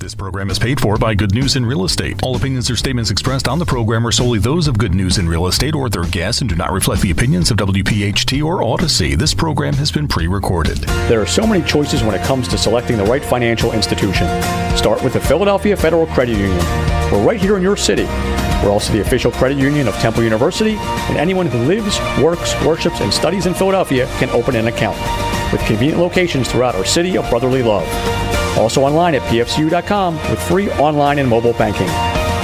This 0.00 0.14
program 0.14 0.48
is 0.48 0.58
paid 0.58 0.80
for 0.80 0.96
by 0.96 1.14
Good 1.14 1.34
News 1.34 1.56
in 1.56 1.66
Real 1.66 1.84
Estate. 1.84 2.22
All 2.22 2.34
opinions 2.34 2.70
or 2.70 2.76
statements 2.76 3.10
expressed 3.10 3.46
on 3.46 3.58
the 3.58 3.66
program 3.66 4.06
are 4.06 4.10
solely 4.10 4.38
those 4.38 4.66
of 4.66 4.78
Good 4.78 4.94
News 4.94 5.18
in 5.18 5.28
Real 5.28 5.46
Estate 5.46 5.74
or 5.74 5.90
their 5.90 6.04
guests 6.04 6.40
and 6.40 6.48
do 6.48 6.56
not 6.56 6.72
reflect 6.72 7.02
the 7.02 7.10
opinions 7.10 7.50
of 7.50 7.58
WPHT 7.58 8.42
or 8.42 8.60
Audacy. 8.60 9.14
This 9.14 9.34
program 9.34 9.74
has 9.74 9.92
been 9.92 10.08
pre 10.08 10.26
recorded. 10.26 10.78
There 11.10 11.20
are 11.20 11.26
so 11.26 11.46
many 11.46 11.62
choices 11.66 12.02
when 12.02 12.14
it 12.14 12.24
comes 12.24 12.48
to 12.48 12.56
selecting 12.56 12.96
the 12.96 13.04
right 13.04 13.22
financial 13.22 13.72
institution. 13.72 14.26
Start 14.74 15.04
with 15.04 15.12
the 15.12 15.20
Philadelphia 15.20 15.76
Federal 15.76 16.06
Credit 16.06 16.38
Union. 16.38 16.64
We're 17.12 17.22
right 17.22 17.38
here 17.38 17.58
in 17.58 17.62
your 17.62 17.76
city. 17.76 18.04
We're 18.64 18.70
also 18.70 18.94
the 18.94 19.02
official 19.02 19.30
credit 19.30 19.58
union 19.58 19.86
of 19.86 19.94
Temple 19.96 20.22
University, 20.22 20.76
and 20.78 21.18
anyone 21.18 21.44
who 21.44 21.58
lives, 21.64 22.00
works, 22.22 22.54
worships, 22.64 23.02
and 23.02 23.12
studies 23.12 23.44
in 23.44 23.52
Philadelphia 23.52 24.06
can 24.18 24.30
open 24.30 24.56
an 24.56 24.68
account 24.68 24.96
with 25.52 25.60
convenient 25.66 26.00
locations 26.00 26.50
throughout 26.50 26.74
our 26.74 26.86
city 26.86 27.18
of 27.18 27.28
brotherly 27.28 27.62
love. 27.62 27.86
Also 28.58 28.82
online 28.82 29.14
at 29.14 29.22
pfcu.com 29.22 30.16
with 30.30 30.42
free 30.42 30.70
online 30.72 31.18
and 31.18 31.28
mobile 31.28 31.52
banking. 31.54 31.88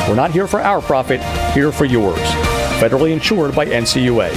We're 0.08 0.14
not 0.14 0.30
here 0.30 0.46
for 0.46 0.60
our 0.60 0.80
profit, 0.80 1.20
here 1.52 1.72
for 1.72 1.84
yours. 1.84 2.20
Federally 2.80 3.12
insured 3.12 3.54
by 3.54 3.66
NCUA. 3.66 4.30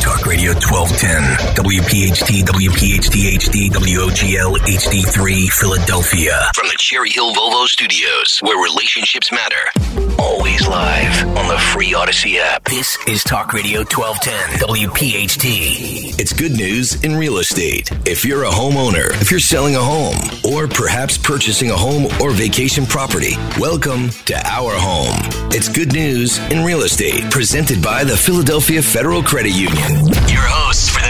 Talk 0.00 0.24
Radio 0.24 0.52
1210, 0.52 1.54
WPHT, 1.54 2.42
WPHT 2.42 3.36
HD, 3.36 3.70
WOGL 3.70 4.56
HD3, 4.58 5.48
Philadelphia. 5.50 6.50
From 6.54 6.68
the 6.68 6.76
Cherry 6.78 7.10
Hill 7.10 7.34
Volvo 7.34 7.66
Studios, 7.66 8.38
where 8.42 8.56
relationships 8.62 9.30
matter. 9.30 10.09
Always 10.20 10.68
live 10.68 11.26
on 11.28 11.48
the 11.48 11.58
free 11.72 11.92
Audacy 11.92 12.36
app. 12.38 12.64
This 12.64 12.98
is 13.08 13.24
Talk 13.24 13.54
Radio 13.54 13.78
1210, 13.78 14.68
WPHT. 14.68 16.20
It's 16.20 16.34
good 16.34 16.52
news 16.52 17.02
in 17.02 17.16
real 17.16 17.38
estate. 17.38 17.90
If 18.04 18.22
you're 18.22 18.44
a 18.44 18.50
homeowner, 18.50 19.18
if 19.22 19.30
you're 19.30 19.40
selling 19.40 19.76
a 19.76 19.80
home, 19.80 20.18
or 20.44 20.68
perhaps 20.68 21.16
purchasing 21.16 21.70
a 21.70 21.76
home 21.76 22.04
or 22.20 22.32
vacation 22.32 22.84
property, 22.84 23.32
welcome 23.58 24.10
to 24.26 24.36
our 24.46 24.74
home. 24.74 25.16
It's 25.52 25.70
good 25.70 25.94
news 25.94 26.38
in 26.50 26.66
real 26.66 26.82
estate, 26.82 27.30
presented 27.30 27.82
by 27.82 28.04
the 28.04 28.16
Philadelphia 28.16 28.82
Federal 28.82 29.22
Credit 29.22 29.52
Union. 29.52 30.06
Your 30.28 30.44
hosts 30.44 30.90
for 30.90 31.00
the 31.00 31.09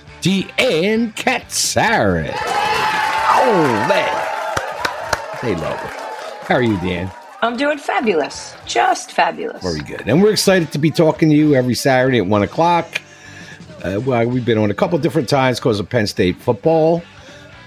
Deanne 0.21 1.15
Katsaros. 1.15 2.31
Oh, 3.33 3.85
man. 3.89 4.27
They 5.41 5.55
love 5.55 5.79
it. 5.83 5.89
How 6.45 6.55
are 6.55 6.61
you, 6.61 6.77
Dan? 6.77 7.11
I'm 7.41 7.57
doing 7.57 7.79
fabulous. 7.79 8.53
Just 8.67 9.13
fabulous. 9.13 9.63
Very 9.63 9.79
good. 9.79 10.03
And 10.05 10.21
we're 10.21 10.31
excited 10.31 10.71
to 10.73 10.77
be 10.77 10.91
talking 10.91 11.29
to 11.29 11.35
you 11.35 11.55
every 11.55 11.73
Saturday 11.73 12.19
at 12.19 12.27
1 12.27 12.43
o'clock. 12.43 13.01
Uh, 13.83 13.99
well, 14.05 14.27
we've 14.27 14.45
been 14.45 14.59
on 14.59 14.69
a 14.69 14.75
couple 14.75 14.99
different 14.99 15.27
times 15.27 15.59
because 15.59 15.79
of 15.79 15.89
Penn 15.89 16.05
State 16.05 16.35
football, 16.35 17.01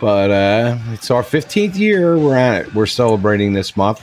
but 0.00 0.30
uh, 0.30 0.78
it's 0.92 1.10
our 1.10 1.24
15th 1.24 1.76
year. 1.76 2.16
We're 2.16 2.38
on 2.38 2.54
it. 2.54 2.72
We're 2.72 2.86
celebrating 2.86 3.52
this 3.52 3.76
month. 3.76 4.00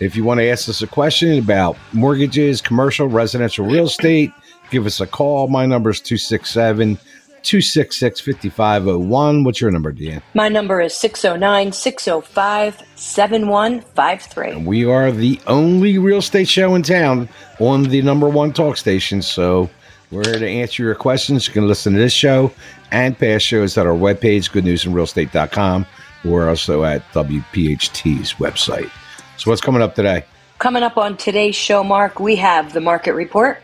If 0.00 0.16
you 0.16 0.24
want 0.24 0.40
to 0.40 0.48
ask 0.48 0.68
us 0.68 0.82
a 0.82 0.88
question 0.88 1.38
about 1.38 1.76
mortgages, 1.92 2.60
commercial, 2.60 3.06
residential 3.06 3.64
real 3.64 3.86
estate, 3.86 4.32
give 4.70 4.86
us 4.86 5.00
a 5.00 5.06
call. 5.06 5.46
My 5.46 5.66
number 5.66 5.90
is 5.90 6.00
267 6.00 6.98
266 7.42 8.20
5501. 8.20 9.44
What's 9.44 9.60
your 9.60 9.70
number, 9.70 9.92
Deanne? 9.92 10.22
My 10.34 10.48
number 10.48 10.80
is 10.80 10.94
609 10.94 11.72
605 11.72 12.82
7153. 12.96 14.64
We 14.64 14.84
are 14.84 15.10
the 15.10 15.40
only 15.46 15.98
real 15.98 16.18
estate 16.18 16.48
show 16.48 16.74
in 16.74 16.82
town 16.82 17.28
on 17.60 17.84
the 17.84 18.02
number 18.02 18.28
one 18.28 18.52
talk 18.52 18.76
station. 18.76 19.22
So 19.22 19.70
we're 20.10 20.24
here 20.24 20.38
to 20.38 20.48
answer 20.48 20.82
your 20.82 20.94
questions. 20.94 21.46
You 21.46 21.52
can 21.52 21.66
listen 21.66 21.94
to 21.94 21.98
this 21.98 22.12
show 22.12 22.52
and 22.90 23.18
past 23.18 23.44
shows 23.44 23.76
at 23.78 23.86
our 23.86 23.94
webpage, 23.94 24.50
goodnewsandrealestate.com. 24.50 25.86
We're 26.24 26.48
also 26.48 26.84
at 26.84 27.02
WPHT's 27.12 28.34
website. 28.34 28.90
So 29.38 29.50
what's 29.50 29.62
coming 29.62 29.82
up 29.82 29.94
today? 29.94 30.24
Coming 30.58 30.84
up 30.84 30.96
on 30.96 31.16
today's 31.16 31.56
show, 31.56 31.82
Mark, 31.82 32.20
we 32.20 32.36
have 32.36 32.72
the 32.72 32.80
market 32.80 33.14
report. 33.14 33.60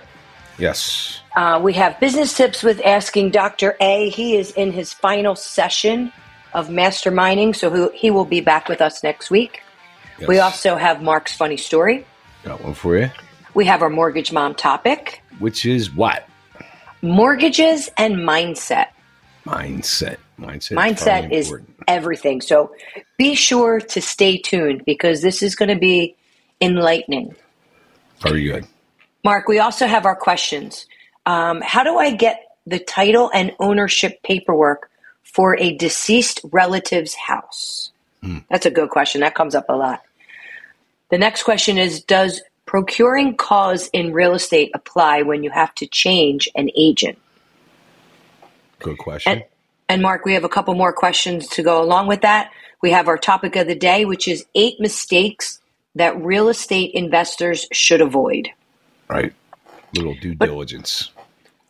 Yes. 0.59 1.21
Uh, 1.39 1.57
we 1.57 1.73
have 1.73 2.01
business 2.01 2.37
tips 2.37 2.65
with 2.65 2.85
asking 2.85 3.31
Dr. 3.31 3.77
A. 3.81 4.09
He 4.09 4.35
is 4.37 4.51
in 4.51 4.73
his 4.73 4.93
final 4.93 5.37
session 5.37 6.13
of 6.53 6.67
masterminding, 6.67 7.55
so 7.55 7.71
he, 7.93 7.97
he 7.97 8.11
will 8.11 8.25
be 8.25 8.41
back 8.41 8.69
with 8.69 8.81
us 8.81 9.05
next 9.05 9.31
week. 9.31 9.63
yes. 10.19 10.27
We 10.27 10.41
also 10.41 10.75
have 10.75 11.01
Mark's 11.01 11.37
funny 11.37 11.57
story. 11.57 12.05
got 12.43 12.61
one 12.65 12.75
for 12.75 12.99
you, 12.99 13.11
We 13.55 13.67
have 13.67 13.83
our 13.83 13.89
mortgage 13.89 14.33
mom 14.33 14.57
topic, 14.57 15.23
which 15.39 15.65
is 15.65 15.95
what? 15.95 16.29
mortgages 17.03 17.89
and 17.97 18.17
mindset. 18.17 18.87
Mindset. 19.47 20.17
Mindset. 20.41 20.75
Mindset 20.77 21.21
very 21.21 21.35
is 21.37 21.55
everything. 21.87 22.41
So 22.41 22.75
be 23.17 23.37
sure 23.37 23.79
to 23.79 24.03
stay 24.03 24.39
tuned 24.39 24.85
because 24.85 25.23
this 25.23 25.45
is 25.45 25.55
going 25.55 25.69
to 25.69 25.79
be 25.79 26.17
enlightening. 26.61 27.37
very 28.21 28.43
good. 28.43 28.67
Mark, 29.23 29.47
we 29.47 29.61
also 29.61 29.87
have 29.87 30.05
our 30.05 30.17
questions. 30.17 30.87
Um, 31.29 31.61
how 31.61 31.85
do 31.85 31.99
I 31.99 32.11
get 32.11 32.57
the 32.67 32.79
title 32.79 33.31
and 33.35 33.53
ownership 33.61 34.23
paperwork 34.23 34.91
for 35.23 35.59
a 35.59 35.77
deceased 35.77 36.41
relative's 36.43 37.15
house? 37.15 37.93
That's 38.49 38.65
a 38.65 38.71
good 38.71 38.89
question. 38.89 39.21
That 39.21 39.35
comes 39.35 39.55
up 39.55 39.67
a 39.69 39.77
lot. 39.77 40.03
The 41.11 41.19
next 41.19 41.43
question 41.43 41.77
is 41.77 42.03
Does 42.03 42.41
procuring 42.65 43.37
cause 43.37 43.89
in 43.93 44.15
real 44.15 44.35
estate 44.35 44.71
apply 44.73 45.21
when 45.21 45.45
you 45.45 45.51
have 45.51 45.75
to 45.77 45.87
change 45.87 46.49
an 46.55 46.71
agent? 46.75 47.19
Good 48.79 48.97
question. 48.97 49.33
And, 49.33 49.45
and 49.89 50.03
Mark, 50.03 50.25
we 50.25 50.33
have 50.33 50.45
a 50.45 50.49
couple 50.49 50.75
more 50.75 50.95
questions 50.95 51.47
to 51.49 51.63
go 51.63 51.83
along 51.83 52.07
with 52.07 52.23
that. 52.23 52.51
We 52.81 52.91
have 52.93 53.07
our 53.07 53.19
topic 53.19 53.55
of 53.57 53.67
the 53.67 53.75
day, 53.75 54.07
which 54.07 54.29
is 54.29 54.47
eight 54.55 54.81
mistakes 54.81 55.61
that 55.95 56.19
real 56.23 56.49
estate 56.49 56.93
investors 56.95 57.67
should 57.71 58.01
avoid. 58.01 58.49
right. 59.11 59.35
Little 59.95 60.15
due 60.15 60.35
diligence. 60.35 61.11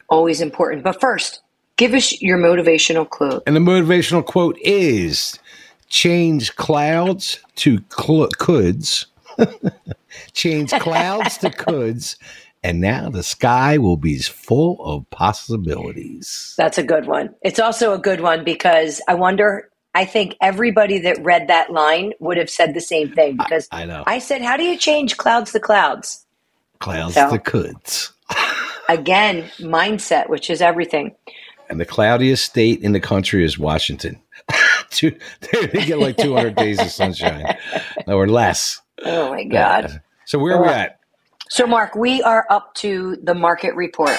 Always 0.08 0.40
important. 0.40 0.82
But 0.84 1.00
first, 1.00 1.40
give 1.76 1.94
us 1.94 2.20
your 2.22 2.38
motivational 2.38 3.08
quote. 3.08 3.42
And 3.46 3.54
the 3.54 3.60
motivational 3.60 4.24
quote 4.24 4.56
is 4.62 5.38
change 5.88 6.54
clouds 6.56 7.40
to 7.56 7.78
cl- 7.90 8.28
coulds. 8.38 9.06
change 10.32 10.70
clouds 10.72 11.38
to 11.38 11.50
coulds. 11.50 12.16
And 12.64 12.80
now 12.80 13.08
the 13.08 13.22
sky 13.22 13.78
will 13.78 13.96
be 13.96 14.18
full 14.18 14.84
of 14.84 15.08
possibilities. 15.10 16.54
That's 16.58 16.76
a 16.78 16.82
good 16.82 17.06
one. 17.06 17.34
It's 17.42 17.60
also 17.60 17.92
a 17.94 17.98
good 17.98 18.20
one 18.20 18.44
because 18.44 19.00
I 19.08 19.14
wonder. 19.14 19.70
I 19.94 20.04
think 20.04 20.36
everybody 20.40 20.98
that 21.00 21.22
read 21.24 21.48
that 21.48 21.72
line 21.72 22.12
would 22.20 22.36
have 22.36 22.50
said 22.50 22.74
the 22.74 22.80
same 22.80 23.10
thing 23.12 23.36
because 23.36 23.68
I 23.72 23.84
know. 23.84 24.04
I 24.06 24.18
said, 24.18 24.42
"How 24.42 24.56
do 24.56 24.62
you 24.64 24.76
change 24.76 25.16
clouds 25.16 25.52
to 25.52 25.60
clouds?" 25.60 26.24
Clouds 26.78 27.14
So- 27.14 27.30
to 27.30 27.38
coulds. 27.38 28.12
Again, 28.88 29.44
mindset, 29.58 30.28
which 30.28 30.50
is 30.50 30.62
everything. 30.62 31.14
And 31.68 31.78
the 31.78 31.84
cloudiest 31.84 32.44
state 32.44 32.82
in 32.82 32.92
the 32.92 33.00
country 33.00 33.44
is 33.44 33.58
Washington. 33.58 34.20
Two- 34.90 35.16
they 35.52 35.84
get 35.84 35.98
like 35.98 36.16
200 36.16 36.54
days 36.56 36.80
of 36.80 36.90
sunshine 36.90 37.44
or 38.06 38.26
less. 38.26 38.80
Oh 39.04 39.30
my 39.30 39.44
god! 39.44 40.00
So 40.24 40.38
where 40.38 40.56
are 40.56 40.62
we 40.62 40.68
at? 40.68 40.98
So, 41.50 41.66
Mark, 41.66 41.94
we 41.94 42.22
are 42.22 42.46
up 42.50 42.74
to 42.76 43.16
the 43.22 43.34
market 43.34 43.74
report. 43.74 44.18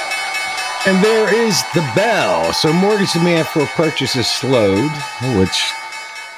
And 0.87 1.03
there 1.03 1.35
is 1.35 1.61
the 1.75 1.81
bell. 1.95 2.51
So 2.53 2.73
mortgage 2.73 3.13
demand 3.13 3.47
for 3.47 3.65
purchases 3.67 4.27
slowed, 4.27 4.89
which 5.37 5.61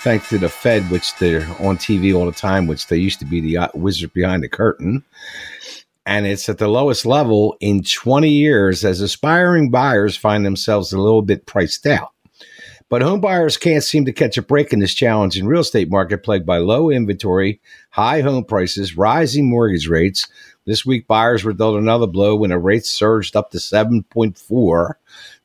thanks 0.02 0.28
to 0.30 0.38
the 0.38 0.50
Fed, 0.50 0.90
which 0.90 1.16
they're 1.18 1.48
on 1.60 1.78
TV 1.78 2.14
all 2.14 2.26
the 2.26 2.32
time, 2.32 2.68
which 2.68 2.88
they 2.88 2.98
used 2.98 3.20
to 3.20 3.26
be 3.26 3.40
the 3.40 3.58
uh, 3.58 3.68
wizard 3.74 4.12
behind 4.14 4.44
the 4.44 4.50
curtain. 4.50 5.04
And 6.06 6.26
it's 6.26 6.50
at 6.50 6.58
the 6.58 6.68
lowest 6.68 7.06
level 7.06 7.56
in 7.60 7.84
20 7.84 8.30
years 8.30 8.84
as 8.84 9.02
aspiring 9.02 9.70
buyers 9.70 10.18
find 10.18 10.46
themselves 10.46 10.92
a 10.92 11.00
little 11.00 11.22
bit 11.22 11.46
priced 11.46 11.86
out. 11.86 12.12
But 12.90 13.02
home 13.02 13.22
buyers 13.22 13.56
can't 13.56 13.86
seem 13.86 14.04
to 14.04 14.12
catch 14.12 14.38
a 14.38 14.42
break 14.42 14.74
in 14.74 14.80
this 14.80 14.94
challenging 14.94 15.46
real 15.46 15.62
estate 15.62 15.90
market 15.90 16.24
plagued 16.24 16.46
by 16.46 16.58
low 16.58 16.90
inventory, 16.90 17.62
high 17.92 18.20
home 18.20 18.44
prices, 18.44 18.98
rising 18.98 19.50
mortgage 19.50 19.88
rates. 19.88 20.28
This 20.66 20.86
week, 20.86 21.08
buyers 21.08 21.46
were 21.46 21.54
dealt 21.54 21.78
another 21.78 22.06
blow 22.06 22.36
when 22.36 22.50
the 22.50 22.60
rates 22.60 22.92
surged 22.92 23.38
up 23.38 23.52
to 23.52 23.60
7.4, 23.60 24.94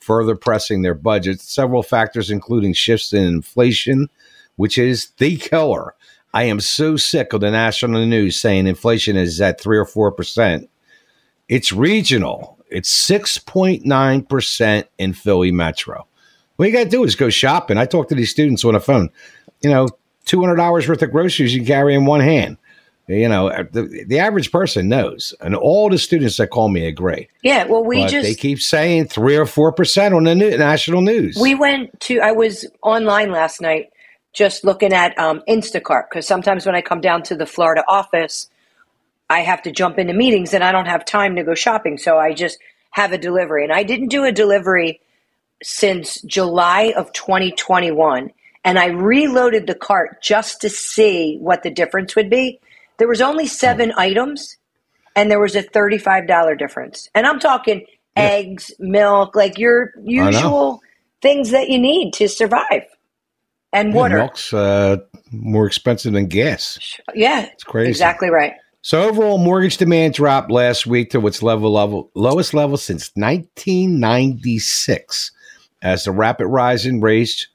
further 0.01 0.35
pressing 0.35 0.83
their 0.83 0.95
budgets. 0.95 1.45
Several 1.45 1.85
factors, 1.85 2.33
including 2.33 2.73
shifts 2.73 3.13
in 3.13 3.23
inflation, 3.23 4.09
which 4.57 4.77
is 4.77 5.11
the 5.19 5.37
killer. 5.37 5.95
I 6.37 6.43
am 6.43 6.61
so 6.61 6.99
sick 6.99 7.33
of 7.33 7.41
the 7.41 7.51
national 7.51 8.05
news 8.05 8.39
saying 8.39 8.67
inflation 8.67 9.17
is 9.17 9.41
at 9.41 9.59
three 9.59 9.79
or 9.79 9.87
four 9.87 10.13
percent. 10.13 10.69
It's 11.49 11.73
regional. 11.73 12.59
It's 12.69 12.91
six 12.91 13.39
point 13.39 13.87
nine 13.87 14.23
percent 14.23 14.87
in 14.99 15.15
Philly 15.15 15.51
Metro. 15.51 16.07
What 16.57 16.67
you 16.67 16.73
got 16.75 16.85
to 16.85 16.91
do 16.91 17.05
is 17.05 17.17
go 17.17 17.31
shopping. 17.31 17.79
I 17.79 17.87
talk 17.87 18.11
to 18.11 18.15
these 18.15 18.31
students 18.31 18.67
on 18.67 18.75
the 18.75 18.81
phone. 18.81 19.09
You 19.63 19.71
know, 19.71 19.89
two 20.27 20.43
hundred 20.43 20.57
dollars 20.57 20.87
worth 20.87 21.01
of 21.01 21.11
groceries 21.11 21.55
you 21.55 21.65
carry 21.65 21.95
in 21.95 22.05
one 22.05 22.21
hand. 22.21 22.59
You 23.09 23.31
know, 23.31 23.49
uh, 23.49 23.65
the, 23.73 24.05
the 24.07 24.19
average 24.19 24.53
person 24.53 24.91
knows, 24.91 25.33
and 25.41 25.57
all 25.57 25.89
the 25.89 25.97
students 25.97 26.37
that 26.37 26.49
call 26.49 26.69
me 26.69 26.87
agree. 26.87 27.29
Yeah, 27.45 27.65
well, 27.65 27.83
we 27.83 28.03
But 28.03 28.11
just 28.11 28.29
they 28.29 28.35
keep 28.35 28.61
saying 28.61 29.07
three 29.07 29.37
or 29.37 29.47
four 29.47 29.73
percent 29.73 30.13
on 30.13 30.25
the 30.25 30.35
new, 30.35 30.55
national 30.59 31.01
news. 31.01 31.39
We 31.41 31.55
went 31.55 31.99
to, 32.01 32.21
I 32.21 32.33
was 32.33 32.67
online 32.83 33.31
last 33.31 33.63
night 33.63 33.87
just 34.37 34.65
looking 34.65 34.93
at 34.93 35.19
um, 35.19 35.43
Instacart 35.49 36.11
because 36.11 36.27
sometimes 36.27 36.67
when 36.67 36.75
I 36.75 36.83
come 36.83 37.01
down 37.01 37.23
to 37.25 37.35
the 37.35 37.47
Florida 37.47 37.83
office, 37.89 38.51
I 39.31 39.41
have 39.41 39.63
to 39.63 39.73
jump 39.73 39.99
into 39.99 40.13
meetings 40.13 40.53
and 40.53 40.63
I 40.63 40.73
don't 40.73 40.87
have 40.87 41.07
time 41.07 41.37
to 41.37 41.43
go 41.43 41.55
shopping. 41.55 41.97
So 41.97 42.19
I 42.19 42.35
just 42.35 42.59
have 42.91 43.13
a 43.13 43.19
delivery. 43.19 43.65
And 43.65 43.73
I 43.73 43.83
didn't 43.83 44.09
do 44.09 44.25
a 44.25 44.33
delivery 44.33 45.01
since 45.63 46.21
July 46.21 46.93
of 46.95 47.13
2021. 47.15 48.31
And 48.63 48.79
I 48.79 48.89
reloaded 48.89 49.67
the 49.67 49.75
cart 49.75 50.23
just 50.23 50.61
to 50.61 50.69
see 50.69 51.39
what 51.41 51.63
the 51.63 51.71
difference 51.71 52.15
would 52.15 52.29
be. 52.29 52.61
There 52.99 53.09
was 53.09 53.23
only 53.23 53.47
seven 53.47 53.93
items 53.97 54.59
and 55.15 55.31
there 55.31 55.41
was 55.41 55.57
a 55.57 55.63
$35 55.63 56.59
difference. 56.59 57.09
And 57.15 57.27
I'm 57.27 57.39
talking 57.39 57.87
eggs, 58.17 58.71
milk, 58.79 59.35
like 59.35 59.57
your 59.57 59.95
usual 60.05 60.83
things 61.23 61.53
that 61.53 61.71
you 61.71 61.79
need 61.79 62.13
to 62.15 62.29
survive. 62.29 62.85
And 63.77 63.91
Yeah, 63.91 63.95
water. 63.95 64.17
milk's 64.19 64.53
uh, 64.53 64.97
more 65.33 65.67
expensive 65.67 66.13
than 66.15 66.27
gas. 66.27 66.79
Yeah, 67.15 67.47
It's 67.53 67.65
crazy. 67.65 67.91
exactly 67.91 68.31
right. 68.31 68.53
So 68.83 69.03
overall, 69.03 69.39
mortgage 69.39 69.77
demand 69.79 70.15
dropped 70.15 70.51
last 70.51 70.87
week 70.87 71.11
to 71.11 71.27
its 71.27 71.43
level 71.43 71.73
level 71.73 72.11
lowest 72.15 72.55
level 72.55 72.77
since 72.77 73.11
1996, 73.17 75.33
as 75.83 76.05
the 76.05 76.13
rapid 76.13 76.47
rise 76.47 76.87
in 76.87 77.01
rates. 77.01 77.49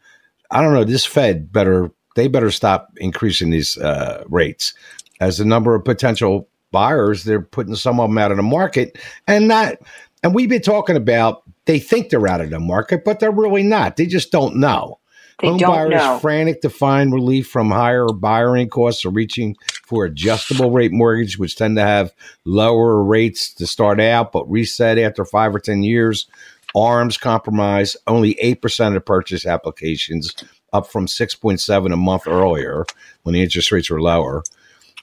I 0.51 0.61
don't 0.61 0.73
know. 0.73 0.83
This 0.83 1.05
Fed 1.05 1.51
better 1.53 1.89
they 2.15 2.27
better 2.27 2.51
stop 2.51 2.89
increasing 2.97 3.49
these 3.51 3.77
uh, 3.77 4.23
rates, 4.27 4.73
as 5.21 5.37
the 5.37 5.45
number 5.45 5.73
of 5.75 5.85
potential 5.85 6.49
buyers 6.71 7.23
they're 7.23 7.41
putting 7.41 7.75
some 7.75 7.99
of 8.01 8.09
them 8.09 8.17
out 8.17 8.31
of 8.31 8.37
the 8.37 8.43
market, 8.43 8.97
and 9.27 9.47
not. 9.47 9.75
And 10.23 10.35
we've 10.35 10.49
been 10.49 10.61
talking 10.61 10.97
about 10.97 11.43
they 11.65 11.79
think 11.79 12.09
they're 12.09 12.27
out 12.27 12.41
of 12.41 12.49
the 12.49 12.59
market, 12.59 13.05
but 13.05 13.19
they're 13.19 13.31
really 13.31 13.63
not. 13.63 13.95
They 13.95 14.05
just 14.05 14.31
don't 14.31 14.57
know. 14.57 14.99
They 15.41 15.47
Home 15.47 15.57
don't 15.57 15.71
buyers 15.71 15.89
know. 15.89 16.19
frantic 16.19 16.61
to 16.61 16.69
find 16.69 17.11
relief 17.11 17.47
from 17.47 17.71
higher 17.71 18.07
borrowing 18.07 18.69
costs 18.69 19.05
are 19.05 19.09
reaching 19.09 19.55
for 19.85 20.05
adjustable 20.05 20.71
rate 20.71 20.91
mortgage, 20.91 21.37
which 21.37 21.55
tend 21.55 21.77
to 21.77 21.83
have 21.83 22.13
lower 22.45 23.03
rates 23.03 23.53
to 23.55 23.65
start 23.67 23.99
out, 23.99 24.31
but 24.31 24.49
reset 24.49 24.97
after 24.97 25.25
five 25.25 25.53
or 25.55 25.59
ten 25.59 25.83
years. 25.83 26.27
ARMS 26.73 27.17
compromise 27.17 27.97
only 28.07 28.39
eight 28.39 28.61
percent 28.61 28.95
of 28.95 29.05
purchase 29.05 29.45
applications, 29.45 30.33
up 30.71 30.87
from 30.87 31.07
six 31.07 31.35
point 31.35 31.59
seven 31.59 31.91
a 31.91 31.97
month 31.97 32.27
earlier 32.27 32.85
when 33.23 33.33
the 33.33 33.41
interest 33.41 33.71
rates 33.71 33.89
were 33.89 34.01
lower. 34.01 34.43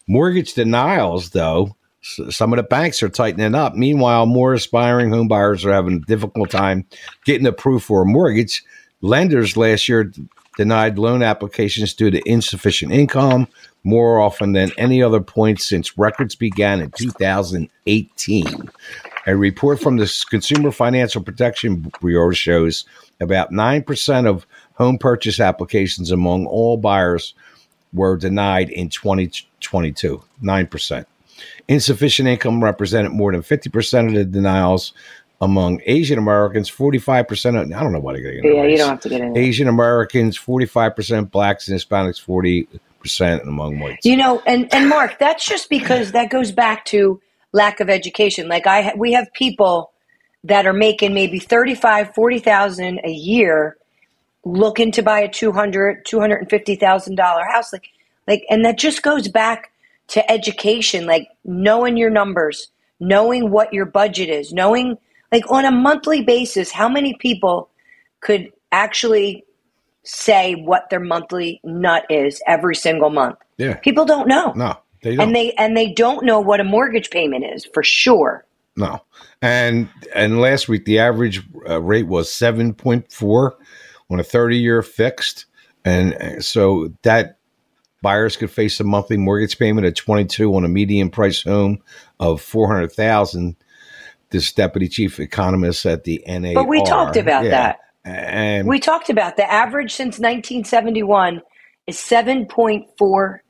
Mortgage 0.07 0.55
denials, 0.55 1.31
though, 1.31 1.77
some 2.01 2.55
of 2.55 2.57
the 2.57 2.63
banks 2.63 3.03
are 3.03 3.11
tightening 3.11 3.55
up. 3.55 3.75
Meanwhile, 3.75 4.25
more 4.25 4.55
aspiring 4.55 5.11
home 5.11 5.29
buyers 5.29 5.65
are 5.67 5.73
having 5.73 5.97
a 5.97 6.07
difficult 6.07 6.49
time 6.49 6.87
getting 7.27 7.47
approved 7.47 7.85
for 7.85 8.03
a 8.03 8.07
mortgage. 8.07 8.63
Lenders 9.01 9.57
last 9.57 9.89
year 9.89 10.13
denied 10.57 10.99
loan 10.99 11.23
applications 11.23 11.95
due 11.95 12.11
to 12.11 12.29
insufficient 12.29 12.93
income 12.93 13.47
more 13.85 14.21
often 14.21 14.53
than 14.53 14.73
any 14.77 15.03
other 15.03 15.21
point 15.21 15.61
since 15.61 15.97
records 15.97 16.35
began 16.35 16.81
in 16.81 16.91
2018. 16.91 18.71
A 19.27 19.37
report 19.37 19.81
from 19.81 19.99
the 19.99 20.25
Consumer 20.31 20.73
Financial 20.73 21.23
Protection 21.23 21.93
Bureau 22.01 22.33
shows 22.33 22.85
about 23.21 23.53
9% 23.53 24.27
of 24.27 24.47
home 24.75 24.99
purchase 24.99 25.39
applications 25.39 26.11
among 26.11 26.47
all 26.47 26.77
buyers 26.77 27.35
were 27.93 28.17
denied 28.17 28.71
in 28.71 28.89
2022. 28.89 30.23
9%. 30.43 31.07
Insufficient 31.69 32.29
income 32.29 32.65
represented 32.65 33.13
more 33.13 33.31
than 33.33 33.43
50% 33.43 34.09
of 34.09 34.15
the 34.15 34.25
denials 34.25 34.93
among 35.41 35.81
Asian 35.87 36.19
Americans, 36.19 36.71
45%. 36.71 37.61
Of, 37.61 37.73
I 37.73 37.83
don't 37.83 37.93
know 37.93 38.01
why 38.01 38.15
they 38.15 38.21
get 38.21 38.45
Yeah, 38.45 38.65
you 38.65 38.77
don't 38.77 38.89
have 38.89 39.01
to 39.01 39.09
get 39.09 39.21
into. 39.21 39.39
Asian 39.39 39.69
Americans, 39.69 40.39
45%, 40.39 41.31
blacks 41.31 41.69
and 41.69 41.79
Hispanics, 41.79 42.25
40%, 42.25 43.41
and 43.41 43.49
among 43.49 43.79
whites. 43.79 44.05
You 44.05 44.17
know, 44.17 44.43
and 44.47 44.73
and 44.75 44.89
Mark, 44.89 45.19
that's 45.19 45.47
just 45.47 45.71
because 45.71 46.13
that 46.13 46.31
goes 46.31 46.51
back 46.51 46.85
to 46.87 47.21
lack 47.53 47.81
of 47.81 47.89
education. 47.89 48.49
Like 48.49 48.67
I, 48.67 48.93
we 48.97 49.13
have 49.13 49.33
people 49.33 49.93
that 50.45 50.67
are 50.67 50.73
making 50.73 51.15
maybe 51.15 51.39
35, 51.39 52.15
40,000 52.15 53.01
a 53.05 53.11
year 53.11 53.77
looking 54.45 54.93
to 54.93 55.03
buy 55.03 55.21
a 55.21 55.29
200, 55.29 56.05
250,000 56.05 57.15
dollar 57.15 57.45
house. 57.45 57.73
Like, 57.73 57.89
like, 58.27 58.45
and 58.51 58.65
that 58.65 58.79
just 58.79 59.03
goes 59.03 59.29
back 59.29 59.73
to 60.09 60.31
education, 60.31 61.07
like 61.07 61.29
knowing 61.45 61.97
your 61.97 62.11
numbers, 62.11 62.71
knowing 63.01 63.51
what 63.51 63.73
your 63.73 63.85
budget 63.85 64.29
is, 64.29 64.53
knowing 64.53 64.97
like 65.33 65.51
on 65.51 65.65
a 65.65 65.71
monthly 65.71 66.23
basis, 66.23 66.71
how 66.71 66.89
many 66.89 67.15
people 67.15 67.71
could 68.21 68.53
actually 68.73 69.45
say 70.09 70.55
what 70.55 70.89
their 70.91 71.01
monthly 71.01 71.61
nut 71.65 72.05
is 72.09 72.43
every 72.47 72.75
single 72.75 73.11
month. 73.11 73.37
Yeah. 73.59 73.75
People 73.77 74.05
don't 74.05 74.29
know. 74.29 74.53
No, 74.57 74.77
they 75.03 75.17
don't. 75.17 75.29
And 75.29 75.37
they 75.37 75.53
and 75.53 75.77
they 75.77 75.93
don't 75.93 76.25
know 76.25 76.41
what 76.41 76.61
a 76.61 76.65
mortgage 76.65 77.11
payment 77.11 77.45
is 77.45 77.67
for 77.75 77.83
sure. 77.83 78.47
No. 78.77 79.03
And 79.43 79.89
and 80.15 80.41
last 80.41 80.69
week 80.69 80.85
the 80.85 80.99
average 80.99 81.43
uh, 81.69 81.81
rate 81.83 82.07
was 82.07 82.29
7.4 82.29 83.51
on 84.11 84.21
a 84.21 84.23
30-year 84.23 84.83
fixed 84.83 85.47
and 85.85 86.15
uh, 86.15 86.41
so 86.41 86.93
that 87.03 87.39
buyers 88.01 88.37
could 88.37 88.51
face 88.51 88.81
a 88.81 88.85
monthly 88.85 89.17
mortgage 89.17 89.59
payment 89.59 89.87
of 89.87 89.95
22 89.95 90.55
on 90.55 90.65
a 90.65 90.69
median 90.69 91.11
price 91.11 91.43
home 91.43 91.79
of 92.21 92.41
400,000 92.41 93.57
this 94.31 94.53
deputy 94.53 94.89
chief 94.89 95.19
economist 95.21 95.87
at 95.87 96.05
the 96.05 96.23
NAR. 96.27 96.55
But 96.55 96.69
we 96.69 96.83
talked 96.85 97.17
about 97.17 97.45
that. 97.45 97.79
And 98.05 98.69
We 98.69 98.79
talked 98.81 99.11
about 99.11 99.37
the 99.37 99.51
average 99.51 99.93
since 99.93 100.19
1971 100.19 101.43
is 101.87 101.97
7.47. 101.99 103.41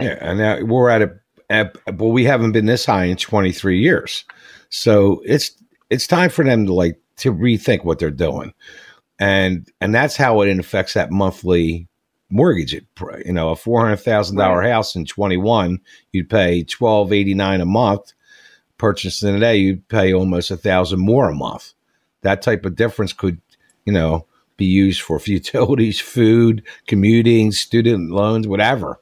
Yeah, 0.00 0.18
and 0.20 0.38
now 0.38 0.60
we're 0.62 0.88
at 0.88 1.02
a, 1.02 1.10
at, 1.50 1.76
well, 1.98 2.12
we 2.12 2.24
haven't 2.24 2.52
been 2.52 2.66
this 2.66 2.86
high 2.86 3.04
in 3.04 3.16
23 3.16 3.78
years, 3.80 4.24
so 4.68 5.20
it's 5.24 5.52
it's 5.90 6.06
time 6.06 6.30
for 6.30 6.44
them 6.44 6.66
to 6.66 6.72
like 6.72 6.98
to 7.16 7.32
rethink 7.34 7.84
what 7.84 7.98
they're 7.98 8.10
doing, 8.10 8.54
and 9.18 9.68
and 9.80 9.94
that's 9.94 10.16
how 10.16 10.40
it 10.42 10.58
affects 10.58 10.94
that 10.94 11.10
monthly 11.10 11.88
mortgage. 12.30 12.72
It, 12.74 12.86
you 13.26 13.32
know, 13.32 13.50
a 13.50 13.56
four 13.56 13.80
hundred 13.80 13.96
thousand 13.98 14.36
dollar 14.36 14.60
Right. 14.60 14.70
house 14.70 14.94
in 14.94 15.04
21, 15.04 15.80
you'd 16.12 16.30
pay 16.30 16.60
1289 16.60 17.60
a 17.60 17.66
month. 17.66 18.12
Purchasing 18.80 19.34
today, 19.34 19.58
you'd 19.58 19.86
pay 19.88 20.14
almost 20.14 20.50
a 20.50 20.56
thousand 20.56 21.00
more 21.00 21.28
a 21.28 21.34
month. 21.34 21.74
That 22.22 22.40
type 22.40 22.64
of 22.64 22.76
difference 22.76 23.12
could, 23.12 23.38
you 23.84 23.92
know, 23.92 24.24
be 24.56 24.64
used 24.64 25.02
for 25.02 25.20
utilities, 25.26 26.00
food, 26.00 26.62
commuting, 26.86 27.52
student 27.52 28.10
loans, 28.10 28.48
whatever. 28.48 28.98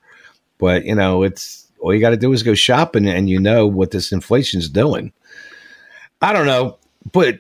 But 0.59 0.85
you 0.85 0.97
know, 0.97 1.23
it's 1.23 1.71
all 1.79 1.95
you 1.95 2.01
got 2.01 2.11
to 2.11 2.17
do 2.17 2.33
is 2.33 2.43
go 2.43 2.55
shopping, 2.55 3.07
and 3.07 3.31
you 3.31 3.39
know 3.39 3.69
what 3.69 3.93
this 3.93 4.11
inflation's 4.11 4.69
doing. 4.69 5.13
I 6.21 6.33
don't 6.33 6.47
know, 6.47 6.79
but 7.13 7.39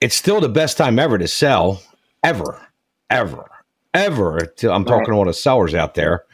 it's 0.00 0.14
still 0.14 0.40
the 0.40 0.48
best 0.48 0.76
time 0.76 0.96
ever 0.96 1.18
to 1.18 1.26
sell, 1.26 1.82
ever, 2.22 2.64
ever, 3.10 3.50
ever. 3.94 4.46
To, 4.58 4.70
I'm 4.72 4.84
talking 4.84 5.06
to 5.06 5.14
all 5.14 5.24
the 5.24 5.34
sellers 5.34 5.74
out 5.74 5.96
there, 5.96 6.24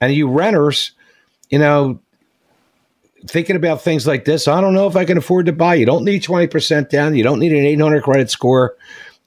and 0.00 0.12
you 0.12 0.28
renters, 0.28 0.90
you 1.50 1.60
know, 1.60 2.00
thinking 3.26 3.56
about 3.56 3.82
things 3.82 4.06
like 4.06 4.24
this. 4.24 4.48
I 4.48 4.60
don't 4.60 4.74
know 4.74 4.86
if 4.86 4.96
I 4.96 5.04
can 5.04 5.18
afford 5.18 5.46
to 5.46 5.52
buy. 5.52 5.74
You 5.74 5.86
don't 5.86 6.04
need 6.04 6.22
20 6.22 6.46
percent 6.48 6.90
down. 6.90 7.14
You 7.14 7.22
don't 7.22 7.40
need 7.40 7.52
an 7.52 7.64
800 7.64 8.02
credit 8.02 8.30
score. 8.30 8.76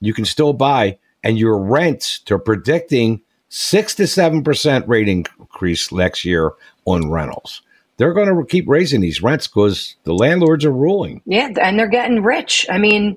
You 0.00 0.14
can 0.14 0.24
still 0.24 0.52
buy, 0.52 0.98
and 1.24 1.38
your 1.38 1.58
rents. 1.58 2.20
They're 2.26 2.38
predicting 2.38 3.22
six 3.48 3.94
to 3.96 4.06
seven 4.06 4.44
percent 4.44 4.86
rate 4.88 5.08
increase 5.08 5.90
next 5.92 6.24
year 6.24 6.52
on 6.84 7.10
rentals. 7.10 7.62
They're 7.96 8.14
going 8.14 8.28
to 8.28 8.44
keep 8.44 8.68
raising 8.68 9.00
these 9.00 9.22
rents 9.22 9.48
because 9.48 9.96
the 10.04 10.14
landlords 10.14 10.64
are 10.64 10.72
ruling. 10.72 11.20
Yeah, 11.26 11.48
and 11.60 11.76
they're 11.76 11.88
getting 11.88 12.22
rich. 12.22 12.64
I 12.70 12.78
mean, 12.78 13.16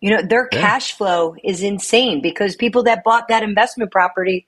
you 0.00 0.10
know, 0.10 0.22
their 0.22 0.48
cash 0.48 0.92
flow 0.92 1.36
is 1.44 1.62
insane 1.62 2.20
because 2.20 2.56
people 2.56 2.82
that 2.84 3.04
bought 3.04 3.28
that 3.28 3.44
investment 3.44 3.92
property, 3.92 4.46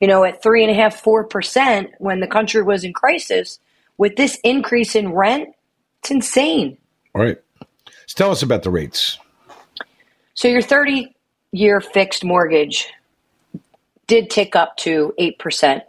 you 0.00 0.06
know, 0.06 0.22
at 0.22 0.42
three 0.42 0.62
and 0.62 0.70
a 0.70 0.74
half, 0.74 1.00
four 1.00 1.24
percent 1.24 1.90
when 1.98 2.20
the 2.20 2.28
country 2.28 2.62
was 2.62 2.84
in 2.84 2.92
crisis, 2.92 3.58
with 3.98 4.16
this 4.16 4.38
increase 4.44 4.94
in 4.94 5.12
rent, 5.12 5.48
it's 6.00 6.10
insane. 6.10 6.78
All 7.14 7.22
right. 7.22 7.38
So 8.06 8.14
tell 8.16 8.30
us 8.30 8.42
about 8.42 8.62
the 8.62 8.70
rates. 8.70 9.18
So 10.34 10.48
your 10.48 10.62
30 10.62 11.14
year 11.52 11.80
fixed 11.80 12.24
mortgage 12.24 12.88
did 14.06 14.30
tick 14.30 14.54
up 14.54 14.76
to 14.78 15.14
8%. 15.18 15.82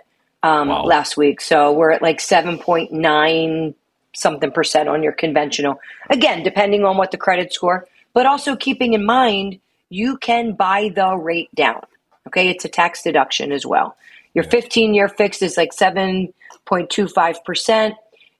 um, 0.43 0.69
Wow. 0.69 0.83
last 0.83 1.17
week. 1.17 1.41
So 1.41 1.71
we're 1.73 1.91
at 1.91 2.01
like 2.01 2.19
7.9 2.19 3.73
something 4.13 4.51
percent 4.51 4.89
on 4.89 5.03
your 5.03 5.11
conventional. 5.11 5.79
Again, 6.09 6.43
depending 6.43 6.85
on 6.85 6.97
what 6.97 7.11
the 7.11 7.17
credit 7.17 7.53
score, 7.53 7.87
but 8.13 8.25
also 8.25 8.55
keeping 8.55 8.93
in 8.93 9.05
mind 9.05 9.59
you 9.89 10.17
can 10.17 10.53
buy 10.53 10.91
the 10.95 11.15
rate 11.15 11.53
down. 11.55 11.81
Okay, 12.27 12.49
it's 12.49 12.65
a 12.65 12.69
tax 12.69 13.03
deduction 13.03 13.51
as 13.51 13.65
well. 13.65 13.95
Your 14.33 14.43
15 14.43 14.93
year 14.93 15.09
fixed 15.09 15.41
is 15.41 15.57
like 15.57 15.71
7.25%. 15.71 17.93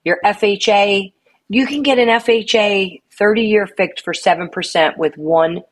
Your 0.04 0.20
FHA, 0.24 1.12
you 1.48 1.66
can 1.66 1.82
get 1.82 1.98
an 1.98 2.08
FHA 2.08 3.02
30 3.12 3.42
year 3.42 3.66
fixed 3.66 4.04
for 4.04 4.12
7% 4.12 4.96
with 4.96 5.16
one 5.16 5.62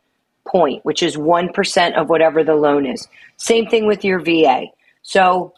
point, 0.46 0.84
which 0.84 1.02
is 1.02 1.16
1% 1.16 1.96
of 1.96 2.08
whatever 2.08 2.44
the 2.44 2.54
loan 2.54 2.86
is. 2.86 3.08
Same 3.36 3.66
thing 3.66 3.86
with 3.86 4.04
your 4.04 4.20
VA. 4.20 4.66
So 5.02 5.54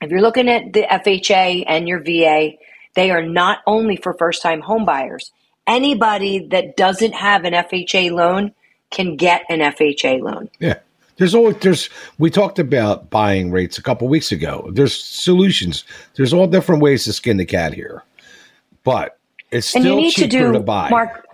if 0.00 0.10
you're 0.10 0.22
looking 0.22 0.48
at 0.48 0.72
the 0.72 0.82
FHA 0.82 1.64
and 1.66 1.88
your 1.88 2.00
VA, 2.00 2.52
they 2.94 3.10
are 3.10 3.22
not 3.22 3.58
only 3.66 3.96
for 3.96 4.14
first 4.14 4.42
time 4.42 4.62
homebuyers. 4.62 5.30
Anybody 5.66 6.46
that 6.50 6.76
doesn't 6.76 7.14
have 7.14 7.44
an 7.44 7.54
FHA 7.54 8.10
loan 8.10 8.52
can 8.90 9.16
get 9.16 9.44
an 9.48 9.60
FHA 9.60 10.20
loan. 10.20 10.50
Yeah. 10.58 10.78
There's 11.16 11.34
always 11.34 11.56
there's 11.58 11.88
we 12.18 12.30
talked 12.30 12.58
about 12.58 13.10
buying 13.10 13.50
rates 13.50 13.78
a 13.78 13.82
couple 13.82 14.08
weeks 14.08 14.32
ago. 14.32 14.70
There's 14.72 15.02
solutions. 15.02 15.84
There's 16.16 16.32
all 16.32 16.46
different 16.46 16.82
ways 16.82 17.04
to 17.04 17.12
skin 17.12 17.36
the 17.36 17.44
cat 17.44 17.72
here. 17.72 18.02
But 18.82 19.18
it's 19.54 19.74
and 19.74 19.82
still 19.82 19.96
you 19.96 20.02
need 20.02 20.10
cheaper 20.10 20.30
to 20.30 20.38
do 20.38 20.52
to 20.52 20.60
buy. 20.60 20.90
mark 20.90 21.26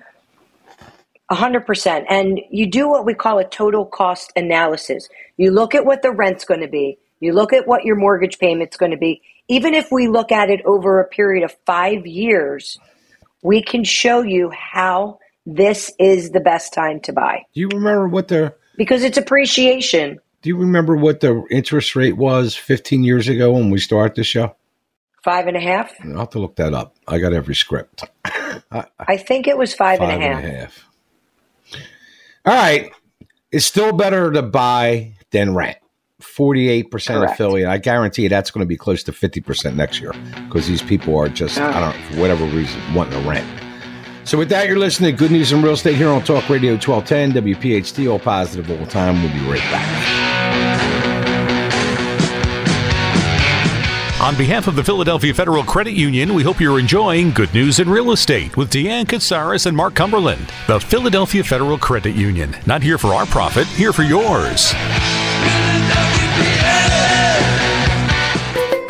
100% 1.31 2.05
and 2.09 2.41
you 2.51 2.67
do 2.67 2.89
what 2.89 3.07
we 3.07 3.15
call 3.15 3.39
a 3.39 3.49
total 3.49 3.87
cost 3.87 4.33
analysis 4.37 5.09
you 5.37 5.51
look 5.51 5.75
at 5.75 5.85
what 5.87 6.03
the 6.03 6.11
rent's 6.11 6.45
going 6.45 6.61
to 6.61 6.69
be 6.69 6.99
you 7.21 7.33
look 7.33 7.53
at 7.53 7.67
what 7.67 7.85
your 7.85 7.97
mortgage 7.97 8.39
payment's 8.39 8.77
going 8.77 8.91
to 8.91 8.99
be 8.99 9.23
even 9.49 9.75
if 9.75 9.91
we 9.91 10.09
look 10.09 10.33
at 10.33 10.51
it 10.51 10.61
over 10.65 11.01
a 11.01 11.07
period 11.07 11.45
of 11.45 11.57
five 11.67 12.07
years 12.07 12.79
we 13.43 13.63
can 13.63 13.85
show 13.85 14.23
you 14.23 14.51
how 14.51 15.19
this 15.47 15.93
is 15.99 16.31
the 16.31 16.41
best 16.41 16.75
time 16.75 17.01
to 17.01 17.13
buy 17.13 17.45
do 17.55 17.61
you 17.61 17.69
remember 17.69 18.09
what 18.09 18.29
the 18.29 18.53
because 18.81 19.05
it's 19.05 19.19
appreciation 19.19 20.19
do 20.41 20.49
you 20.49 20.57
remember 20.57 20.97
what 20.97 21.21
the 21.21 21.45
interest 21.51 21.95
rate 21.95 22.17
was 22.17 22.57
15 22.57 23.05
years 23.05 23.29
ago 23.29 23.53
when 23.53 23.69
we 23.69 23.79
started 23.79 24.17
the 24.17 24.25
show? 24.25 24.57
five 25.23 25.47
and 25.47 25.57
a 25.57 25.61
half 25.61 25.93
I'll 26.03 26.21
have 26.21 26.31
to 26.31 26.39
look 26.39 26.57
that 26.57 26.73
up. 26.73 26.97
I 27.07 27.19
got 27.19 27.35
every 27.35 27.55
script. 27.55 28.05
i 28.25 29.17
think 29.19 29.47
it 29.47 29.59
was 29.59 29.75
five, 29.75 29.99
Five 29.99 30.09
and 30.09 30.23
a 30.23 30.27
half. 30.27 30.43
half. 30.43 30.87
All 32.47 32.55
right. 32.55 32.91
It's 33.53 33.67
still 33.67 33.93
better 33.93 34.33
to 34.33 34.41
buy 34.41 35.13
than 35.31 35.55
rent. 35.55 35.77
48% 36.23 36.91
Correct. 36.91 37.33
affiliate. 37.35 37.69
I 37.69 37.77
guarantee 37.79 38.23
you 38.23 38.29
that's 38.31 38.51
going 38.51 38.65
to 38.65 38.69
be 38.69 38.77
close 38.77 39.03
to 39.05 39.13
50% 39.13 39.75
next 39.75 40.01
year 40.01 40.13
because 40.47 40.67
these 40.67 40.83
people 40.83 41.19
are 41.19 41.29
just, 41.29 41.59
I 41.59 41.81
don't 41.81 42.01
know, 42.01 42.07
for 42.15 42.21
whatever 42.21 42.45
reason, 42.47 42.81
wanting 42.95 43.23
to 43.23 43.29
rent. 43.29 43.47
So, 44.25 44.39
with 44.39 44.49
that, 44.51 44.69
you're 44.69 44.79
listening 44.79 45.13
to 45.13 45.17
Good 45.17 45.31
News 45.31 45.53
in 45.53 45.63
Real 45.63 45.73
Estate 45.73 45.97
here 45.97 46.09
on 46.09 46.23
Talk 46.23 46.49
Radio 46.49 46.73
1210, 46.73 47.33
WPHT, 47.33 48.11
all 48.11 48.19
positive 48.19 48.71
all 48.71 48.77
the 48.77 48.91
time. 48.91 49.23
We'll 49.23 49.33
be 49.33 49.41
right 49.51 49.61
back. 49.71 50.31
On 54.21 54.37
behalf 54.37 54.69
of 54.69 54.77
the 54.77 54.85
Philadelphia 54.85 55.33
Federal 55.33 55.65
Credit 55.65 55.95
Union, 55.95 56.35
we 56.35 56.43
hope 56.43 56.61
you're 56.61 56.79
enjoying 56.79 57.31
Good 57.31 57.55
News 57.55 57.81
in 57.81 57.89
Real 57.89 58.13
Estate 58.13 58.55
with 58.55 58.71
Deanne 58.71 59.07
Katsaros 59.07 59.65
and 59.65 59.75
Mark 59.75 59.95
Cumberland. 59.95 60.53
The 60.67 60.79
Philadelphia 60.79 61.43
Federal 61.43 61.79
Credit 61.79 62.15
Union. 62.15 62.55
Not 62.67 62.83
here 62.83 62.99
for 62.99 63.15
our 63.15 63.25
profit, 63.25 63.67
here 63.69 63.95
for 63.95 64.03
yours. 64.03 64.75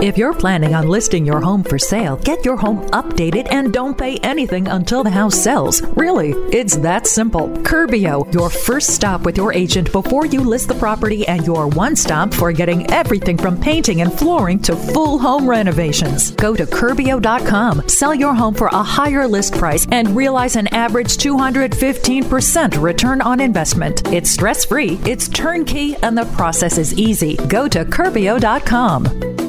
If 0.03 0.17
you're 0.17 0.33
planning 0.33 0.75
on 0.75 0.89
listing 0.89 1.27
your 1.27 1.43
home 1.43 1.63
for 1.63 1.79
sale, 1.79 2.17
get 2.17 2.43
your 2.43 2.57
home 2.57 2.89
updated 2.89 3.49
and 3.51 3.71
don't 3.71 3.99
pay 3.99 4.17
anything 4.23 4.67
until 4.67 5.05
the 5.05 5.11
house 5.11 5.39
sells. 5.39 5.83
Really, 5.83 6.31
it's 6.57 6.77
that 6.79 7.07
simple. 7.07 7.51
Curbio, 7.65 8.33
your 8.33 8.49
first 8.49 8.95
stop 8.95 9.27
with 9.27 9.37
your 9.37 9.53
agent 9.53 9.93
before 9.93 10.25
you 10.25 10.41
list 10.41 10.69
the 10.69 10.75
property 10.75 11.29
and 11.29 11.47
your 11.47 11.69
one 11.69 11.97
stop 11.97 12.33
for 12.33 12.51
getting 12.51 12.91
everything 12.91 13.37
from 13.37 13.61
painting 13.61 14.01
and 14.01 14.11
flooring 14.11 14.59
to 14.61 14.75
full 14.75 15.19
home 15.19 15.47
renovations. 15.47 16.31
Go 16.31 16.57
to 16.57 16.65
Curbio.com, 16.65 17.87
sell 17.87 18.15
your 18.15 18.33
home 18.33 18.55
for 18.55 18.69
a 18.69 18.83
higher 18.83 19.29
list 19.29 19.53
price, 19.59 19.87
and 19.93 20.17
realize 20.17 20.57
an 20.57 20.69
average 20.69 21.19
215% 21.19 22.81
return 22.81 23.21
on 23.21 23.39
investment. 23.39 24.11
It's 24.11 24.31
stress 24.31 24.65
free, 24.65 24.99
it's 25.05 25.29
turnkey, 25.29 25.95
and 25.97 26.17
the 26.17 26.25
process 26.37 26.79
is 26.79 26.95
easy. 26.95 27.37
Go 27.49 27.69
to 27.69 27.85
Curbio.com. 27.85 29.40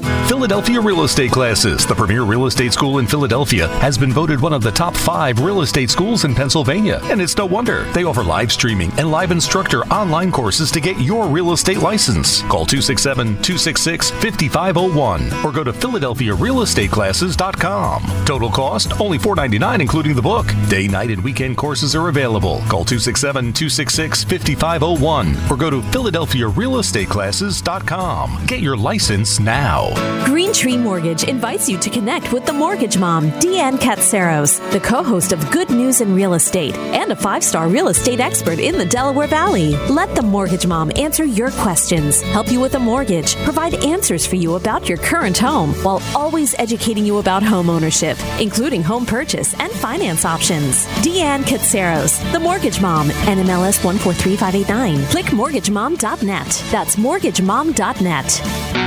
Philadelphia 0.42 0.82
Real 0.82 1.04
Estate 1.04 1.30
Classes, 1.30 1.86
the 1.86 1.94
premier 1.94 2.24
real 2.24 2.48
estate 2.48 2.74
school 2.74 2.98
in 2.98 3.06
Philadelphia, 3.06 3.68
has 3.78 3.96
been 3.96 4.12
voted 4.12 4.42
one 4.42 4.54
of 4.54 4.64
the 4.64 4.72
top 4.72 4.98
five 4.98 5.40
real 5.40 5.62
estate 5.62 5.92
schools 5.92 6.26
in 6.26 6.34
Pennsylvania. 6.34 7.00
And 7.04 7.22
it's 7.22 7.38
no 7.38 7.46
wonder. 7.46 7.84
They 7.92 8.06
offer 8.06 8.24
live 8.24 8.52
streaming 8.52 8.92
and 8.98 9.12
live 9.12 9.30
instructor 9.30 9.84
online 9.94 10.32
courses 10.32 10.72
to 10.72 10.82
get 10.82 11.00
your 11.00 11.28
real 11.28 11.52
estate 11.52 11.78
license. 11.78 12.42
Call 12.42 12.66
267 12.66 13.44
266 13.44 14.10
5501 14.10 15.32
or 15.46 15.52
go 15.52 15.64
to 15.64 15.74
PhiladelphiaRealEstateClasses.com. 15.74 18.26
Total 18.26 18.50
cost 18.50 19.00
only 19.00 19.20
$4.99, 19.20 19.80
including 19.80 20.16
the 20.16 20.24
book. 20.24 20.48
Day, 20.70 20.88
night, 20.88 21.12
and 21.12 21.24
weekend 21.24 21.56
courses 21.56 21.96
are 21.96 22.08
available. 22.08 22.62
Call 22.62 22.84
267 22.84 23.54
266 23.54 24.24
5501 24.24 25.38
or 25.52 25.56
go 25.56 25.70
to 25.70 25.82
PhiladelphiaRealEstateClasses.com. 25.82 28.46
Get 28.48 28.62
your 28.62 28.76
license 28.76 29.40
now. 29.40 29.92
Green 30.32 30.54
Tree 30.54 30.78
Mortgage 30.78 31.26
invites 31.26 31.68
you 31.68 31.78
to 31.80 31.90
connect 31.90 32.32
with 32.32 32.46
the 32.46 32.54
mortgage 32.54 32.98
mom, 32.98 33.32
Deanne 33.42 33.78
Katsaros, 33.78 34.62
the 34.72 34.80
co 34.80 35.04
host 35.04 35.34
of 35.34 35.52
Good 35.52 35.70
News 35.70 36.00
in 36.00 36.16
Real 36.16 36.36
Estate 36.36 36.74
and 36.74 37.12
a 37.12 37.18
five 37.18 37.44
star 37.44 37.68
real 37.68 37.90
estate 37.90 38.22
expert 38.22 38.58
in 38.58 38.78
the 38.78 38.86
Delaware 38.86 39.28
Valley. 39.28 39.76
Let 39.90 40.16
the 40.16 40.22
mortgage 40.22 40.66
mom 40.66 40.90
answer 40.96 41.26
your 41.26 41.52
questions, 41.52 42.22
help 42.22 42.50
you 42.50 42.62
with 42.62 42.76
a 42.76 42.80
mortgage, 42.80 43.36
provide 43.44 43.74
answers 43.84 44.26
for 44.26 44.38
you 44.38 44.56
about 44.56 44.88
your 44.88 45.00
current 45.00 45.38
home, 45.38 45.74
while 45.84 46.02
always 46.16 46.56
educating 46.58 47.06
you 47.06 47.18
about 47.18 47.44
home 47.44 47.70
ownership, 47.70 48.18
including 48.40 48.82
home 48.82 49.06
purchase 49.06 49.54
and 49.60 49.70
finance 49.74 50.24
options. 50.24 50.86
Deanne 51.04 51.44
Katsaros, 51.44 52.32
the 52.32 52.40
mortgage 52.40 52.80
mom, 52.80 53.10
NMLS 53.28 53.84
143589. 53.84 55.04
Click 55.08 55.26
mortgagemom.net. 55.26 56.64
That's 56.72 56.96
mortgagemom.net. 56.96 58.81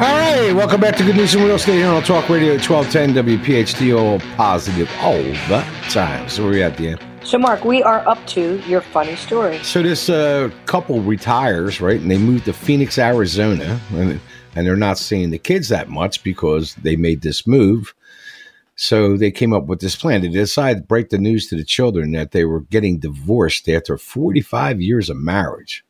All 0.00 0.06
right, 0.06 0.54
welcome 0.54 0.80
back 0.80 0.96
to 0.96 1.04
Good 1.04 1.16
News 1.16 1.34
in 1.34 1.42
Real 1.42 1.56
Estate 1.56 1.74
here 1.74 1.88
on 1.88 2.02
Talk 2.02 2.30
Radio 2.30 2.52
1210 2.52 3.12
WPHT, 3.22 3.94
all 3.94 4.18
positive 4.34 4.90
all 5.00 5.12
the 5.12 5.62
time. 5.90 6.26
So 6.30 6.44
where 6.44 6.52
we 6.52 6.62
at, 6.62 6.78
Dan? 6.78 6.98
So, 7.22 7.36
Mark, 7.36 7.66
we 7.66 7.82
are 7.82 8.08
up 8.08 8.26
to 8.28 8.62
your 8.66 8.80
funny 8.80 9.14
story. 9.16 9.62
So 9.62 9.82
this 9.82 10.08
uh, 10.08 10.48
couple 10.64 11.02
retires, 11.02 11.82
right, 11.82 12.00
and 12.00 12.10
they 12.10 12.16
move 12.16 12.44
to 12.44 12.54
Phoenix, 12.54 12.96
Arizona, 12.96 13.78
and 13.92 14.18
and 14.54 14.66
they're 14.66 14.74
not 14.74 14.96
seeing 14.96 15.28
the 15.28 15.38
kids 15.38 15.68
that 15.68 15.90
much 15.90 16.24
because 16.24 16.76
they 16.76 16.96
made 16.96 17.20
this 17.20 17.46
move. 17.46 17.94
So 18.76 19.18
they 19.18 19.30
came 19.30 19.52
up 19.52 19.66
with 19.66 19.80
this 19.82 19.96
plan. 19.96 20.22
They 20.22 20.28
decided 20.28 20.80
to 20.80 20.86
break 20.86 21.10
the 21.10 21.18
news 21.18 21.46
to 21.48 21.56
the 21.56 21.64
children 21.64 22.12
that 22.12 22.30
they 22.30 22.46
were 22.46 22.60
getting 22.60 23.00
divorced 23.00 23.68
after 23.68 23.98
45 23.98 24.80
years 24.80 25.10
of 25.10 25.18
marriage. 25.18 25.84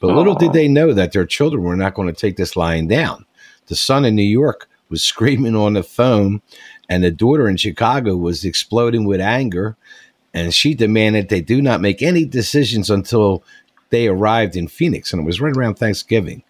But 0.00 0.16
little 0.16 0.34
did 0.34 0.52
they 0.52 0.66
know 0.66 0.92
that 0.92 1.12
their 1.12 1.24
children 1.24 1.62
were 1.62 1.76
not 1.76 1.94
going 1.94 2.08
to 2.08 2.20
take 2.20 2.36
this 2.36 2.56
lying 2.56 2.88
down. 2.88 3.24
The 3.66 3.76
son 3.76 4.04
in 4.04 4.14
New 4.14 4.22
York 4.22 4.68
was 4.88 5.02
screaming 5.02 5.56
on 5.56 5.74
the 5.74 5.82
phone, 5.82 6.42
and 6.88 7.02
the 7.02 7.10
daughter 7.10 7.48
in 7.48 7.56
Chicago 7.56 8.16
was 8.16 8.44
exploding 8.44 9.04
with 9.04 9.20
anger. 9.20 9.76
And 10.32 10.52
she 10.52 10.74
demanded 10.74 11.28
they 11.28 11.40
do 11.40 11.62
not 11.62 11.80
make 11.80 12.02
any 12.02 12.24
decisions 12.24 12.90
until 12.90 13.44
they 13.90 14.08
arrived 14.08 14.56
in 14.56 14.66
Phoenix. 14.66 15.12
And 15.12 15.22
it 15.22 15.26
was 15.26 15.40
right 15.40 15.56
around 15.56 15.76
Thanksgiving. 15.76 16.42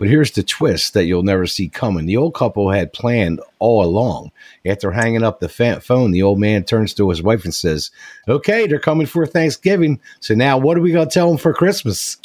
But 0.00 0.08
here's 0.08 0.30
the 0.30 0.42
twist 0.42 0.94
that 0.94 1.04
you'll 1.04 1.22
never 1.22 1.46
see 1.46 1.68
coming. 1.68 2.06
The 2.06 2.16
old 2.16 2.32
couple 2.32 2.70
had 2.70 2.94
planned 2.94 3.42
all 3.58 3.84
along. 3.84 4.32
After 4.64 4.92
hanging 4.92 5.22
up 5.22 5.40
the 5.40 5.80
phone, 5.82 6.10
the 6.10 6.22
old 6.22 6.38
man 6.38 6.64
turns 6.64 6.94
to 6.94 7.10
his 7.10 7.22
wife 7.22 7.44
and 7.44 7.54
says, 7.54 7.90
Okay, 8.26 8.66
they're 8.66 8.78
coming 8.78 9.06
for 9.06 9.26
Thanksgiving. 9.26 10.00
So 10.20 10.34
now 10.34 10.56
what 10.56 10.78
are 10.78 10.80
we 10.80 10.92
going 10.92 11.06
to 11.06 11.12
tell 11.12 11.28
them 11.28 11.36
for 11.36 11.52
Christmas? 11.52 12.16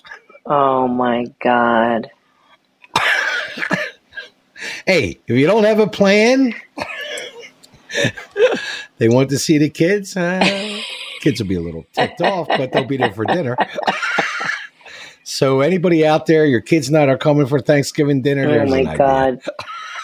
Oh 0.45 0.87
my 0.87 1.25
God. 1.43 2.09
hey, 4.85 5.19
if 5.27 5.37
you 5.37 5.47
don't 5.47 5.63
have 5.63 5.79
a 5.79 5.87
plan, 5.87 6.53
they 8.97 9.09
want 9.09 9.29
to 9.29 9.37
see 9.37 9.57
the 9.57 9.69
kids. 9.69 10.15
Uh, 10.15 10.79
kids 11.21 11.39
will 11.39 11.47
be 11.47 11.55
a 11.55 11.61
little 11.61 11.85
ticked 11.93 12.21
off, 12.21 12.47
but 12.47 12.71
they'll 12.71 12.85
be 12.85 12.97
there 12.97 13.13
for 13.13 13.25
dinner. 13.25 13.57
so, 15.23 15.61
anybody 15.61 16.05
out 16.05 16.25
there, 16.25 16.45
your 16.45 16.61
kids 16.61 16.89
not 16.89 17.09
are 17.09 17.17
coming 17.17 17.47
for 17.47 17.59
Thanksgiving 17.59 18.21
dinner? 18.21 18.61
Oh 18.61 18.65
my. 18.65 18.95
God. 18.95 19.41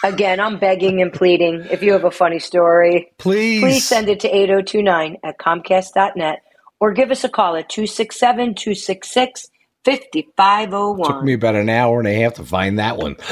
Again, 0.04 0.40
I'm 0.40 0.58
begging 0.58 1.00
and 1.00 1.12
pleading. 1.12 1.64
If 1.70 1.80
you 1.82 1.92
have 1.92 2.04
a 2.04 2.10
funny 2.10 2.40
story, 2.40 3.12
Please, 3.18 3.60
please 3.60 3.86
send 3.86 4.08
it 4.08 4.18
to 4.20 4.28
8029 4.28 5.18
at 5.22 5.38
comcast.net 5.38 6.42
or 6.80 6.92
give 6.92 7.12
us 7.12 7.22
a 7.22 7.28
call 7.28 7.54
at 7.54 7.68
267 7.68 8.56
266 8.56 9.46
5501. 9.84 11.08
Took 11.08 11.24
me 11.24 11.34
about 11.34 11.54
an 11.54 11.68
hour 11.68 12.00
and 12.00 12.08
a 12.08 12.14
half 12.14 12.34
to 12.34 12.44
find 12.44 12.78
that 12.80 12.96
one. 12.96 13.16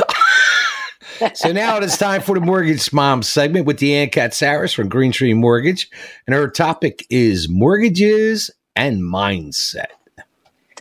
so 1.35 1.53
now 1.53 1.77
it 1.77 1.85
is 1.85 1.97
time 1.97 2.21
for 2.21 2.35
the 2.35 2.41
Mortgage 2.41 2.93
Mom 2.93 3.23
segment 3.23 3.67
with 3.67 3.79
Deanne 3.79 4.11
Katsaros 4.11 4.75
from 4.75 4.89
Green 4.89 5.12
Tree 5.12 5.35
Mortgage. 5.35 5.91
And 6.27 6.35
her 6.35 6.49
topic 6.49 7.07
is 7.11 7.49
mortgages 7.49 8.50
and 8.77 9.03
mindset. 9.03 9.87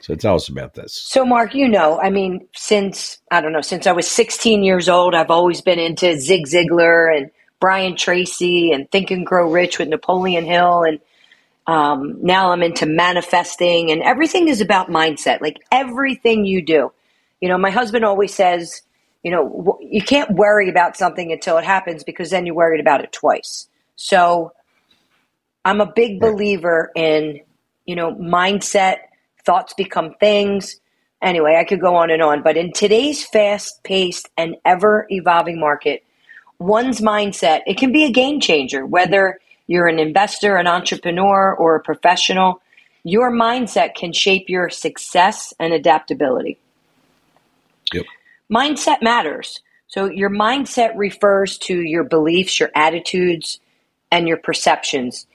So 0.01 0.15
tell 0.15 0.35
us 0.35 0.49
about 0.49 0.73
this. 0.73 0.93
So, 0.93 1.25
Mark, 1.25 1.53
you 1.53 1.67
know, 1.67 1.99
I 1.99 2.09
mean, 2.09 2.47
since, 2.55 3.19
I 3.29 3.41
don't 3.41 3.53
know, 3.53 3.61
since 3.61 3.85
I 3.85 3.91
was 3.91 4.09
16 4.09 4.63
years 4.63 4.89
old, 4.89 5.13
I've 5.13 5.29
always 5.29 5.61
been 5.61 5.77
into 5.77 6.17
Zig 6.19 6.47
Ziglar 6.47 7.15
and 7.15 7.29
Brian 7.59 7.95
Tracy 7.95 8.71
and 8.71 8.89
Think 8.89 9.11
and 9.11 9.25
Grow 9.25 9.51
Rich 9.51 9.77
with 9.77 9.89
Napoleon 9.89 10.45
Hill. 10.45 10.83
And 10.83 10.99
um, 11.67 12.17
now 12.23 12.51
I'm 12.51 12.63
into 12.63 12.87
manifesting, 12.87 13.91
and 13.91 14.01
everything 14.01 14.47
is 14.47 14.61
about 14.61 14.89
mindset. 14.89 15.41
Like 15.41 15.57
everything 15.71 16.45
you 16.45 16.63
do. 16.63 16.91
You 17.41 17.49
know, 17.49 17.59
my 17.59 17.69
husband 17.69 18.03
always 18.03 18.33
says, 18.33 18.81
you 19.23 19.31
know, 19.31 19.77
you 19.81 20.01
can't 20.01 20.31
worry 20.31 20.69
about 20.69 20.95
something 20.95 21.31
until 21.31 21.57
it 21.57 21.65
happens 21.65 22.03
because 22.03 22.29
then 22.29 22.45
you're 22.45 22.55
worried 22.55 22.79
about 22.79 23.03
it 23.03 23.11
twice. 23.11 23.67
So 23.95 24.53
I'm 25.65 25.81
a 25.81 25.91
big 25.93 26.19
believer 26.19 26.91
in, 26.95 27.41
you 27.85 27.95
know, 27.95 28.13
mindset, 28.15 28.97
thoughts 29.45 29.73
become 29.73 30.13
things. 30.19 30.79
Anyway, 31.21 31.57
I 31.59 31.65
could 31.65 31.81
go 31.81 31.95
on 31.95 32.09
and 32.09 32.21
on, 32.21 32.43
but 32.43 32.55
in 32.55 32.71
today's 32.71 33.25
fast 33.25 33.83
paced 33.83 34.29
and 34.37 34.55
ever 34.63 35.05
evolving 35.09 35.59
market, 35.59 36.03
one's 36.59 37.01
mindset, 37.01 37.61
it 37.67 37.77
can 37.77 37.91
be 37.91 38.05
a 38.05 38.11
game 38.11 38.39
changer, 38.39 38.85
whether 38.85 39.39
you're 39.67 39.87
an 39.87 39.99
investor, 39.99 40.55
an 40.55 40.67
entrepreneur, 40.67 41.53
or 41.53 41.75
a 41.75 41.81
professional. 41.81 42.61
Your 43.03 43.31
mindset 43.31 43.95
can 43.95 44.13
shape 44.13 44.49
your 44.49 44.69
success 44.69 45.53
and 45.59 45.73
adaptability. 45.73 46.57
Mindset 48.51 49.01
matters. 49.01 49.61
So, 49.87 50.05
your 50.05 50.29
mindset 50.29 50.93
refers 50.95 51.57
to 51.59 51.81
your 51.81 52.03
beliefs, 52.03 52.59
your 52.59 52.71
attitudes, 52.75 53.59
and 54.11 54.27
your 54.27 54.37
perceptions. 54.37 55.27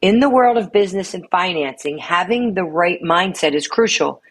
In 0.00 0.20
the 0.20 0.30
world 0.30 0.56
of 0.56 0.72
business 0.72 1.14
and 1.14 1.28
financing, 1.30 1.98
having 1.98 2.54
the 2.54 2.64
right 2.64 3.00
mindset 3.02 3.54
is 3.54 3.66
crucial. 3.66 4.22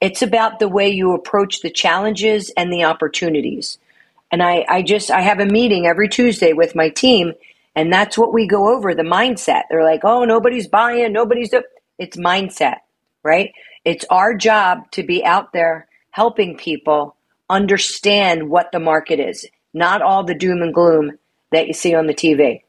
It's 0.00 0.22
about 0.22 0.58
the 0.58 0.68
way 0.68 0.90
you 0.90 1.14
approach 1.14 1.60
the 1.60 1.70
challenges 1.70 2.50
and 2.56 2.72
the 2.72 2.84
opportunities. 2.84 3.78
And 4.30 4.42
I, 4.42 4.64
I 4.68 4.82
just 4.82 5.10
I 5.10 5.22
have 5.22 5.40
a 5.40 5.46
meeting 5.46 5.86
every 5.86 6.08
Tuesday 6.08 6.52
with 6.52 6.74
my 6.76 6.90
team, 6.90 7.32
and 7.74 7.92
that's 7.92 8.18
what 8.18 8.32
we 8.32 8.46
go 8.46 8.74
over 8.74 8.94
the 8.94 9.02
mindset. 9.02 9.62
They're 9.70 9.84
like, 9.84 10.04
oh, 10.04 10.24
nobody's 10.24 10.68
buying, 10.68 11.12
nobody's 11.12 11.50
do-. 11.50 11.64
it's 11.98 12.16
mindset, 12.16 12.78
right? 13.24 13.52
It's 13.84 14.04
our 14.10 14.34
job 14.34 14.90
to 14.92 15.02
be 15.02 15.24
out 15.24 15.52
there 15.52 15.88
helping 16.10 16.56
people 16.56 17.16
understand 17.54 18.50
what 18.50 18.72
the 18.72 18.80
market 18.80 19.20
is, 19.20 19.46
not 19.72 20.02
all 20.02 20.24
the 20.24 20.34
doom 20.34 20.60
and 20.60 20.74
gloom 20.74 21.18
that 21.52 21.68
you 21.68 21.72
see 21.72 21.94
on 21.94 22.06
the 22.06 22.14
TV. 22.14 22.62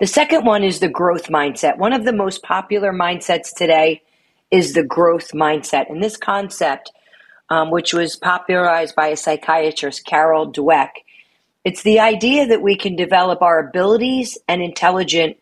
The 0.00 0.06
second 0.06 0.44
one 0.46 0.64
is 0.64 0.80
the 0.80 0.88
growth 0.88 1.26
mindset. 1.28 1.76
One 1.76 1.92
of 1.92 2.04
the 2.04 2.12
most 2.12 2.42
popular 2.42 2.92
mindsets 2.92 3.54
today 3.54 4.02
is 4.50 4.72
the 4.72 4.84
growth 4.84 5.32
mindset. 5.32 5.90
And 5.90 6.02
this 6.02 6.16
concept, 6.16 6.90
um, 7.50 7.70
which 7.70 7.92
was 7.92 8.16
popularized 8.16 8.94
by 8.94 9.08
a 9.08 9.16
psychiatrist, 9.16 10.06
Carol 10.06 10.50
Dweck, 10.52 10.90
it's 11.64 11.82
the 11.82 12.00
idea 12.00 12.46
that 12.46 12.62
we 12.62 12.76
can 12.76 12.96
develop 12.96 13.42
our 13.42 13.58
abilities 13.68 14.38
and 14.48 14.62
intelligence 14.62 15.36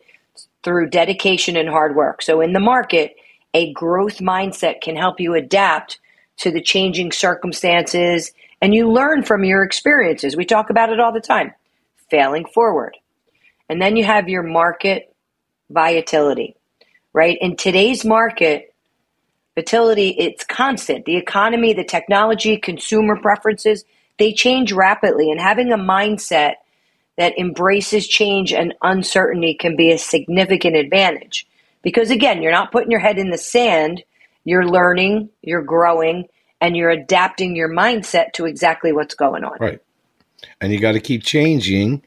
through 0.63 0.89
dedication 0.89 1.55
and 1.55 1.69
hard 1.69 1.95
work. 1.95 2.21
So 2.21 2.41
in 2.41 2.51
the 2.51 2.59
market, 2.59 3.15
a 3.53 3.71
growth 3.73 4.17
mindset 4.17 4.81
can 4.81 4.97
help 4.97 5.19
you 5.19 5.35
adapt 5.35 5.99
to 6.37 6.51
the 6.51 6.61
changing 6.61 7.11
circumstances 7.11 8.31
and 8.61 8.73
you 8.73 8.91
learn 8.91 9.23
from 9.23 9.43
your 9.43 9.63
experiences. 9.63 10.35
We 10.35 10.45
talk 10.45 10.69
about 10.69 10.91
it 10.91 10.99
all 10.99 11.11
the 11.11 11.19
time, 11.19 11.53
failing 12.09 12.45
forward. 12.45 12.97
And 13.69 13.81
then 13.81 13.97
you 13.97 14.03
have 14.03 14.29
your 14.29 14.43
market 14.43 15.13
volatility, 15.69 16.55
right? 17.13 17.37
In 17.41 17.55
today's 17.55 18.05
market, 18.05 18.73
volatility, 19.55 20.09
it's 20.17 20.45
constant. 20.45 21.05
The 21.05 21.17
economy, 21.17 21.73
the 21.73 21.83
technology, 21.83 22.57
consumer 22.57 23.19
preferences, 23.19 23.83
they 24.17 24.33
change 24.33 24.71
rapidly. 24.71 25.29
And 25.29 25.39
having 25.39 25.71
a 25.71 25.77
mindset 25.77 26.53
that 27.17 27.37
embraces 27.37 28.07
change 28.07 28.53
and 28.53 28.73
uncertainty 28.81 29.55
can 29.55 29.75
be 29.75 29.91
a 29.91 29.97
significant 29.97 30.75
advantage. 30.75 31.47
Because 31.81 32.11
again, 32.11 32.41
you're 32.41 32.51
not 32.51 32.71
putting 32.71 32.91
your 32.91 32.99
head 32.99 33.17
in 33.17 33.31
the 33.31 33.37
sand, 33.37 34.03
you're 34.47 34.65
learning, 34.65 35.27
you're 35.41 35.61
growing, 35.61 36.23
and 36.61 36.77
you're 36.77 36.89
adapting 36.89 37.53
your 37.53 37.67
mindset 37.67 38.31
to 38.31 38.45
exactly 38.45 38.93
what's 38.93 39.13
going 39.13 39.43
on. 39.43 39.57
Right. 39.59 39.81
And 40.61 40.71
you 40.71 40.79
got 40.79 40.93
to 40.93 41.01
keep 41.01 41.21
changing. 41.21 42.01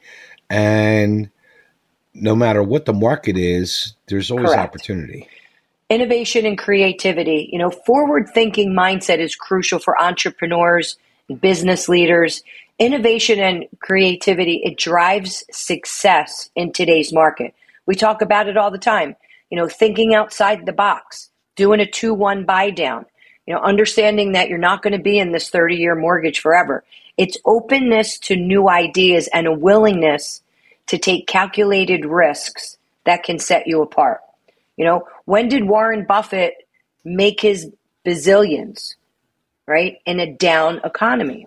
And 0.49 1.29
no 2.15 2.35
matter 2.35 2.63
what 2.63 2.85
the 2.85 2.93
market 2.93 3.37
is, 3.37 3.93
there's 4.07 4.31
always 4.31 4.49
Correct. 4.49 4.59
opportunity. 4.59 5.27
Innovation 5.91 6.47
and 6.47 6.57
creativity. 6.57 7.47
You 7.51 7.59
know, 7.59 7.69
forward 7.69 8.27
thinking 8.33 8.71
mindset 8.71 9.19
is 9.19 9.35
crucial 9.35 9.77
for 9.77 10.01
entrepreneurs, 10.01 10.97
business 11.41 11.87
leaders. 11.87 12.41
Innovation 12.79 13.39
and 13.39 13.65
creativity, 13.81 14.63
it 14.63 14.79
drives 14.79 15.43
success 15.51 16.49
in 16.55 16.73
today's 16.73 17.13
market. 17.13 17.53
We 17.85 17.93
talk 17.93 18.23
about 18.23 18.47
it 18.47 18.57
all 18.57 18.71
the 18.71 18.79
time. 18.79 19.15
You 19.51 19.57
know, 19.57 19.67
thinking 19.67 20.15
outside 20.15 20.65
the 20.65 20.73
box, 20.73 21.29
doing 21.61 21.79
a 21.79 21.85
2 21.85 22.15
1 22.15 22.43
buy 22.43 22.71
down, 22.71 23.05
you 23.45 23.53
know, 23.53 23.61
understanding 23.61 24.31
that 24.31 24.49
you're 24.49 24.57
not 24.57 24.81
going 24.81 24.93
to 24.93 25.03
be 25.03 25.19
in 25.19 25.31
this 25.31 25.51
30 25.51 25.75
year 25.75 25.93
mortgage 25.93 26.39
forever. 26.39 26.83
It's 27.17 27.37
openness 27.45 28.17
to 28.21 28.35
new 28.35 28.67
ideas 28.67 29.29
and 29.31 29.45
a 29.45 29.53
willingness 29.53 30.41
to 30.87 30.97
take 30.97 31.27
calculated 31.27 32.03
risks 32.03 32.79
that 33.03 33.21
can 33.21 33.37
set 33.37 33.67
you 33.67 33.83
apart. 33.83 34.21
You 34.75 34.85
know, 34.85 35.07
when 35.25 35.49
did 35.49 35.67
Warren 35.67 36.03
Buffett 36.07 36.67
make 37.05 37.41
his 37.41 37.71
bazillions, 38.03 38.95
right? 39.67 39.97
In 40.07 40.19
a 40.19 40.33
down 40.33 40.81
economy. 40.83 41.45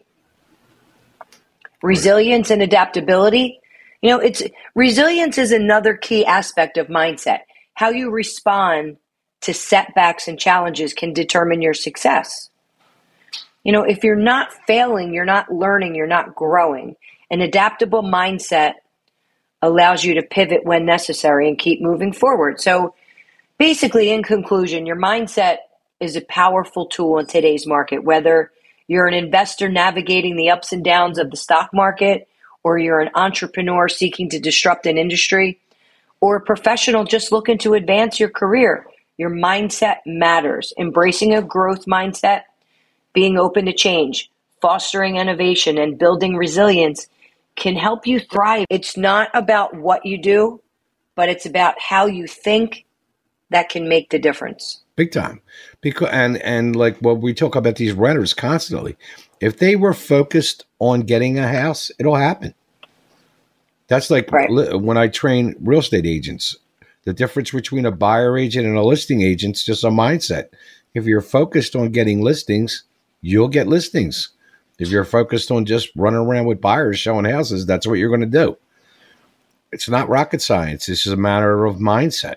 Resilience 1.83 2.53
and 2.53 2.63
adaptability. 2.63 3.59
You 4.01 4.11
know, 4.11 4.21
it's 4.21 4.45
resilience 4.77 5.39
is 5.39 5.51
another 5.51 5.97
key 5.97 6.25
aspect 6.25 6.77
of 6.77 6.87
mindset. 6.87 7.41
How 7.75 7.91
you 7.91 8.13
respond 8.13 8.99
to 9.45 9.55
setbacks 9.55 10.29
and 10.29 10.39
challenges 10.39 10.93
can 10.93 11.13
determine 11.13 11.63
your 11.63 11.75
success. 11.75 12.51
You 13.65 13.73
know, 13.73 13.83
if 13.83 14.05
you're 14.05 14.17
not 14.17 14.53
failing, 14.67 15.15
you're 15.15 15.25
not 15.25 15.53
learning, 15.53 15.95
you're 15.95 16.07
not 16.07 16.35
growing. 16.35 16.97
An 17.31 17.41
adaptable 17.41 18.03
mindset 18.03 18.75
allows 19.63 20.05
you 20.05 20.15
to 20.15 20.23
pivot 20.23 20.65
when 20.65 20.85
necessary 20.85 21.49
and 21.49 21.59
keep 21.59 21.81
moving 21.81 22.13
forward. 22.13 22.61
So, 22.61 22.95
basically, 23.59 24.11
in 24.11 24.23
conclusion, 24.23 24.85
your 24.85 25.01
mindset 25.01 25.59
is 26.01 26.17
a 26.17 26.21
powerful 26.21 26.87
tool 26.87 27.19
in 27.19 27.27
today's 27.27 27.67
market, 27.67 28.05
whether 28.05 28.53
you're 28.87 29.07
an 29.07 29.15
investor 29.15 29.69
navigating 29.69 30.37
the 30.37 30.51
ups 30.51 30.73
and 30.73 30.85
downs 30.85 31.19
of 31.19 31.31
the 31.31 31.37
stock 31.37 31.71
market, 31.73 32.29
or 32.63 32.79
you're 32.79 33.01
an 33.01 33.11
entrepreneur 33.15 33.89
seeking 33.89 34.29
to 34.31 34.39
disrupt 34.39 34.87
an 34.87 34.99
industry, 34.99 35.59
or 36.21 36.37
a 36.37 36.41
professional 36.41 37.05
just 37.05 37.33
looking 37.33 37.59
to 37.59 37.75
advance 37.75 38.21
your 38.21 38.31
career. 38.31 38.87
Your 39.17 39.31
mindset 39.31 39.99
matters. 40.07 40.73
Embracing 40.79 41.35
a 41.35 41.43
growth 41.43 41.87
mindset, 41.87 42.43
being 43.13 43.39
open 43.39 43.67
to 43.67 43.73
change, 43.73 44.31
fostering 44.61 45.17
innovation, 45.17 45.79
and 45.79 45.99
building 45.99 46.37
resilience 46.37 47.07
can 47.57 47.77
help 47.77 48.07
you 48.07 48.21
thrive. 48.21 48.67
It's 48.71 48.97
not 48.97 49.31
about 49.35 49.75
what 49.75 50.05
you 50.05 50.19
do, 50.19 50.61
but 51.15 51.29
it's 51.29 51.47
about 51.47 51.81
how 51.81 52.07
you 52.07 52.27
think 52.27 52.85
that 53.51 53.69
can 53.69 53.89
make 53.89 54.11
the 54.11 54.19
difference. 54.19 54.81
Big 54.97 55.13
time. 55.13 55.41
Because 55.81 56.09
and 56.13 56.39
and 56.39 56.75
like 56.75 56.97
what 56.99 57.21
we 57.21 57.35
talk 57.35 57.55
about 57.57 57.77
these 57.77 57.93
renters 57.93 58.35
constantly. 58.35 58.97
If 59.41 59.59
they 59.59 59.77
were 59.77 59.95
focused 59.95 60.65
on 60.79 61.03
getting 61.03 61.39
a 61.39 61.49
house, 61.49 61.91
it'll 61.99 62.17
happen. 62.17 62.55
That's 63.89 64.11
like 64.11 64.31
right. 64.33 64.81
when 64.81 64.97
I 64.97 65.09
train 65.09 65.55
real 65.61 65.81
estate 65.81 66.07
agents. 66.07 66.57
The 67.05 67.13
difference 67.13 67.51
between 67.51 67.87
a 67.87 67.91
buyer 67.91 68.37
agent 68.39 68.67
and 68.67 68.77
a 68.77 68.83
listing 68.83 69.23
agent 69.23 69.57
is 69.57 69.65
just 69.65 69.85
a 69.85 69.89
mindset. 69.89 70.49
If 70.95 71.05
you're 71.05 71.21
focused 71.21 71.77
on 71.77 71.91
getting 71.91 72.23
listings, 72.23 72.85
you'll 73.21 73.49
get 73.49 73.67
listings. 73.67 74.31
If 74.79 74.89
you're 74.89 75.05
focused 75.05 75.51
on 75.51 75.67
just 75.67 75.91
running 75.97 76.21
around 76.21 76.47
with 76.47 76.61
buyers 76.61 76.99
showing 76.99 77.25
houses, 77.27 77.67
that's 77.67 77.87
what 77.87 77.95
you're 77.95 78.09
going 78.09 78.21
to 78.21 78.27
do. 78.27 78.57
It's 79.71 79.89
not 79.89 80.09
rocket 80.09 80.41
science. 80.41 80.89
It's 80.89 81.05
just 81.05 81.15
a 81.15 81.19
matter 81.19 81.65
of 81.65 81.77
mindset. 81.77 82.37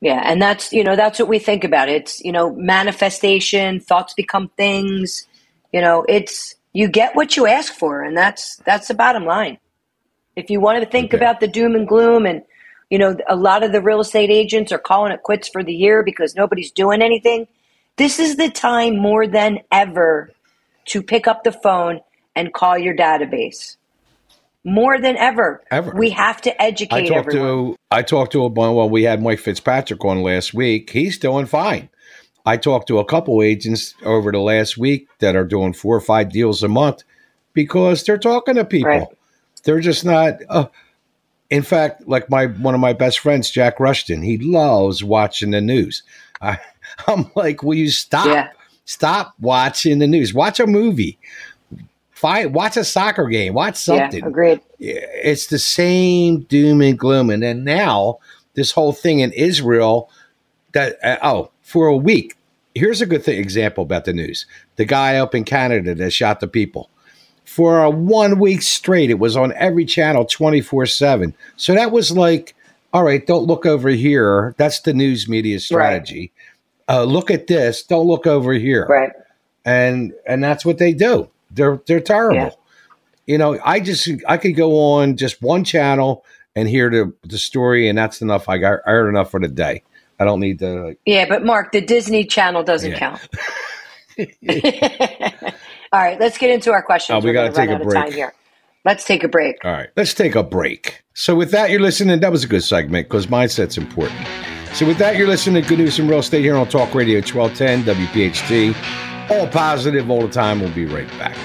Yeah, 0.00 0.22
and 0.24 0.40
that's 0.40 0.72
you 0.72 0.84
know 0.84 0.94
that's 0.94 1.18
what 1.18 1.28
we 1.28 1.38
think 1.38 1.64
about. 1.64 1.88
It's 1.88 2.20
you 2.20 2.30
know 2.30 2.54
manifestation, 2.54 3.80
thoughts 3.80 4.14
become 4.14 4.48
things. 4.56 5.26
You 5.72 5.80
know, 5.80 6.04
it's 6.08 6.54
you 6.72 6.88
get 6.88 7.16
what 7.16 7.36
you 7.36 7.46
ask 7.46 7.72
for, 7.74 8.02
and 8.02 8.16
that's 8.16 8.56
that's 8.58 8.88
the 8.88 8.94
bottom 8.94 9.24
line. 9.24 9.58
If 10.36 10.50
you 10.50 10.60
want 10.60 10.80
to 10.82 10.88
think 10.88 11.12
okay. 11.12 11.16
about 11.16 11.40
the 11.40 11.48
doom 11.48 11.74
and 11.74 11.88
gloom, 11.88 12.26
and 12.26 12.42
you 12.90 12.98
know 12.98 13.16
a 13.28 13.36
lot 13.36 13.62
of 13.62 13.72
the 13.72 13.80
real 13.80 14.00
estate 14.00 14.30
agents 14.30 14.72
are 14.72 14.78
calling 14.78 15.12
it 15.12 15.22
quits 15.22 15.48
for 15.48 15.62
the 15.62 15.74
year 15.74 16.02
because 16.02 16.34
nobody's 16.34 16.70
doing 16.70 17.02
anything. 17.02 17.46
This 17.96 18.18
is 18.18 18.36
the 18.36 18.50
time 18.50 18.96
more 18.96 19.26
than 19.26 19.60
ever 19.72 20.30
to 20.86 21.02
pick 21.02 21.26
up 21.26 21.44
the 21.44 21.52
phone 21.52 22.00
and 22.34 22.52
call 22.52 22.78
your 22.78 22.96
database. 22.96 23.76
More 24.64 25.00
than 25.00 25.16
ever. 25.16 25.62
Ever. 25.70 25.92
We 25.94 26.10
have 26.10 26.40
to 26.42 26.62
educate 26.62 26.94
I 26.94 27.06
talked 27.06 27.28
everyone. 27.28 27.48
to 27.48 27.76
I 27.90 28.02
talked 28.02 28.32
to 28.32 28.42
a 28.42 28.48
well, 28.48 28.88
we 28.88 29.02
had 29.04 29.22
Mike 29.22 29.38
Fitzpatrick 29.38 30.04
on 30.04 30.22
last 30.22 30.54
week. 30.54 30.90
He's 30.90 31.18
doing 31.18 31.46
fine. 31.46 31.88
I 32.44 32.56
talked 32.56 32.88
to 32.88 32.98
a 32.98 33.04
couple 33.04 33.42
agents 33.42 33.94
over 34.04 34.32
the 34.32 34.40
last 34.40 34.78
week 34.78 35.08
that 35.18 35.36
are 35.36 35.44
doing 35.44 35.72
four 35.72 35.96
or 35.96 36.00
five 36.00 36.30
deals 36.32 36.62
a 36.62 36.68
month 36.68 37.02
because 37.52 38.04
they're 38.04 38.18
talking 38.18 38.54
to 38.54 38.64
people. 38.64 38.90
Right. 38.90 39.08
They're 39.64 39.80
just 39.80 40.04
not. 40.04 40.36
Uh, 40.48 40.66
in 41.50 41.62
fact, 41.62 42.06
like 42.06 42.28
my 42.30 42.46
one 42.46 42.74
of 42.74 42.80
my 42.80 42.92
best 42.92 43.20
friends, 43.20 43.50
Jack 43.50 43.80
Rushton, 43.80 44.22
he 44.22 44.38
loves 44.38 45.02
watching 45.02 45.50
the 45.50 45.60
news. 45.60 46.02
I, 46.40 46.58
I'm 47.06 47.30
like, 47.34 47.62
will 47.62 47.74
you 47.74 47.90
stop? 47.90 48.26
Yeah. 48.26 48.50
Stop 48.84 49.34
watching 49.40 49.98
the 49.98 50.06
news. 50.06 50.32
Watch 50.32 50.60
a 50.60 50.66
movie. 50.66 51.18
Fight. 52.10 52.52
Watch 52.52 52.76
a 52.76 52.84
soccer 52.84 53.26
game. 53.26 53.54
Watch 53.54 53.76
something 53.76 54.20
Yeah, 54.20 54.26
agreed. 54.28 54.60
it's 54.78 55.46
the 55.48 55.58
same 55.58 56.40
doom 56.44 56.80
and 56.80 56.98
gloom. 56.98 57.30
And 57.30 57.42
then 57.42 57.64
now 57.64 58.18
this 58.54 58.72
whole 58.72 58.92
thing 58.92 59.20
in 59.20 59.30
Israel 59.32 60.10
that 60.72 60.96
uh, 61.04 61.18
oh 61.22 61.50
for 61.62 61.86
a 61.86 61.96
week. 61.96 62.34
Here's 62.74 63.00
a 63.00 63.06
good 63.06 63.24
thing, 63.24 63.38
example 63.40 63.82
about 63.82 64.04
the 64.04 64.12
news. 64.12 64.46
The 64.76 64.84
guy 64.84 65.16
up 65.16 65.34
in 65.34 65.44
Canada 65.44 65.94
that 65.96 66.12
shot 66.12 66.40
the 66.40 66.46
people 66.48 66.90
for 67.48 67.82
a 67.82 67.90
one 67.90 68.38
week 68.38 68.62
straight. 68.62 69.10
It 69.10 69.18
was 69.18 69.36
on 69.36 69.52
every 69.54 69.84
channel, 69.84 70.24
twenty 70.24 70.60
four 70.60 70.86
seven. 70.86 71.34
So 71.56 71.74
that 71.74 71.90
was 71.92 72.12
like, 72.16 72.54
all 72.92 73.04
right, 73.04 73.26
don't 73.26 73.46
look 73.46 73.66
over 73.66 73.88
here. 73.88 74.54
That's 74.58 74.80
the 74.80 74.92
news 74.94 75.28
media 75.28 75.58
strategy. 75.60 76.30
Uh, 76.88 77.04
look 77.04 77.30
at 77.30 77.46
this. 77.46 77.82
Don't 77.82 78.06
look 78.06 78.26
over 78.26 78.52
here 78.54 78.86
Right. 78.88 79.10
and 79.64 80.12
and 80.26 80.42
that's 80.42 80.64
what 80.64 80.78
they 80.78 80.92
do. 80.92 81.28
They're 81.50 81.80
they're 81.86 82.00
terrible. 82.00 82.36
Yeah. 82.38 82.50
You 83.26 83.38
know, 83.38 83.58
I 83.64 83.80
just 83.80 84.08
I 84.26 84.36
could 84.38 84.56
go 84.56 84.78
on 84.80 85.16
just 85.16 85.42
one 85.42 85.64
channel 85.64 86.24
and 86.56 86.68
hear 86.68 86.90
the 86.90 87.12
the 87.24 87.38
story, 87.38 87.88
and 87.88 87.96
that's 87.98 88.22
enough. 88.22 88.48
I 88.48 88.58
got 88.58 88.80
I 88.86 88.90
heard 88.90 89.08
enough 89.08 89.30
for 89.30 89.40
the 89.40 89.48
day. 89.48 89.82
I 90.20 90.24
don't 90.24 90.40
need 90.40 90.58
to. 90.60 90.96
Yeah, 91.06 91.26
but 91.28 91.44
Mark, 91.44 91.72
the 91.72 91.80
Disney 91.80 92.24
Channel 92.24 92.62
doesn't 92.64 92.92
Yeah. 92.92 92.98
count. 92.98 93.28
All 95.92 96.00
right, 96.00 96.20
let's 96.20 96.38
get 96.38 96.50
into 96.50 96.72
our 96.72 96.82
questions. 96.82 97.22
Oh, 97.22 97.26
we 97.26 97.32
gotta 97.32 97.52
take 97.52 97.70
a 97.70 97.78
break. 97.82 98.12
here. 98.12 98.34
Let's 98.84 99.04
take 99.04 99.24
a 99.24 99.28
break. 99.28 99.56
All 99.64 99.72
right, 99.72 99.88
let's 99.96 100.14
take 100.14 100.34
a 100.34 100.42
break. 100.42 101.02
So 101.14 101.34
with 101.34 101.50
that, 101.50 101.70
you're 101.70 101.80
listening. 101.80 102.20
That 102.20 102.32
was 102.32 102.44
a 102.44 102.48
good 102.48 102.62
segment 102.62 103.08
because 103.08 103.26
mindset's 103.26 103.76
important. 103.76 104.26
So 104.74 104.86
with 104.86 104.98
that, 104.98 105.16
you're 105.16 105.26
listening 105.26 105.62
to 105.62 105.68
Good 105.68 105.78
News 105.78 105.98
in 105.98 106.08
Real 106.08 106.20
Estate 106.20 106.42
here 106.42 106.56
on 106.56 106.68
Talk 106.68 106.94
Radio 106.94 107.20
1210 107.20 107.84
WPHT. 107.84 109.30
All 109.30 109.46
positive 109.48 110.10
all 110.10 110.22
the 110.22 110.28
time. 110.28 110.60
We'll 110.60 110.72
be 110.74 110.86
right 110.86 111.08
back. 111.18 111.36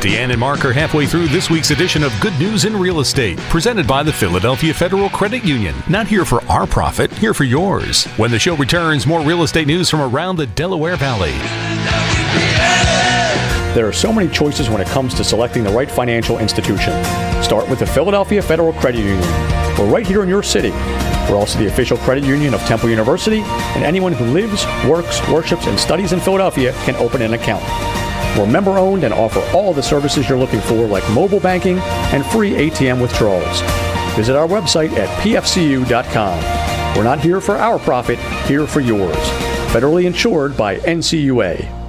Deanne 0.00 0.30
and 0.30 0.38
Mark 0.38 0.64
are 0.64 0.72
halfway 0.72 1.06
through 1.06 1.26
this 1.26 1.50
week's 1.50 1.72
edition 1.72 2.04
of 2.04 2.12
Good 2.20 2.38
News 2.38 2.64
in 2.64 2.76
Real 2.76 3.00
Estate, 3.00 3.36
presented 3.50 3.84
by 3.84 4.04
the 4.04 4.12
Philadelphia 4.12 4.72
Federal 4.72 5.08
Credit 5.10 5.44
Union. 5.44 5.74
Not 5.88 6.06
here 6.06 6.24
for 6.24 6.40
our 6.44 6.68
profit, 6.68 7.10
here 7.14 7.34
for 7.34 7.42
yours. 7.42 8.04
When 8.16 8.30
the 8.30 8.38
show 8.38 8.54
returns, 8.54 9.08
more 9.08 9.20
real 9.22 9.42
estate 9.42 9.66
news 9.66 9.90
from 9.90 10.00
around 10.00 10.36
the 10.36 10.46
Delaware 10.46 10.94
Valley. 10.94 11.32
There 13.74 13.88
are 13.88 13.92
so 13.92 14.12
many 14.12 14.30
choices 14.30 14.70
when 14.70 14.80
it 14.80 14.86
comes 14.86 15.14
to 15.14 15.24
selecting 15.24 15.64
the 15.64 15.70
right 15.70 15.90
financial 15.90 16.38
institution. 16.38 16.92
Start 17.42 17.68
with 17.68 17.80
the 17.80 17.86
Philadelphia 17.86 18.40
Federal 18.40 18.74
Credit 18.74 19.00
Union. 19.00 19.28
We're 19.76 19.90
right 19.90 20.06
here 20.06 20.22
in 20.22 20.28
your 20.28 20.44
city. 20.44 20.70
We're 21.28 21.38
also 21.38 21.58
the 21.58 21.66
official 21.66 21.98
credit 21.98 22.22
union 22.22 22.54
of 22.54 22.60
Temple 22.60 22.88
University, 22.88 23.40
and 23.40 23.82
anyone 23.82 24.12
who 24.12 24.26
lives, 24.26 24.64
works, 24.88 25.26
worships, 25.28 25.66
and 25.66 25.76
studies 25.76 26.12
in 26.12 26.20
Philadelphia 26.20 26.72
can 26.84 26.94
open 26.96 27.20
an 27.20 27.34
account. 27.34 27.64
We're 28.38 28.46
member 28.46 28.78
owned 28.78 29.02
and 29.02 29.12
offer 29.12 29.40
all 29.52 29.74
the 29.74 29.82
services 29.82 30.28
you're 30.28 30.38
looking 30.38 30.60
for, 30.60 30.86
like 30.86 31.02
mobile 31.10 31.40
banking 31.40 31.78
and 32.12 32.24
free 32.24 32.52
ATM 32.52 33.02
withdrawals. 33.02 33.62
Visit 34.14 34.36
our 34.36 34.46
website 34.46 34.92
at 34.92 35.08
pfcu.com. 35.22 36.96
We're 36.96 37.02
not 37.02 37.18
here 37.18 37.40
for 37.40 37.56
our 37.56 37.80
profit, 37.80 38.20
here 38.46 38.68
for 38.68 38.78
yours. 38.78 39.16
Federally 39.72 40.04
insured 40.04 40.56
by 40.56 40.76
NCUA. 40.78 41.87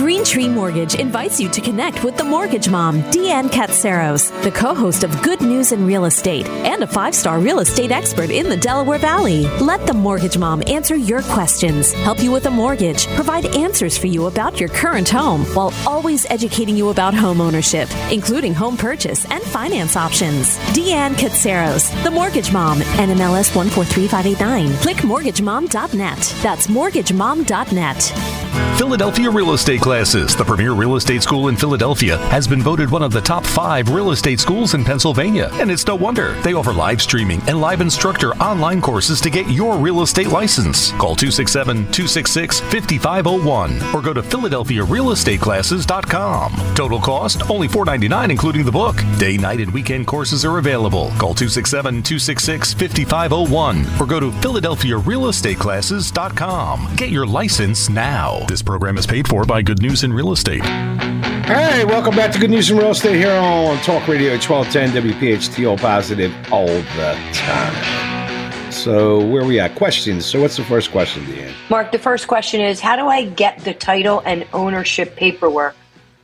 Green 0.00 0.24
Tree 0.24 0.48
Mortgage 0.48 0.94
invites 0.94 1.38
you 1.38 1.50
to 1.50 1.60
connect 1.60 2.02
with 2.02 2.16
the 2.16 2.24
mortgage 2.24 2.70
mom, 2.70 3.02
Deanne 3.12 3.50
Katsaros, 3.50 4.32
the 4.42 4.50
co 4.50 4.74
host 4.74 5.04
of 5.04 5.20
Good 5.20 5.42
News 5.42 5.72
in 5.72 5.84
Real 5.84 6.06
Estate 6.06 6.46
and 6.46 6.82
a 6.82 6.86
five 6.86 7.14
star 7.14 7.38
real 7.38 7.58
estate 7.58 7.90
expert 7.90 8.30
in 8.30 8.48
the 8.48 8.56
Delaware 8.56 8.98
Valley. 8.98 9.46
Let 9.58 9.86
the 9.86 9.92
mortgage 9.92 10.38
mom 10.38 10.62
answer 10.66 10.96
your 10.96 11.20
questions, 11.24 11.92
help 11.92 12.22
you 12.22 12.32
with 12.32 12.46
a 12.46 12.50
mortgage, 12.50 13.08
provide 13.08 13.44
answers 13.54 13.98
for 13.98 14.06
you 14.06 14.24
about 14.24 14.58
your 14.58 14.70
current 14.70 15.10
home, 15.10 15.42
while 15.54 15.74
always 15.86 16.24
educating 16.30 16.78
you 16.78 16.88
about 16.88 17.12
home 17.12 17.42
ownership, 17.42 17.90
including 18.10 18.54
home 18.54 18.78
purchase 18.78 19.30
and 19.30 19.42
finance 19.42 19.96
options. 19.96 20.56
Deanne 20.72 21.12
Katsaros, 21.12 21.92
the 22.04 22.10
mortgage 22.10 22.50
mom, 22.54 22.78
NMLS 22.78 23.54
143589. 23.54 24.72
Click 24.78 24.96
mortgagemom.net. 25.04 26.34
That's 26.42 26.68
mortgagemom.net. 26.68 28.49
Philadelphia 28.76 29.30
Real 29.30 29.52
Estate 29.52 29.80
Classes, 29.80 30.34
the 30.34 30.44
premier 30.44 30.72
real 30.72 30.96
estate 30.96 31.22
school 31.22 31.46
in 31.48 31.56
Philadelphia, 31.56 32.16
has 32.28 32.48
been 32.48 32.62
voted 32.62 32.90
one 32.90 33.02
of 33.02 33.12
the 33.12 33.20
top 33.20 33.44
five 33.44 33.90
real 33.90 34.10
estate 34.10 34.40
schools 34.40 34.72
in 34.74 34.82
Pennsylvania. 34.84 35.50
And 35.54 35.70
it's 35.70 35.86
no 35.86 35.94
wonder. 35.94 36.32
They 36.40 36.54
offer 36.54 36.72
live 36.72 37.02
streaming 37.02 37.42
and 37.46 37.60
live 37.60 37.82
instructor 37.82 38.34
online 38.36 38.80
courses 38.80 39.20
to 39.20 39.28
get 39.30 39.48
your 39.50 39.76
real 39.76 40.00
estate 40.02 40.28
license. 40.28 40.92
Call 40.92 41.14
267 41.14 41.76
266 41.92 42.60
5501 42.60 43.82
or 43.94 44.00
go 44.00 44.14
to 44.14 44.22
PhiladelphiaRealEstateClasses.com. 44.22 46.52
Total 46.74 47.00
cost 47.00 47.50
only 47.50 47.68
$4.99, 47.68 48.30
including 48.30 48.64
the 48.64 48.72
book. 48.72 48.96
Day, 49.18 49.36
night, 49.36 49.60
and 49.60 49.70
weekend 49.72 50.06
courses 50.06 50.42
are 50.44 50.58
available. 50.58 51.08
Call 51.18 51.34
267 51.34 52.02
266 52.02 52.74
5501 52.74 53.84
or 54.00 54.06
go 54.06 54.20
to 54.20 54.30
PhiladelphiaRealEstateClasses.com. 54.30 56.96
Get 56.96 57.10
your 57.10 57.26
license 57.26 57.90
now. 57.90 58.39
This 58.48 58.62
program 58.62 58.96
is 58.96 59.06
paid 59.06 59.28
for 59.28 59.44
by 59.44 59.62
Good 59.62 59.80
News 59.82 60.02
in 60.02 60.12
Real 60.12 60.32
Estate. 60.32 60.64
Hey, 60.64 61.84
welcome 61.84 62.14
back 62.16 62.32
to 62.32 62.38
Good 62.38 62.50
News 62.50 62.70
in 62.70 62.78
Real 62.78 62.90
Estate 62.90 63.16
here 63.16 63.32
on 63.32 63.76
Talk 63.78 64.06
Radio 64.08 64.32
1210 64.32 64.90
WPHT, 64.90 65.68
all 65.68 65.78
positive 65.78 66.32
all 66.52 66.66
the 66.66 67.30
time. 67.32 68.72
So, 68.72 69.24
where 69.26 69.44
we 69.44 69.60
at? 69.60 69.74
Questions. 69.74 70.24
So, 70.24 70.40
what's 70.40 70.56
the 70.56 70.64
first 70.64 70.90
question, 70.90 71.24
Deanne? 71.24 71.52
Mark, 71.68 71.92
the 71.92 71.98
first 71.98 72.28
question 72.28 72.60
is 72.60 72.80
How 72.80 72.96
do 72.96 73.06
I 73.06 73.24
get 73.24 73.58
the 73.60 73.74
title 73.74 74.22
and 74.24 74.46
ownership 74.52 75.16
paperwork 75.16 75.76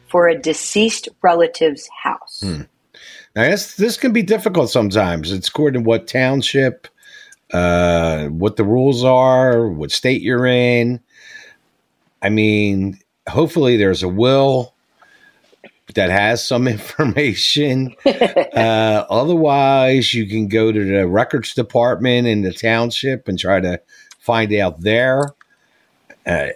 for 0.08 0.28
a 0.28 0.38
deceased 0.38 1.08
relative's 1.22 1.88
house? 2.02 2.42
Now, 2.42 2.66
this, 3.34 3.76
this 3.76 3.96
can 3.96 4.12
be 4.12 4.22
difficult 4.22 4.70
sometimes. 4.70 5.32
It's 5.32 5.48
according 5.48 5.82
to 5.82 5.86
what 5.86 6.06
township, 6.06 6.88
uh, 7.52 8.26
what 8.26 8.56
the 8.56 8.64
rules 8.64 9.04
are, 9.04 9.68
what 9.68 9.90
state 9.90 10.22
you're 10.22 10.46
in. 10.46 11.00
I 12.26 12.28
mean, 12.28 12.98
hopefully, 13.28 13.76
there's 13.76 14.02
a 14.02 14.08
will 14.08 14.74
that 15.94 16.10
has 16.10 16.46
some 16.46 16.66
information. 16.76 17.94
uh, 18.04 19.06
otherwise, 19.08 20.12
you 20.12 20.26
can 20.26 20.48
go 20.48 20.72
to 20.72 20.84
the 20.84 21.06
records 21.06 21.54
department 21.54 22.26
in 22.26 22.42
the 22.42 22.52
township 22.52 23.28
and 23.28 23.38
try 23.38 23.60
to 23.60 23.80
find 24.18 24.52
out 24.54 24.80
there. 24.80 25.22
Uh, 26.26 26.48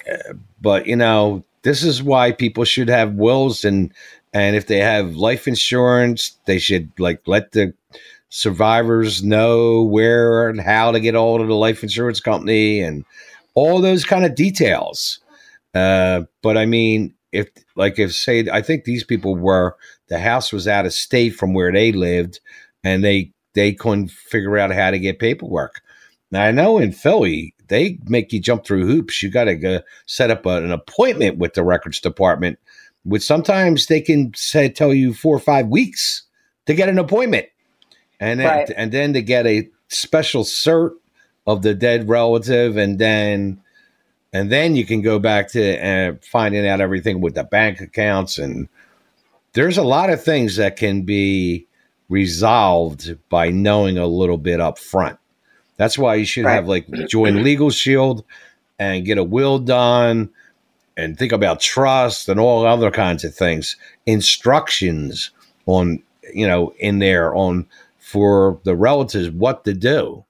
but 0.61 0.89
you 0.89 0.97
know, 0.97 1.45
this 1.63 1.85
is 1.85 2.03
why 2.03 2.33
people 2.33 2.65
should 2.65 2.89
have 2.89 3.15
wills 3.15 3.65
and 3.65 3.95
and 4.33 4.57
if 4.57 4.67
they 4.67 4.79
have 4.79 5.15
life 5.15 5.47
insurance, 5.47 6.37
they 6.47 6.59
should 6.59 6.91
like 6.99 7.21
let 7.27 7.53
the 7.53 7.73
survivors 8.29 9.23
know 9.23 9.85
where 9.85 10.49
and 10.49 10.61
how 10.61 10.91
to 10.91 10.99
get 10.99 11.15
hold 11.15 11.41
of 11.41 11.47
the 11.47 11.55
life 11.55 11.85
insurance 11.85 12.19
company 12.19 12.81
and 12.81 13.05
all 13.55 13.81
those 13.81 14.05
kind 14.05 14.25
of 14.25 14.35
details. 14.35 15.21
Uh, 15.75 16.23
but 16.43 16.57
I 16.57 16.67
mean, 16.67 17.15
if 17.33 17.49
like 17.77 17.99
if 17.99 18.15
say 18.15 18.47
I 18.51 18.63
think 18.63 18.85
these 18.85 19.05
people 19.05 19.37
were 19.37 19.77
the 20.09 20.19
house 20.19 20.53
was 20.53 20.67
out 20.67 20.87
of 20.87 20.93
state 20.93 21.31
from 21.31 21.55
where 21.55 21.73
they 21.73 21.93
lived, 21.93 22.41
and 22.83 23.05
they 23.05 23.33
they 23.55 23.73
couldn't 23.73 24.11
figure 24.11 24.59
out 24.59 24.73
how 24.73 24.91
to 24.91 24.99
get 24.99 25.19
paperwork. 25.19 25.81
Now 26.31 26.43
I 26.43 26.51
know 26.53 26.79
in 26.79 26.93
Philly 26.93 27.55
they 27.69 27.99
make 28.07 28.33
you 28.33 28.41
jump 28.41 28.65
through 28.65 28.87
hoops. 28.87 29.23
You 29.23 29.31
got 29.31 29.45
to 29.45 29.55
go 29.55 29.81
set 30.07 30.31
up 30.31 30.45
a, 30.47 30.63
an 30.63 30.73
appointment 30.73 31.39
with 31.39 31.55
the 31.55 31.63
records 31.63 32.01
department, 32.01 32.59
which 33.05 33.23
sometimes 33.23 33.87
they 33.87 34.01
can 34.01 34.33
say 34.35 34.69
tell 34.69 34.93
you 34.93 35.15
four 35.15 35.37
or 35.37 35.41
five 35.41 35.69
weeks 35.69 36.25
to 36.67 36.75
get 36.75 36.89
an 36.89 36.99
appointment, 36.99 37.47
and 38.19 38.41
then 38.41 38.47
Right. 38.47 38.73
and 38.77 38.91
then 38.91 39.13
to 39.13 39.23
get 39.23 39.47
a 39.47 39.69
special 39.89 40.43
cert 40.43 40.93
of 41.47 41.63
the 41.63 41.75
dead 41.75 42.09
relative, 42.09 42.77
and 42.77 42.99
then 42.99 43.61
and 44.33 44.51
then 44.51 44.77
you 44.77 44.85
can 44.87 45.01
go 45.03 45.19
back 45.19 45.49
to 45.49 45.87
uh, 45.87 46.13
finding 46.23 46.67
out 46.67 46.81
everything 46.81 47.21
with 47.21 47.35
the 47.35 47.45
bank 47.45 47.81
accounts 47.81 48.39
and 48.39 48.69
there's 49.53 49.79
a 49.79 49.83
lot 49.83 50.11
of 50.11 50.23
things 50.23 50.57
that 50.57 50.77
can 50.77 51.03
be 51.03 51.67
resolved 52.09 53.17
by 53.29 53.51
knowing 53.51 53.99
a 53.99 54.07
little 54.07 54.39
bit 54.39 54.61
up 54.61 54.79
front 54.79 55.19
that's 55.77 55.97
why 55.99 56.15
you 56.17 56.27
should 56.27 56.45
Right. 56.45 56.55
have 56.57 56.69
like 56.69 56.87
join 57.09 57.43
legal 57.43 57.71
shield 57.71 58.23
and 58.79 59.05
get 59.07 59.17
a 59.19 59.25
will 59.25 59.59
done 59.59 60.31
and 60.97 61.19
think 61.19 61.33
about 61.33 61.61
trust 61.61 62.29
and 62.29 62.39
all 62.39 62.67
other 62.67 62.91
kinds 62.91 63.25
of 63.25 63.35
things. 63.35 63.77
Instructions 64.05 65.31
on 65.67 66.03
you 66.35 66.47
know 66.47 66.75
in 66.79 66.99
there 66.99 67.35
on 67.35 67.67
for 67.99 68.61
the 68.65 68.77
relatives 68.77 69.31
what 69.31 69.65
to 69.65 69.73
do 69.73 70.25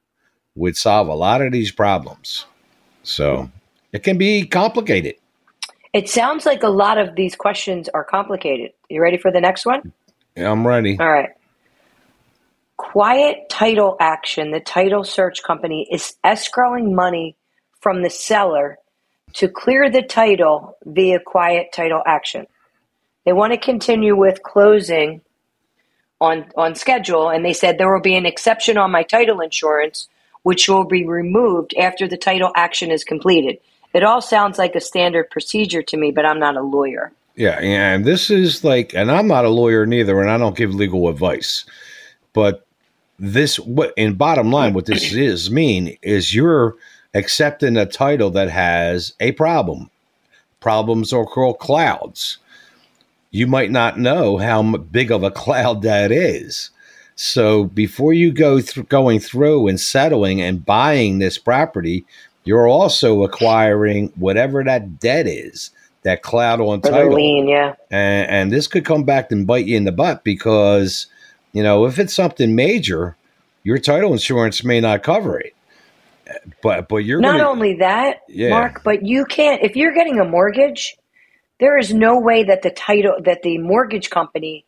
would 0.54 0.76
solve 0.76 1.08
a 1.08 1.14
lot 1.14 1.42
of 1.42 1.50
these 1.52 1.72
problems. 1.72 2.46
So 3.02 3.50
it 3.92 4.02
can 4.02 4.18
be 4.18 4.46
complicated. 4.46 5.16
It 5.92 6.08
sounds 6.08 6.46
like 6.46 6.62
a 6.62 6.68
lot 6.68 6.98
of 6.98 7.16
these 7.16 7.34
questions 7.34 7.88
are 7.88 8.04
complicated. 8.04 8.72
You 8.88 9.02
ready 9.02 9.18
for 9.18 9.32
the 9.32 9.40
next 9.40 9.66
one? 9.66 9.92
Yeah, 10.36 10.50
I'm 10.50 10.66
ready. 10.66 10.96
All 10.98 11.10
right. 11.10 11.30
Quiet 12.76 13.48
title 13.50 13.96
action. 14.00 14.52
The 14.52 14.60
title 14.60 15.04
search 15.04 15.42
company 15.42 15.88
is 15.90 16.14
escrowing 16.24 16.94
money 16.94 17.36
from 17.80 18.02
the 18.02 18.10
seller 18.10 18.78
to 19.34 19.48
clear 19.48 19.90
the 19.90 20.02
title 20.02 20.76
via 20.84 21.18
quiet 21.20 21.72
title 21.72 22.02
action. 22.06 22.46
They 23.24 23.32
want 23.32 23.52
to 23.52 23.58
continue 23.58 24.16
with 24.16 24.42
closing 24.42 25.20
on 26.20 26.46
on 26.56 26.74
schedule 26.74 27.30
and 27.30 27.44
they 27.44 27.52
said 27.52 27.78
there 27.78 27.92
will 27.92 28.00
be 28.00 28.16
an 28.16 28.26
exception 28.26 28.76
on 28.76 28.90
my 28.90 29.02
title 29.02 29.40
insurance 29.40 30.08
which 30.42 30.68
will 30.68 30.84
be 30.84 31.06
removed 31.06 31.74
after 31.78 32.06
the 32.08 32.16
title 32.16 32.52
action 32.56 32.90
is 32.90 33.04
completed. 33.04 33.58
It 33.92 34.04
all 34.04 34.20
sounds 34.20 34.58
like 34.58 34.74
a 34.74 34.80
standard 34.80 35.30
procedure 35.30 35.82
to 35.82 35.96
me, 35.96 36.10
but 36.10 36.24
I'm 36.24 36.38
not 36.38 36.56
a 36.56 36.62
lawyer. 36.62 37.12
Yeah, 37.34 37.58
and 37.60 38.04
this 38.04 38.30
is 38.30 38.64
like, 38.64 38.94
and 38.94 39.10
I'm 39.10 39.26
not 39.26 39.44
a 39.44 39.50
lawyer 39.50 39.86
neither, 39.86 40.20
and 40.20 40.30
I 40.30 40.38
don't 40.38 40.56
give 40.56 40.74
legal 40.74 41.08
advice. 41.08 41.64
But 42.32 42.66
this, 43.18 43.58
what 43.58 43.92
in 43.96 44.14
bottom 44.14 44.50
line, 44.52 44.74
what 44.74 44.86
this 44.86 45.12
is 45.12 45.50
mean 45.50 45.96
is 46.02 46.34
you're 46.34 46.76
accepting 47.14 47.76
a 47.76 47.86
title 47.86 48.30
that 48.30 48.50
has 48.50 49.14
a 49.20 49.32
problem. 49.32 49.90
Problems 50.60 51.12
are 51.12 51.26
called 51.26 51.58
clouds. 51.58 52.38
You 53.30 53.46
might 53.46 53.70
not 53.70 53.98
know 53.98 54.36
how 54.36 54.76
big 54.76 55.10
of 55.10 55.22
a 55.22 55.30
cloud 55.30 55.82
that 55.82 56.12
is. 56.12 56.70
So 57.16 57.64
before 57.64 58.14
you 58.14 58.32
go 58.32 58.60
going 58.88 59.20
through 59.20 59.68
and 59.68 59.78
settling 59.78 60.40
and 60.40 60.64
buying 60.64 61.18
this 61.18 61.36
property, 61.36 62.06
you're 62.44 62.68
also 62.68 63.22
acquiring 63.22 64.12
whatever 64.16 64.64
that 64.64 64.98
debt 65.00 65.26
is, 65.26 65.70
that 66.02 66.22
cloud 66.22 66.60
on 66.60 66.80
For 66.80 66.90
title. 66.90 67.14
lien, 67.14 67.48
yeah. 67.48 67.74
And, 67.90 68.30
and 68.30 68.52
this 68.52 68.66
could 68.66 68.84
come 68.84 69.04
back 69.04 69.30
and 69.32 69.46
bite 69.46 69.66
you 69.66 69.76
in 69.76 69.84
the 69.84 69.92
butt 69.92 70.24
because, 70.24 71.06
you 71.52 71.62
know, 71.62 71.84
if 71.86 71.98
it's 71.98 72.14
something 72.14 72.54
major, 72.54 73.16
your 73.62 73.78
title 73.78 74.12
insurance 74.12 74.64
may 74.64 74.80
not 74.80 75.02
cover 75.02 75.38
it. 75.38 75.54
But 76.62 76.88
but 76.88 76.98
you're 76.98 77.20
Not 77.20 77.38
gonna, 77.38 77.48
only 77.50 77.74
that, 77.76 78.20
Yeah. 78.28 78.50
Mark, 78.50 78.82
but 78.84 79.04
you 79.04 79.24
can't 79.24 79.62
if 79.62 79.74
you're 79.74 79.92
getting 79.92 80.20
a 80.20 80.24
mortgage, 80.24 80.96
there 81.58 81.76
is 81.76 81.92
no 81.92 82.20
way 82.20 82.44
that 82.44 82.62
the 82.62 82.70
title 82.70 83.16
that 83.24 83.42
the 83.42 83.58
mortgage 83.58 84.10
company 84.10 84.64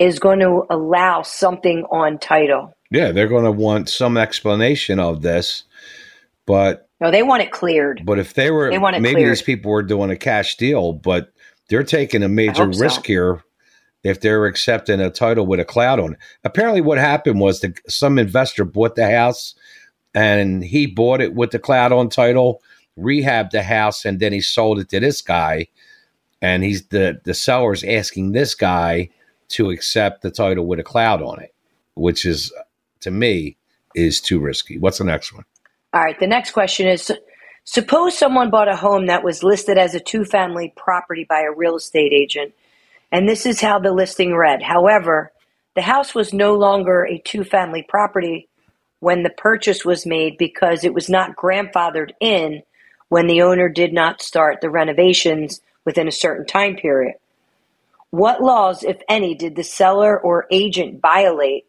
is 0.00 0.18
going 0.18 0.40
to 0.40 0.66
allow 0.70 1.22
something 1.22 1.84
on 1.84 2.18
title. 2.18 2.74
yeah, 2.90 3.12
they're 3.12 3.28
going 3.28 3.44
to 3.44 3.52
want 3.52 3.88
some 3.88 4.16
explanation 4.16 4.98
of 4.98 5.22
this. 5.22 5.62
But 6.46 6.88
No, 7.04 7.10
they 7.10 7.22
want 7.22 7.42
it 7.42 7.52
cleared. 7.52 8.02
but 8.06 8.18
if 8.18 8.32
they 8.32 8.50
were 8.50 8.70
They 8.70 8.78
want 8.78 8.96
it 8.96 9.00
maybe 9.02 9.16
cleared. 9.16 9.32
these 9.32 9.42
people 9.42 9.70
were 9.70 9.82
doing 9.82 10.10
a 10.10 10.16
cash 10.16 10.56
deal, 10.56 10.94
but 10.94 11.32
they're 11.68 11.82
taking 11.84 12.22
a 12.22 12.28
major 12.30 12.64
hope 12.64 12.74
so. 12.74 12.80
risk 12.80 13.04
here 13.06 13.42
if 14.02 14.20
they're 14.22 14.46
accepting 14.46 15.00
a 15.00 15.10
title 15.10 15.46
with 15.46 15.60
a 15.60 15.66
cloud 15.66 16.00
on 16.00 16.14
it. 16.14 16.18
Apparently, 16.44 16.80
what 16.80 16.96
happened 16.96 17.40
was 17.40 17.60
that 17.60 17.78
some 17.90 18.18
investor 18.18 18.64
bought 18.64 18.96
the 18.96 19.10
house 19.10 19.54
and 20.14 20.64
he 20.64 20.86
bought 20.86 21.20
it 21.20 21.34
with 21.34 21.50
the 21.50 21.58
cloud 21.58 21.92
on 21.92 22.08
title, 22.08 22.62
rehabbed 22.98 23.50
the 23.50 23.62
house, 23.62 24.06
and 24.06 24.18
then 24.18 24.32
he 24.32 24.40
sold 24.40 24.78
it 24.78 24.88
to 24.88 24.98
this 25.00 25.20
guy. 25.20 25.66
And 26.40 26.64
he's 26.64 26.86
the 26.86 27.20
the 27.24 27.34
seller's 27.34 27.84
asking 27.84 28.32
this 28.32 28.54
guy 28.54 29.10
to 29.48 29.68
accept 29.70 30.22
the 30.22 30.30
title 30.30 30.66
with 30.66 30.78
a 30.80 30.82
cloud 30.82 31.20
on 31.20 31.42
it, 31.42 31.54
which 31.96 32.24
is 32.24 32.50
to 33.00 33.10
me 33.10 33.58
is 33.94 34.22
too 34.22 34.40
risky. 34.40 34.78
What's 34.78 34.98
the 34.98 35.04
next 35.04 35.34
one? 35.34 35.44
All 35.94 36.02
right, 36.02 36.18
the 36.18 36.26
next 36.26 36.50
question 36.50 36.88
is 36.88 37.12
suppose 37.62 38.18
someone 38.18 38.50
bought 38.50 38.68
a 38.68 38.74
home 38.74 39.06
that 39.06 39.22
was 39.22 39.44
listed 39.44 39.78
as 39.78 39.94
a 39.94 40.00
two 40.00 40.24
family 40.24 40.72
property 40.76 41.22
by 41.22 41.42
a 41.42 41.52
real 41.52 41.76
estate 41.76 42.12
agent, 42.12 42.52
and 43.12 43.28
this 43.28 43.46
is 43.46 43.60
how 43.60 43.78
the 43.78 43.92
listing 43.92 44.34
read. 44.34 44.60
However, 44.60 45.30
the 45.76 45.82
house 45.82 46.12
was 46.12 46.34
no 46.34 46.56
longer 46.56 47.06
a 47.06 47.18
two 47.20 47.44
family 47.44 47.86
property 47.88 48.48
when 48.98 49.22
the 49.22 49.30
purchase 49.30 49.84
was 49.84 50.04
made 50.04 50.36
because 50.36 50.82
it 50.82 50.94
was 50.94 51.08
not 51.08 51.36
grandfathered 51.36 52.10
in 52.20 52.64
when 53.08 53.28
the 53.28 53.42
owner 53.42 53.68
did 53.68 53.92
not 53.92 54.20
start 54.20 54.60
the 54.60 54.70
renovations 54.70 55.60
within 55.84 56.08
a 56.08 56.12
certain 56.12 56.44
time 56.44 56.74
period. 56.74 57.14
What 58.10 58.42
laws, 58.42 58.82
if 58.82 59.00
any, 59.08 59.36
did 59.36 59.54
the 59.54 59.62
seller 59.62 60.20
or 60.20 60.48
agent 60.50 61.00
violate, 61.00 61.66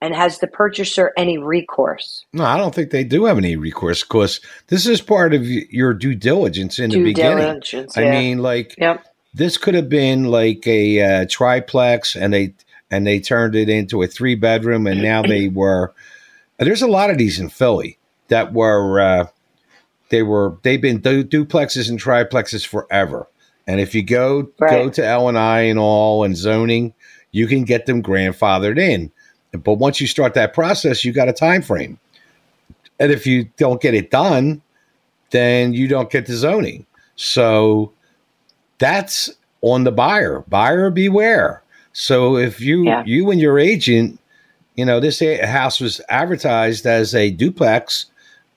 and 0.00 0.14
has 0.14 0.38
the 0.38 0.46
purchaser 0.46 1.12
any 1.16 1.38
recourse? 1.38 2.24
No, 2.32 2.44
I 2.44 2.56
don't 2.56 2.74
think 2.74 2.90
they 2.90 3.04
do 3.04 3.24
have 3.24 3.38
any 3.38 3.56
recourse 3.56 4.02
because 4.02 4.40
this 4.68 4.86
is 4.86 5.00
part 5.00 5.34
of 5.34 5.44
your 5.46 5.94
due 5.94 6.14
diligence 6.14 6.78
in 6.78 6.90
the 6.90 6.96
Due 6.96 7.04
beginning. 7.04 7.38
diligence, 7.38 7.96
I 7.96 8.10
mean, 8.10 8.38
like 8.38 8.74
Yep. 8.78 9.04
this 9.34 9.56
could 9.58 9.74
have 9.74 9.88
been 9.88 10.24
like 10.24 10.66
a 10.66 11.00
uh, 11.22 11.26
triplex, 11.28 12.14
and 12.16 12.32
they 12.32 12.54
and 12.90 13.06
they 13.06 13.18
turned 13.20 13.54
it 13.56 13.68
into 13.68 14.02
a 14.02 14.06
three 14.06 14.34
bedroom, 14.34 14.86
and 14.86 15.02
now 15.02 15.22
they 15.22 15.48
were. 15.62 15.92
There's 16.58 16.82
a 16.82 16.86
lot 16.86 17.10
of 17.10 17.18
these 17.18 17.38
in 17.38 17.48
Philly 17.50 17.98
that 18.28 18.52
were 18.52 19.00
uh, 19.00 19.26
they 20.10 20.22
were 20.22 20.56
they've 20.62 20.80
been 20.80 21.00
du- 21.00 21.24
duplexes 21.24 21.88
and 21.90 21.98
triplexes 22.00 22.66
forever. 22.66 23.28
And 23.66 23.80
if 23.80 23.94
you 23.94 24.02
go 24.02 24.42
go 24.70 24.88
to 24.90 25.04
L 25.04 25.28
and 25.28 25.36
I 25.38 25.62
and 25.62 25.78
all 25.78 26.22
and 26.24 26.36
zoning, 26.36 26.94
you 27.32 27.46
can 27.46 27.64
get 27.64 27.86
them 27.86 28.02
grandfathered 28.02 28.78
in. 28.78 29.10
But 29.58 29.74
once 29.74 30.00
you 30.00 30.06
start 30.06 30.34
that 30.34 30.54
process, 30.54 31.04
you 31.04 31.12
got 31.12 31.28
a 31.28 31.32
time 31.32 31.62
frame. 31.62 31.98
And 32.98 33.12
if 33.12 33.26
you 33.26 33.48
don't 33.56 33.80
get 33.80 33.94
it 33.94 34.10
done, 34.10 34.62
then 35.30 35.72
you 35.72 35.88
don't 35.88 36.10
get 36.10 36.26
the 36.26 36.34
zoning. 36.34 36.86
So 37.16 37.92
that's 38.78 39.30
on 39.60 39.84
the 39.84 39.92
buyer. 39.92 40.44
Buyer 40.48 40.90
beware. 40.90 41.62
So 41.92 42.36
if 42.36 42.60
you 42.60 42.84
Yeah. 42.84 43.02
you 43.06 43.30
and 43.30 43.40
your 43.40 43.58
agent, 43.58 44.18
you 44.76 44.84
know, 44.84 45.00
this 45.00 45.20
house 45.42 45.80
was 45.80 46.00
advertised 46.08 46.86
as 46.86 47.14
a 47.14 47.30
duplex, 47.30 48.06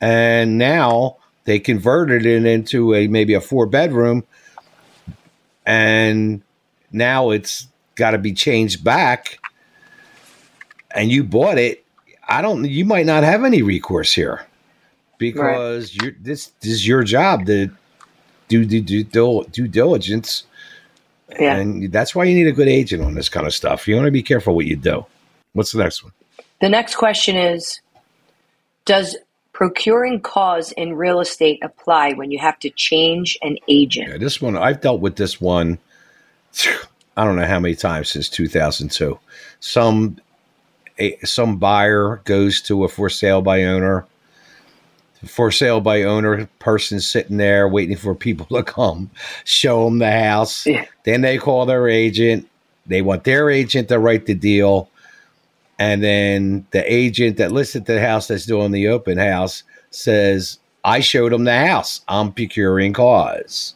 and 0.01 0.57
now 0.57 1.17
they 1.45 1.59
converted 1.59 2.25
it 2.25 2.45
into 2.45 2.93
a 2.93 3.07
maybe 3.07 3.33
a 3.33 3.41
four 3.41 3.65
bedroom, 3.65 4.23
and 5.65 6.41
now 6.91 7.29
it's 7.31 7.67
got 7.95 8.11
to 8.11 8.17
be 8.17 8.33
changed 8.33 8.83
back, 8.83 9.38
and 10.95 11.11
you 11.11 11.23
bought 11.23 11.57
it. 11.57 11.85
I 12.27 12.41
don't. 12.41 12.65
You 12.65 12.85
might 12.85 13.05
not 13.05 13.23
have 13.23 13.43
any 13.43 13.61
recourse 13.61 14.11
here 14.13 14.45
because 15.17 15.95
you 15.95 16.15
this, 16.19 16.47
this 16.61 16.71
is 16.71 16.87
your 16.87 17.03
job 17.03 17.45
to 17.47 17.69
do 18.47 18.65
do 18.65 18.81
do 18.81 19.03
due, 19.03 19.45
due 19.51 19.67
diligence, 19.67 20.43
Yeah. 21.39 21.55
and 21.55 21.91
that's 21.91 22.13
why 22.15 22.25
you 22.25 22.35
need 22.35 22.47
a 22.47 22.51
good 22.51 22.67
agent 22.67 23.03
on 23.03 23.15
this 23.15 23.29
kind 23.29 23.47
of 23.47 23.53
stuff. 23.53 23.87
You 23.87 23.95
want 23.95 24.05
to 24.05 24.11
be 24.11 24.23
careful 24.23 24.55
what 24.55 24.65
you 24.65 24.75
do. 24.75 25.05
What's 25.53 25.71
the 25.71 25.79
next 25.79 26.03
one? 26.03 26.13
The 26.61 26.69
next 26.69 26.95
question 26.95 27.35
is 27.35 27.79
Does 28.85 29.17
procuring 29.53 30.21
cause 30.21 30.71
in 30.73 30.93
real 30.93 31.19
estate 31.19 31.59
apply 31.63 32.13
when 32.13 32.31
you 32.31 32.39
have 32.39 32.59
to 32.59 32.69
change 32.69 33.37
an 33.41 33.57
agent? 33.67 34.09
Yeah, 34.09 34.17
this 34.17 34.41
one 34.41 34.55
I've 34.55 34.81
dealt 34.81 35.01
with 35.01 35.15
this 35.15 35.41
one. 35.41 35.79
I 37.17 37.25
don't 37.25 37.35
know 37.35 37.45
how 37.45 37.59
many 37.59 37.75
times 37.75 38.09
since 38.11 38.29
2002. 38.29 39.19
Some 39.59 40.17
a, 40.99 41.17
some 41.25 41.57
buyer 41.57 42.21
goes 42.25 42.61
to 42.63 42.83
a 42.83 42.89
for 42.89 43.09
sale 43.09 43.41
by 43.41 43.63
owner. 43.63 44.05
For 45.25 45.51
sale 45.51 45.81
by 45.81 46.03
owner 46.03 46.47
person 46.59 47.01
sitting 47.01 47.37
there 47.37 47.67
waiting 47.67 47.97
for 47.97 48.15
people 48.15 48.45
to 48.57 48.63
come 48.63 49.11
show 49.43 49.85
them 49.85 49.99
the 49.99 50.11
house. 50.11 50.65
Yeah. 50.65 50.85
Then 51.03 51.21
they 51.21 51.37
call 51.37 51.65
their 51.65 51.89
agent. 51.89 52.47
They 52.85 53.01
want 53.01 53.25
their 53.25 53.49
agent 53.49 53.89
to 53.89 53.99
write 53.99 54.27
the 54.27 54.33
deal. 54.33 54.89
And 55.77 56.01
then 56.03 56.67
the 56.71 56.83
agent 56.91 57.37
that 57.37 57.51
listed 57.51 57.85
the 57.85 58.01
house 58.01 58.27
that's 58.27 58.45
doing 58.45 58.71
the 58.71 58.87
open 58.87 59.17
house 59.17 59.63
says, 59.91 60.57
I 60.85 61.01
showed 61.01 61.33
them 61.33 61.43
the 61.43 61.65
house. 61.65 62.01
I'm 62.07 62.31
procuring 62.31 62.93
cause. 62.93 63.75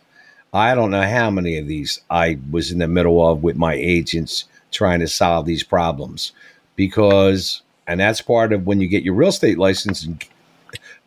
I 0.54 0.76
don't 0.76 0.92
know 0.92 1.04
how 1.04 1.30
many 1.30 1.58
of 1.58 1.68
these 1.68 2.00
I 2.10 2.40
was 2.52 2.72
in 2.72 2.80
the 2.80 2.88
middle 2.88 3.26
of 3.26 3.44
with 3.44 3.58
my 3.58 3.74
agents 3.74 4.46
trying 4.72 5.00
to 5.00 5.08
solve 5.08 5.46
these 5.46 5.64
problems 5.64 6.32
because, 6.76 7.62
and 7.88 8.00
that's 8.00 8.22
part 8.22 8.54
of 8.54 8.66
when 8.66 8.82
you 8.82 8.88
get 8.88 9.04
your 9.04 9.14
real 9.14 9.30
estate 9.30 9.58
license, 9.58 10.04
and 10.04 10.24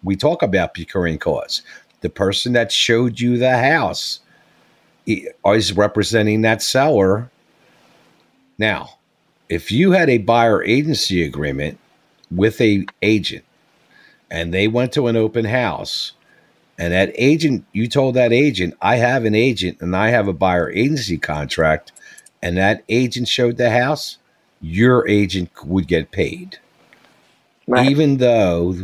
we 0.02 0.16
talk 0.16 0.42
about 0.42 0.74
procuring 0.74 1.18
cause. 1.18 1.62
The 2.00 2.10
person 2.10 2.52
that 2.52 2.70
showed 2.70 3.18
you 3.20 3.38
the 3.38 3.58
house 3.58 4.20
is 5.06 5.72
representing 5.72 6.42
that 6.42 6.62
seller. 6.62 7.30
Now, 8.58 8.98
if 9.48 9.70
you 9.70 9.92
had 9.92 10.10
a 10.10 10.18
buyer 10.18 10.62
agency 10.62 11.22
agreement 11.22 11.78
with 12.30 12.60
a 12.60 12.84
agent 13.02 13.44
and 14.30 14.52
they 14.52 14.66
went 14.68 14.92
to 14.92 15.06
an 15.06 15.16
open 15.16 15.44
house 15.44 16.12
and 16.78 16.92
that 16.92 17.12
agent, 17.14 17.64
you 17.72 17.88
told 17.88 18.14
that 18.14 18.32
agent, 18.32 18.74
I 18.82 18.96
have 18.96 19.24
an 19.24 19.34
agent 19.34 19.80
and 19.80 19.96
I 19.96 20.10
have 20.10 20.28
a 20.28 20.32
buyer 20.32 20.70
agency 20.70 21.16
contract, 21.16 21.92
and 22.42 22.56
that 22.56 22.84
agent 22.88 23.28
showed 23.28 23.56
the 23.56 23.70
house, 23.70 24.18
your 24.66 25.06
agent 25.08 25.50
would 25.64 25.86
get 25.86 26.10
paid. 26.10 26.58
Right. 27.68 27.88
Even 27.88 28.18
though, 28.18 28.74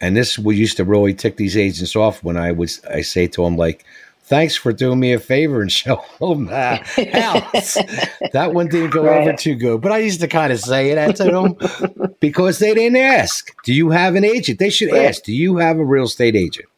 and 0.00 0.16
this 0.16 0.38
we 0.38 0.56
used 0.56 0.76
to 0.76 0.84
really 0.84 1.14
tick 1.14 1.36
these 1.36 1.56
agents 1.56 1.96
off 1.96 2.22
when 2.22 2.36
I 2.36 2.52
was, 2.52 2.82
I 2.84 3.00
say 3.00 3.26
to 3.28 3.44
them, 3.44 3.56
like, 3.56 3.84
thanks 4.24 4.56
for 4.56 4.72
doing 4.72 5.00
me 5.00 5.12
a 5.12 5.18
favor 5.18 5.60
and 5.62 5.72
show 5.82 6.02
them 6.20 6.46
that 6.46 6.86
house. 7.12 7.74
that 8.32 8.52
one 8.54 8.68
didn't 8.68 8.90
go 8.90 9.04
right. 9.04 9.22
over 9.22 9.32
too 9.34 9.54
good, 9.54 9.80
but 9.80 9.92
I 9.92 9.98
used 9.98 10.20
to 10.20 10.28
kind 10.28 10.52
of 10.52 10.60
say 10.60 10.90
it 10.90 11.16
to 11.16 11.24
them 11.24 12.14
because 12.20 12.58
they 12.58 12.74
didn't 12.74 12.96
ask. 12.96 13.50
Do 13.64 13.72
you 13.72 13.90
have 13.90 14.14
an 14.14 14.24
agent? 14.24 14.58
They 14.58 14.70
should 14.70 14.92
right. 14.92 15.06
ask. 15.06 15.22
Do 15.22 15.32
you 15.32 15.56
have 15.56 15.78
a 15.78 15.84
real 15.84 16.04
estate 16.04 16.36
agent? 16.36 16.68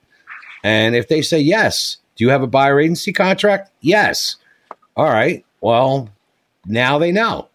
And 0.64 0.95
if 0.95 1.09
they 1.09 1.23
say 1.23 1.40
yes, 1.40 1.99
do 2.14 2.25
you 2.25 2.31
have 2.31 2.42
a 2.42 2.47
buyer 2.47 2.79
agency 2.79 3.12
contract? 3.12 3.71
Yes. 3.81 4.37
All 4.97 5.11
right. 5.11 5.45
Well, 5.61 6.11
now 6.66 6.99
they 6.99 7.11
know. 7.11 7.49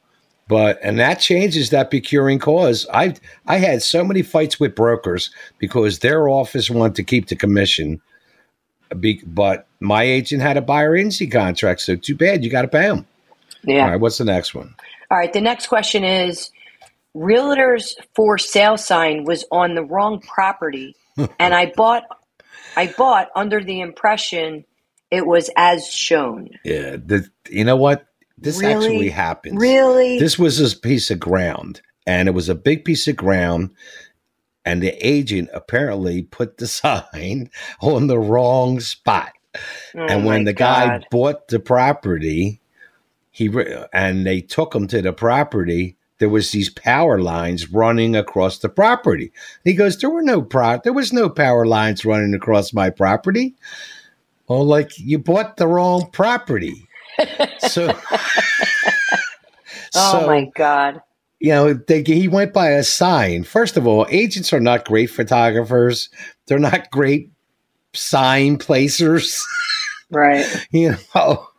But 0.48 0.80
and 0.82 0.98
that 1.00 1.16
changes 1.20 1.72
that 1.72 1.90
procuring 1.90 2.40
cause. 2.40 2.88
I 2.94 3.16
I 3.46 3.58
had 3.58 3.82
so 3.82 4.04
many 4.04 4.22
fights 4.22 4.60
with 4.60 4.76
brokers 4.76 5.30
because 5.58 6.00
their 6.00 6.30
office 6.30 6.70
wanted 6.70 6.96
to 6.96 7.04
keep 7.04 7.28
the 7.28 7.36
commission 7.36 8.02
be, 9.00 9.22
but 9.26 9.68
my 9.80 10.04
agent 10.04 10.42
had 10.42 10.58
a 10.58 10.62
buyer 10.62 10.96
agency 10.96 11.28
contract, 11.28 11.82
so 11.82 11.96
too 11.96 12.16
bad. 12.16 12.44
You 12.44 12.50
got 12.50 12.62
to 12.64 12.68
pay 12.68 12.88
them. 12.88 13.06
Yeah. 13.64 13.84
All 13.84 13.90
right. 13.92 14.00
What's 14.00 14.18
the 14.18 14.26
next 14.26 14.56
one? 14.56 14.74
All 15.12 15.18
right. 15.18 15.32
The 15.32 15.42
next 15.42 15.68
question 15.68 16.04
is 16.04 16.52
Realtors 17.16 17.96
for 18.16 18.38
sale 18.38 18.78
sign 18.78 19.24
was 19.24 19.44
on 19.52 19.76
the 19.76 19.84
wrong 19.84 20.22
property, 20.22 20.96
and 21.40 21.54
I 21.54 21.74
bought 21.76 22.04
I 22.76 22.94
bought 22.98 23.30
under 23.36 23.64
the 23.64 23.82
impression 23.82 24.66
it 25.10 25.26
was 25.26 25.50
as 25.56 25.88
shown. 25.88 26.50
Yeah. 26.64 26.98
The, 26.98 27.30
you 27.50 27.64
know 27.64 27.78
what? 27.78 28.07
This 28.38 28.60
really? 28.62 28.74
actually 28.74 29.10
happened. 29.10 29.60
Really? 29.60 30.20
This 30.20 30.38
was 30.38 30.60
a 30.60 30.78
piece 30.78 31.10
of 31.10 31.20
ground, 31.20 31.82
and 32.06 32.28
it 32.28 32.34
was 32.34 32.50
a 32.50 32.56
big 32.56 32.86
piece 32.86 33.08
of 33.08 33.16
ground 33.16 33.72
and 34.68 34.84
the 34.84 34.94
agent 35.08 35.50
apparently 35.54 36.24
put 36.24 36.58
the 36.58 36.68
sign 36.68 37.50
on 37.82 38.08
the 38.08 38.20
wrong 38.20 38.80
spot. 38.82 39.32
Oh 39.96 40.06
and 40.06 40.26
when 40.26 40.44
the 40.44 40.54
God. 40.54 41.02
guy 41.02 41.08
bought 41.10 41.48
the 41.48 41.60
property, 41.60 42.60
he 43.32 43.50
and 43.94 44.26
they 44.28 44.42
took 44.42 44.76
him 44.76 44.88
to 44.88 45.02
the 45.02 45.14
property. 45.14 45.96
There 46.20 46.30
was 46.30 46.52
these 46.52 46.70
power 46.70 47.20
lines 47.20 47.72
running 47.72 48.16
across 48.16 48.60
the 48.60 48.70
property. 48.70 49.32
He 49.64 49.74
goes, 49.74 49.98
"There 49.98 50.10
were 50.10 50.22
no 50.22 50.42
pro. 50.42 50.80
There 50.84 50.94
was 50.94 51.14
no 51.14 51.30
power 51.30 51.66
lines 51.66 52.06
running 52.06 52.34
across 52.34 52.74
my 52.74 52.90
property." 52.90 53.56
Well, 54.48 54.66
like 54.66 54.98
you 55.00 55.18
bought 55.18 55.58
the 55.58 55.68
wrong 55.68 56.10
property. 56.12 56.87
so, 57.60 57.94
oh 59.96 60.20
so, 60.20 60.28
my 60.28 60.52
god! 60.56 61.02
you 61.40 61.52
know, 61.52 61.74
they, 61.74 62.04
he 62.04 62.28
went 62.28 62.54
by 62.54 62.70
a 62.70 62.84
sign. 62.84 63.44
First 63.44 63.78
of 63.78 63.86
all, 63.86 64.08
agents 64.10 64.52
are 64.54 64.60
not 64.60 64.86
great 64.86 65.10
photographers. 65.10 66.10
They're 66.48 66.60
not 66.60 66.90
great 66.92 67.32
sign 67.94 68.58
placers. 68.58 69.46
Right. 70.10 70.66
you 70.72 70.96
know, 71.14 71.50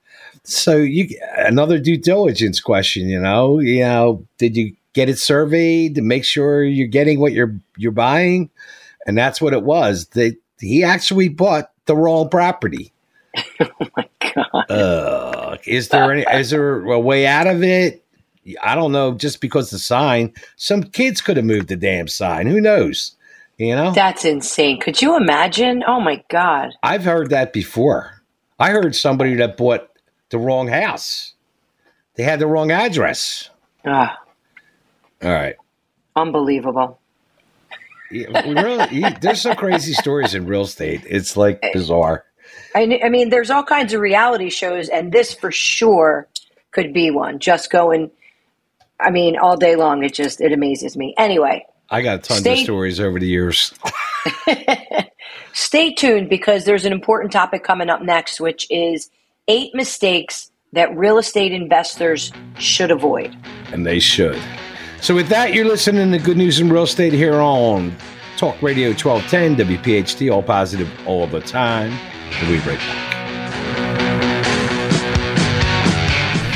so 0.42 0.79
you 0.79 1.07
another 1.37 1.79
due 1.79 1.99
diligence 1.99 2.61
question. 2.61 3.07
You 3.07 3.21
know, 3.21 3.59
you 3.59 3.81
know, 3.81 4.27
did 4.38 4.57
you 4.57 4.75
get 4.94 5.11
it 5.11 5.18
surveyed 5.18 5.97
to 5.97 6.01
make 6.01 6.25
sure 6.25 6.64
you're 6.64 6.88
getting 6.88 7.21
what 7.21 7.35
you're 7.35 7.61
you're 7.77 7.92
buying? 7.92 8.49
And 9.07 9.18
that's 9.18 9.38
what 9.38 9.53
it 9.53 9.64
was. 9.64 10.07
That 10.12 10.38
he 10.59 10.83
actually 10.83 11.29
bought 11.29 11.71
the 11.85 11.94
wrong 11.94 12.31
property. 12.31 12.94
oh 13.61 13.87
my 13.94 14.09
god! 14.35 14.71
Uh, 14.71 15.38
is 15.66 15.88
there 15.88 16.12
any? 16.12 16.23
is 16.33 16.51
there 16.51 16.83
a 16.85 17.01
way 17.01 17.27
out 17.27 17.47
of 17.47 17.62
it? 17.62 18.05
I 18.62 18.75
don't 18.75 18.92
know, 18.92 19.12
just 19.12 19.40
because 19.40 19.71
the 19.71 19.79
sign, 19.79 20.33
some 20.57 20.83
kids 20.83 21.21
could 21.21 21.37
have 21.37 21.44
moved 21.44 21.68
the 21.68 21.77
damn 21.77 22.09
sign. 22.09 22.47
Who 22.47 22.61
knows? 22.61 23.14
You 23.59 23.75
know? 23.75 23.90
That's 23.90 24.25
insane. 24.25 24.81
Could 24.81 25.03
you 25.03 25.16
imagine? 25.16 25.83
Oh 25.87 26.01
my 26.01 26.23
God. 26.31 26.71
I've 26.83 27.05
heard 27.05 27.31
that 27.31 27.53
before. 27.53 28.23
I 28.59 28.71
heard 28.71 28.94
somebody 28.94 29.35
that 29.35 29.57
bought 29.57 29.90
the 30.31 30.38
wrong 30.38 30.68
house. 30.68 31.35
They 32.14 32.23
had 32.23 32.38
the 32.40 32.47
wrong 32.47 32.71
address. 32.71 33.51
Ah. 33.85 34.18
All 35.23 35.31
right. 35.31 35.57
Unbelievable. 36.16 36.99
Yeah, 38.11 38.40
really, 38.51 39.05
there's 39.21 39.42
some 39.42 39.57
crazy 39.57 39.92
stories 39.92 40.35
in 40.35 40.47
real 40.47 40.62
estate. 40.62 41.03
It's 41.07 41.37
like 41.37 41.61
bizarre. 41.73 42.25
I, 42.79 43.01
I 43.05 43.09
mean, 43.09 43.31
there's 43.31 43.51
all 43.51 43.64
kinds 43.64 43.93
of 43.93 44.01
reality 44.01 44.51
shows, 44.51 44.88
and 44.88 45.12
this 45.12 45.35
for 45.35 45.51
sure 45.51 46.29
could 46.71 46.93
be 46.93 47.11
one. 47.11 47.38
Just 47.38 47.71
going 47.71 48.11
I 49.01 49.11
mean, 49.11 49.37
all 49.37 49.57
day 49.57 49.77
long. 49.77 50.03
It 50.03 50.14
just 50.14 50.41
it 50.41 50.53
amazes 50.53 50.97
me. 50.97 51.14
Anyway, 51.19 51.64
I 51.91 52.03
got 52.03 52.25
tons 52.25 52.41
stay, 52.41 52.55
of 52.55 52.59
stories 52.59 53.01
over 53.01 53.19
the 53.19 53.27
years. 53.27 53.73
stay 55.53 55.93
tuned 55.95 56.29
because 56.29 56.64
there's 56.64 56.85
an 56.85 56.93
important 56.93 57.33
topic 57.33 57.62
coming 57.62 57.91
up 57.91 58.03
next, 58.03 58.41
which 58.41 58.67
is 58.71 59.11
eight 59.47 59.75
mistakes 59.75 60.51
that 60.73 60.95
real 60.97 61.19
estate 61.19 61.53
investors 61.53 62.33
should 62.59 62.91
avoid. 62.91 63.37
And 63.73 63.87
they 63.87 64.01
should. 64.01 64.41
So, 65.01 65.14
with 65.14 65.29
that, 65.29 65.55
you're 65.55 65.64
listening 65.64 66.11
to 66.11 66.19
Good 66.19 66.37
News 66.37 66.59
in 66.59 66.71
Real 66.71 66.83
Estate 66.83 67.12
here 67.12 67.37
on 67.37 67.95
Talk 68.37 68.61
Radio 68.61 68.88
1210 68.88 69.57
WPHT, 69.57 70.33
all 70.33 70.43
positive 70.43 70.91
all 71.07 71.27
the 71.29 71.41
time. 71.41 71.97
We'll 72.41 72.51
be 72.51 72.59
right 72.59 72.79
back. 72.79 73.19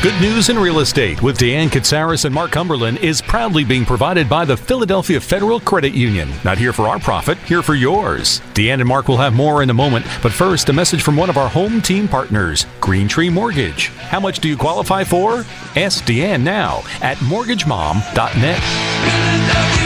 Good 0.03 0.21
News 0.21 0.49
in 0.49 0.59
Real 0.59 0.81
Estate 0.81 1.23
with 1.23 1.39
Deanne 1.39 1.69
Katsaros 1.69 2.25
and 2.25 2.35
Mark 2.35 2.51
Cumberland 2.51 2.99
is 2.99 3.23
proudly 3.23 3.63
being 3.63 3.85
provided 3.85 4.29
by 4.29 4.45
the 4.45 4.57
Philadelphia 4.57 5.21
Federal 5.21 5.61
Credit 5.61 5.95
Union. 5.95 6.29
Not 6.43 6.59
here 6.59 6.73
for 6.73 6.89
our 6.89 6.99
profit, 6.99 7.39
here 7.39 7.63
for 7.63 7.77
yours. 7.77 8.41
Deanne 8.53 8.81
and 8.81 8.89
Mark 8.89 9.07
will 9.07 9.19
have 9.19 9.33
more 9.33 9.63
in 9.63 9.71
a 9.71 9.75
moment, 9.75 10.05
but 10.21 10.33
first, 10.33 10.69
a 10.71 10.73
message 10.73 11.03
from 11.03 11.15
one 11.15 11.31
of 11.31 11.37
our 11.37 11.49
home 11.49 11.81
team 11.81 12.09
partners, 12.09 12.67
Green 12.81 13.07
Tree 13.07 13.31
Mortgage. 13.31 13.91
How 13.91 14.19
much 14.19 14.41
do 14.41 14.49
you 14.49 14.57
qualify 14.57 15.05
for? 15.05 15.45
Ask 15.77 16.05
Deanne 16.05 16.43
now 16.43 16.83
at 17.01 17.17
mortgagemom.net. 17.19 19.82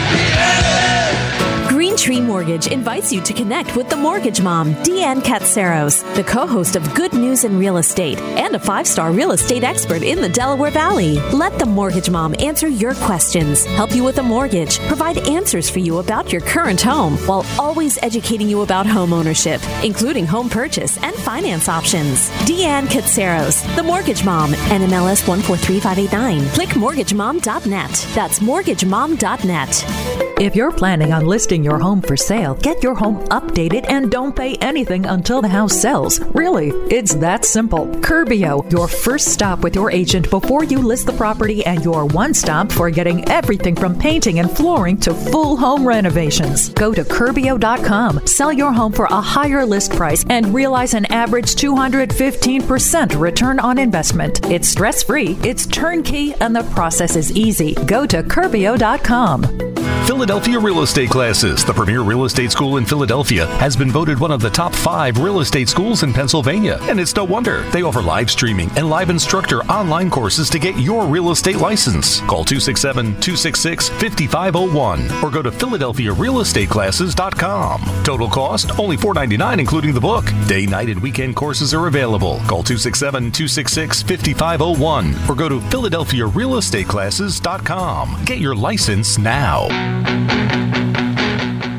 Tree 2.07 2.21
Mortgage 2.21 2.67
invites 2.67 3.11
you 3.11 3.21
to 3.21 3.33
connect 3.33 3.75
with 3.75 3.89
the 3.89 3.95
mortgage 3.97 4.39
mom, 4.39 4.73
Deanne 4.75 5.21
Katsaros, 5.21 6.05
the 6.15 6.23
co 6.23 6.47
host 6.47 6.77
of 6.77 6.93
Good 6.93 7.11
News 7.11 7.43
in 7.43 7.59
Real 7.59 7.75
Estate 7.75 8.17
and 8.17 8.55
a 8.55 8.59
five 8.59 8.87
star 8.87 9.11
real 9.11 9.33
estate 9.33 9.65
expert 9.65 10.03
in 10.03 10.21
the 10.21 10.29
Delaware 10.29 10.71
Valley. 10.71 11.19
Let 11.33 11.59
the 11.59 11.65
mortgage 11.65 12.09
mom 12.09 12.33
answer 12.39 12.69
your 12.69 12.95
questions, 12.95 13.65
help 13.65 13.93
you 13.93 14.05
with 14.05 14.19
a 14.19 14.23
mortgage, 14.23 14.79
provide 14.87 15.17
answers 15.27 15.69
for 15.69 15.79
you 15.79 15.97
about 15.97 16.31
your 16.31 16.39
current 16.39 16.79
home, 16.79 17.17
while 17.27 17.45
always 17.59 18.01
educating 18.01 18.47
you 18.47 18.61
about 18.61 18.85
home 18.87 19.11
ownership, 19.11 19.59
including 19.83 20.25
home 20.25 20.47
purchase 20.49 20.97
and 21.03 21.13
finance 21.13 21.67
options. 21.67 22.29
Deanne 22.47 22.87
Katsaros, 22.87 23.65
the 23.75 23.83
mortgage 23.83 24.23
mom, 24.23 24.53
NMLS 24.71 25.27
143589. 25.27 26.47
Click 26.51 26.69
mortgagemom.net. 26.69 28.07
That's 28.15 28.39
mortgagemom.net. 28.39 30.36
If 30.39 30.55
you're 30.55 30.71
planning 30.71 31.13
on 31.13 31.25
listing 31.25 31.63
your 31.63 31.79
home, 31.79 31.99
for 31.99 32.15
sale, 32.15 32.53
get 32.53 32.83
your 32.83 32.93
home 32.93 33.25
updated 33.29 33.89
and 33.89 34.11
don't 34.11 34.35
pay 34.35 34.53
anything 34.57 35.07
until 35.07 35.41
the 35.41 35.47
house 35.47 35.75
sells. 35.75 36.19
Really, 36.35 36.69
it's 36.93 37.15
that 37.15 37.43
simple. 37.43 37.87
Curbio, 37.87 38.71
your 38.71 38.87
first 38.87 39.29
stop 39.29 39.61
with 39.63 39.73
your 39.73 39.89
agent 39.89 40.29
before 40.29 40.63
you 40.63 40.77
list 40.77 41.07
the 41.07 41.13
property 41.13 41.65
and 41.65 41.83
your 41.83 42.05
one 42.05 42.35
stop 42.35 42.71
for 42.71 42.91
getting 42.91 43.27
everything 43.27 43.75
from 43.75 43.97
painting 43.97 44.37
and 44.37 44.55
flooring 44.55 44.97
to 44.97 45.13
full 45.15 45.57
home 45.57 45.87
renovations. 45.87 46.69
Go 46.69 46.93
to 46.93 47.03
Curbio.com, 47.03 48.27
sell 48.27 48.53
your 48.53 48.71
home 48.71 48.93
for 48.93 49.05
a 49.05 49.19
higher 49.19 49.65
list 49.65 49.93
price, 49.93 50.23
and 50.29 50.53
realize 50.53 50.93
an 50.93 51.05
average 51.05 51.55
215% 51.55 53.19
return 53.19 53.59
on 53.59 53.79
investment. 53.79 54.45
It's 54.51 54.67
stress 54.67 55.01
free, 55.01 55.35
it's 55.41 55.65
turnkey, 55.65 56.35
and 56.35 56.55
the 56.55 56.63
process 56.75 57.15
is 57.15 57.31
easy. 57.31 57.73
Go 57.87 58.05
to 58.05 58.21
Curbio.com. 58.21 59.76
Philadelphia 60.07 60.57
Real 60.57 60.81
Estate 60.83 61.09
Classes, 61.09 61.65
the 61.65 61.73
premier 61.73 61.99
real 61.99 62.23
estate 62.23 62.49
school 62.49 62.77
in 62.77 62.85
Philadelphia, 62.85 63.45
has 63.57 63.75
been 63.75 63.91
voted 63.91 64.17
one 64.17 64.31
of 64.31 64.39
the 64.39 64.49
top 64.49 64.73
five 64.73 65.17
real 65.17 65.41
estate 65.41 65.67
schools 65.67 66.03
in 66.03 66.13
Pennsylvania. 66.13 66.77
And 66.83 66.97
it's 66.97 67.13
no 67.13 67.25
wonder. 67.25 67.63
They 67.71 67.81
offer 67.81 68.01
live 68.01 68.31
streaming 68.31 68.69
and 68.77 68.89
live 68.89 69.09
instructor 69.09 69.65
online 69.65 70.09
courses 70.09 70.49
to 70.51 70.59
get 70.59 70.79
your 70.79 71.05
real 71.05 71.31
estate 71.31 71.57
license. 71.57 72.21
Call 72.21 72.45
267 72.45 73.19
266 73.19 73.89
5501 73.89 75.11
or 75.21 75.29
go 75.29 75.41
to 75.41 75.51
PhiladelphiaRealEstateClasses.com. 75.51 77.81
Total 78.05 78.29
cost 78.29 78.79
only 78.79 78.95
$4.99, 78.95 79.59
including 79.59 79.93
the 79.93 79.99
book. 79.99 80.23
Day, 80.47 80.65
night, 80.65 80.87
and 80.87 81.01
weekend 81.01 81.35
courses 81.35 81.73
are 81.73 81.87
available. 81.87 82.37
Call 82.47 82.63
267 82.63 83.33
266 83.33 84.03
5501 84.03 85.29
or 85.29 85.35
go 85.35 85.49
to 85.49 85.59
PhiladelphiaRealEstateClasses.com. 85.59 88.23
Get 88.23 88.37
your 88.37 88.55
license 88.55 89.17
now. 89.17 89.96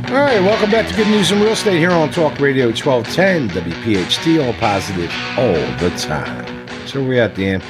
All 0.09 0.15
right, 0.15 0.41
welcome 0.41 0.71
back 0.71 0.89
to 0.89 0.97
Good 0.97 1.09
News 1.09 1.33
in 1.33 1.39
Real 1.39 1.53
Estate 1.53 1.77
here 1.77 1.91
on 1.91 2.11
Talk 2.11 2.41
Radio 2.41 2.69
1210 2.69 3.51
WPHT, 3.51 4.43
all 4.43 4.55
positive 4.55 5.13
all 5.37 5.53
the 5.77 5.91
time. 5.99 6.67
So 6.89 7.01
where 7.01 7.09
we 7.11 7.21
at, 7.21 7.35
Dan? 7.35 7.63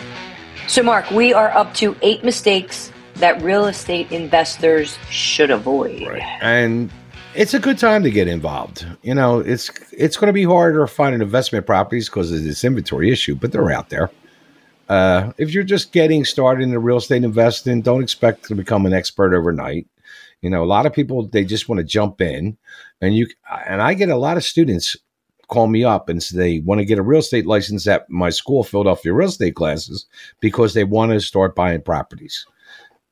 So, 0.69 0.85
Mark, 0.85 1.11
we 1.11 1.35
are 1.35 1.51
up 1.51 1.75
to 1.75 1.97
eight 2.01 2.23
mistakes 2.23 2.93
that 3.15 3.43
real 3.43 3.67
estate 3.67 4.13
investors 4.13 4.97
should 5.11 5.51
avoid. 5.51 6.07
Right. 6.07 6.23
And 6.41 6.93
it's 7.35 7.55
a 7.55 7.59
good 7.59 7.77
time 7.77 8.05
to 8.05 8.11
get 8.11 8.29
involved. 8.29 8.87
You 9.03 9.17
know, 9.17 9.41
it's 9.41 9.69
it's 9.91 10.17
going 10.17 10.29
to 10.29 10.33
be 10.33 10.45
harder 10.45 10.87
finding 10.87 11.21
investment 11.21 11.67
properties 11.67 12.09
because 12.09 12.31
of 12.31 12.45
this 12.45 12.63
inventory 12.63 13.11
issue, 13.11 13.35
but 13.35 13.51
they're 13.51 13.73
out 13.73 13.91
there. 13.91 14.13
Uh, 14.89 15.33
if 15.39 15.53
you're 15.53 15.65
just 15.65 15.91
getting 15.91 16.25
started 16.25 16.63
in 16.63 16.79
real 16.79 16.99
estate 16.99 17.25
investing, 17.25 17.83
don't 17.83 18.01
expect 18.05 18.45
to 18.45 18.55
become 18.55 18.87
an 18.87 18.93
expert 18.93 19.35
overnight. 19.35 19.89
You 20.43 20.51
know, 20.51 20.63
a 20.63 20.67
lot 20.67 20.87
of 20.87 20.93
people 20.93 21.27
they 21.27 21.45
just 21.45 21.69
want 21.69 21.79
to 21.79 21.85
jump 21.85 22.21
in, 22.21 22.57
and 23.01 23.17
you 23.17 23.27
and 23.67 23.83
I 23.83 23.95
get 23.95 24.09
a 24.09 24.17
lot 24.17 24.37
of 24.37 24.45
students 24.45 24.97
call 25.49 25.67
me 25.67 25.83
up 25.83 26.09
and 26.09 26.23
say 26.23 26.37
they 26.37 26.59
want 26.61 26.79
to 26.79 26.85
get 26.85 26.99
a 26.99 27.03
real 27.03 27.21
estate 27.21 27.47
license 27.47 27.87
at 27.87 28.09
my 28.11 28.31
school, 28.31 28.63
Philadelphia 28.63 29.13
real 29.13 29.29
estate 29.29 29.55
classes, 29.55 30.07
because 30.41 30.75
they 30.75 30.85
want 30.85 31.11
to 31.13 31.21
start 31.21 31.57
buying 31.57 31.83
properties, 31.83 32.47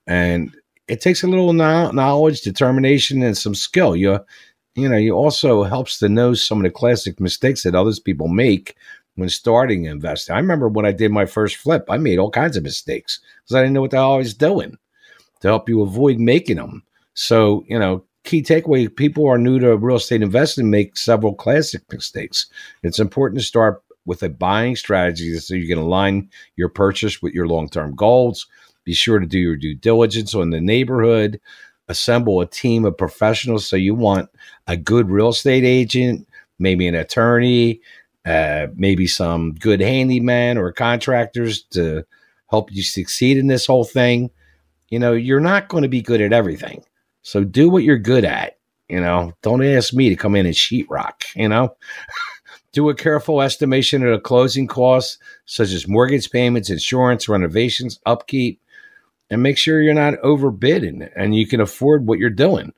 and 0.07 0.55
it 0.89 1.01
takes 1.01 1.23
a 1.23 1.27
little 1.27 1.53
knowledge, 1.53 2.43
determination, 2.43 3.23
and 3.23 3.37
some 3.37 3.55
skill. 3.55 3.97
You 3.97 4.21
you 4.77 4.89
know, 4.89 4.97
you 4.97 5.15
also 5.15 5.65
helps 5.65 5.99
to 5.99 6.09
know 6.09 6.35
some 6.35 6.59
of 6.59 6.65
the 6.65 6.71
classic 6.71 7.19
mistakes 7.19 7.63
that 7.63 7.75
others 7.75 7.99
people 7.99 8.29
make 8.29 8.77
when 9.17 9.31
starting 9.31 9.85
investing. 9.85 10.35
I 10.35 10.39
remember 10.39 10.69
when 10.69 10.87
I 10.87 10.93
did 10.93 11.11
my 11.11 11.25
first 11.25 11.57
flip, 11.57 11.87
I 11.89 11.97
made 11.97 12.19
all 12.19 12.31
kinds 12.31 12.57
of 12.57 12.63
mistakes 12.63 13.19
because 13.43 13.57
I 13.57 13.63
didn't 13.63 13.73
know 13.73 13.81
what 13.81 13.91
the 13.91 13.97
hell 13.97 14.15
I 14.15 14.19
was 14.19 14.35
doing. 14.35 14.77
To 15.41 15.49
help 15.49 15.69
you 15.69 15.83
avoid 15.83 16.19
making 16.19 16.57
them, 16.57 16.83
so, 17.17 17.65
you 17.67 17.79
know, 17.79 18.05
key 18.25 18.43
takeaway 18.43 18.95
people 18.95 19.27
are 19.27 19.39
new 19.39 19.59
to 19.59 19.77
real 19.77 19.97
estate 19.97 20.21
investing 20.21 20.71
make 20.71 20.99
several 20.99 21.35
classic 21.35 21.83
mistakes. 21.91 22.47
It's 22.83 22.99
important 22.99 23.41
to 23.41 23.47
start 23.47 23.83
with 24.05 24.23
a 24.23 24.29
buying 24.29 24.77
strategy 24.77 25.37
so 25.39 25.55
you 25.55 25.67
can 25.67 25.79
align 25.79 26.29
your 26.57 26.69
purchase 26.69 27.23
with 27.23 27.33
your 27.33 27.49
long 27.49 27.71
term 27.71 27.95
goals. 27.95 28.47
Be 28.85 28.93
sure 28.93 29.19
to 29.19 29.27
do 29.27 29.39
your 29.39 29.57
due 29.57 29.75
diligence 29.75 30.35
on 30.35 30.51
the 30.51 30.61
neighborhood. 30.61 31.41
Assemble 31.89 32.41
a 32.43 32.47
team 32.47 32.85
of 32.85 32.99
professionals. 32.99 33.67
So 33.67 33.77
you 33.77 33.95
want 33.95 34.29
a 34.67 34.77
good 34.77 35.09
real 35.09 35.31
estate 35.31 35.65
agent, 35.65 36.29
maybe 36.59 36.87
an 36.87 36.95
attorney, 36.95 37.81
uh, 38.27 38.67
maybe 38.75 39.07
some 39.07 39.55
good 39.55 39.81
handyman 39.81 40.59
or 40.59 40.71
contractors 40.71 41.63
to 41.71 42.05
help 42.51 42.71
you 42.73 42.83
succeed 42.83 43.39
in 43.39 43.47
this 43.47 43.67
whole 43.67 43.85
thing. 43.85 44.31
You 44.91 44.99
know, 44.99 45.15
you're 45.15 45.41
not 45.41 45.69
going 45.69 45.83
to 45.83 45.89
be 45.89 46.03
good 46.03 46.21
at 46.21 46.35
everything. 46.35 46.85
So 47.27 47.43
do 47.43 47.69
what 47.69 47.83
you're 47.83 47.99
good 47.99 48.25
at. 48.25 48.57
You 48.89 49.01
know, 49.01 49.33
don't 49.43 49.65
ask 49.65 49.93
me 49.93 50.11
to 50.11 50.15
come 50.15 50.37
in 50.37 50.47
and 50.47 50.55
sheetrock, 50.55 51.25
you 51.35 51.49
know? 51.49 51.75
do 52.73 52.89
a 52.89 52.95
careful 52.95 53.43
estimation 53.43 54.05
of 54.07 54.13
the 54.13 54.21
closing 54.21 54.69
costs, 54.69 55.19
such 55.45 55.73
as 55.73 55.89
mortgage 55.89 56.31
payments, 56.31 56.71
insurance, 56.71 57.29
renovations, 57.29 57.99
upkeep, 58.07 58.61
and 59.29 59.43
make 59.43 59.59
sure 59.59 59.83
you're 59.83 59.93
not 59.93 60.15
overbidding 60.23 61.11
and 61.17 61.35
you 61.35 61.49
can 61.49 61.61
afford 61.61 62.07
what 62.07 62.21
you're 62.21 62.31
doing. 62.31 62.73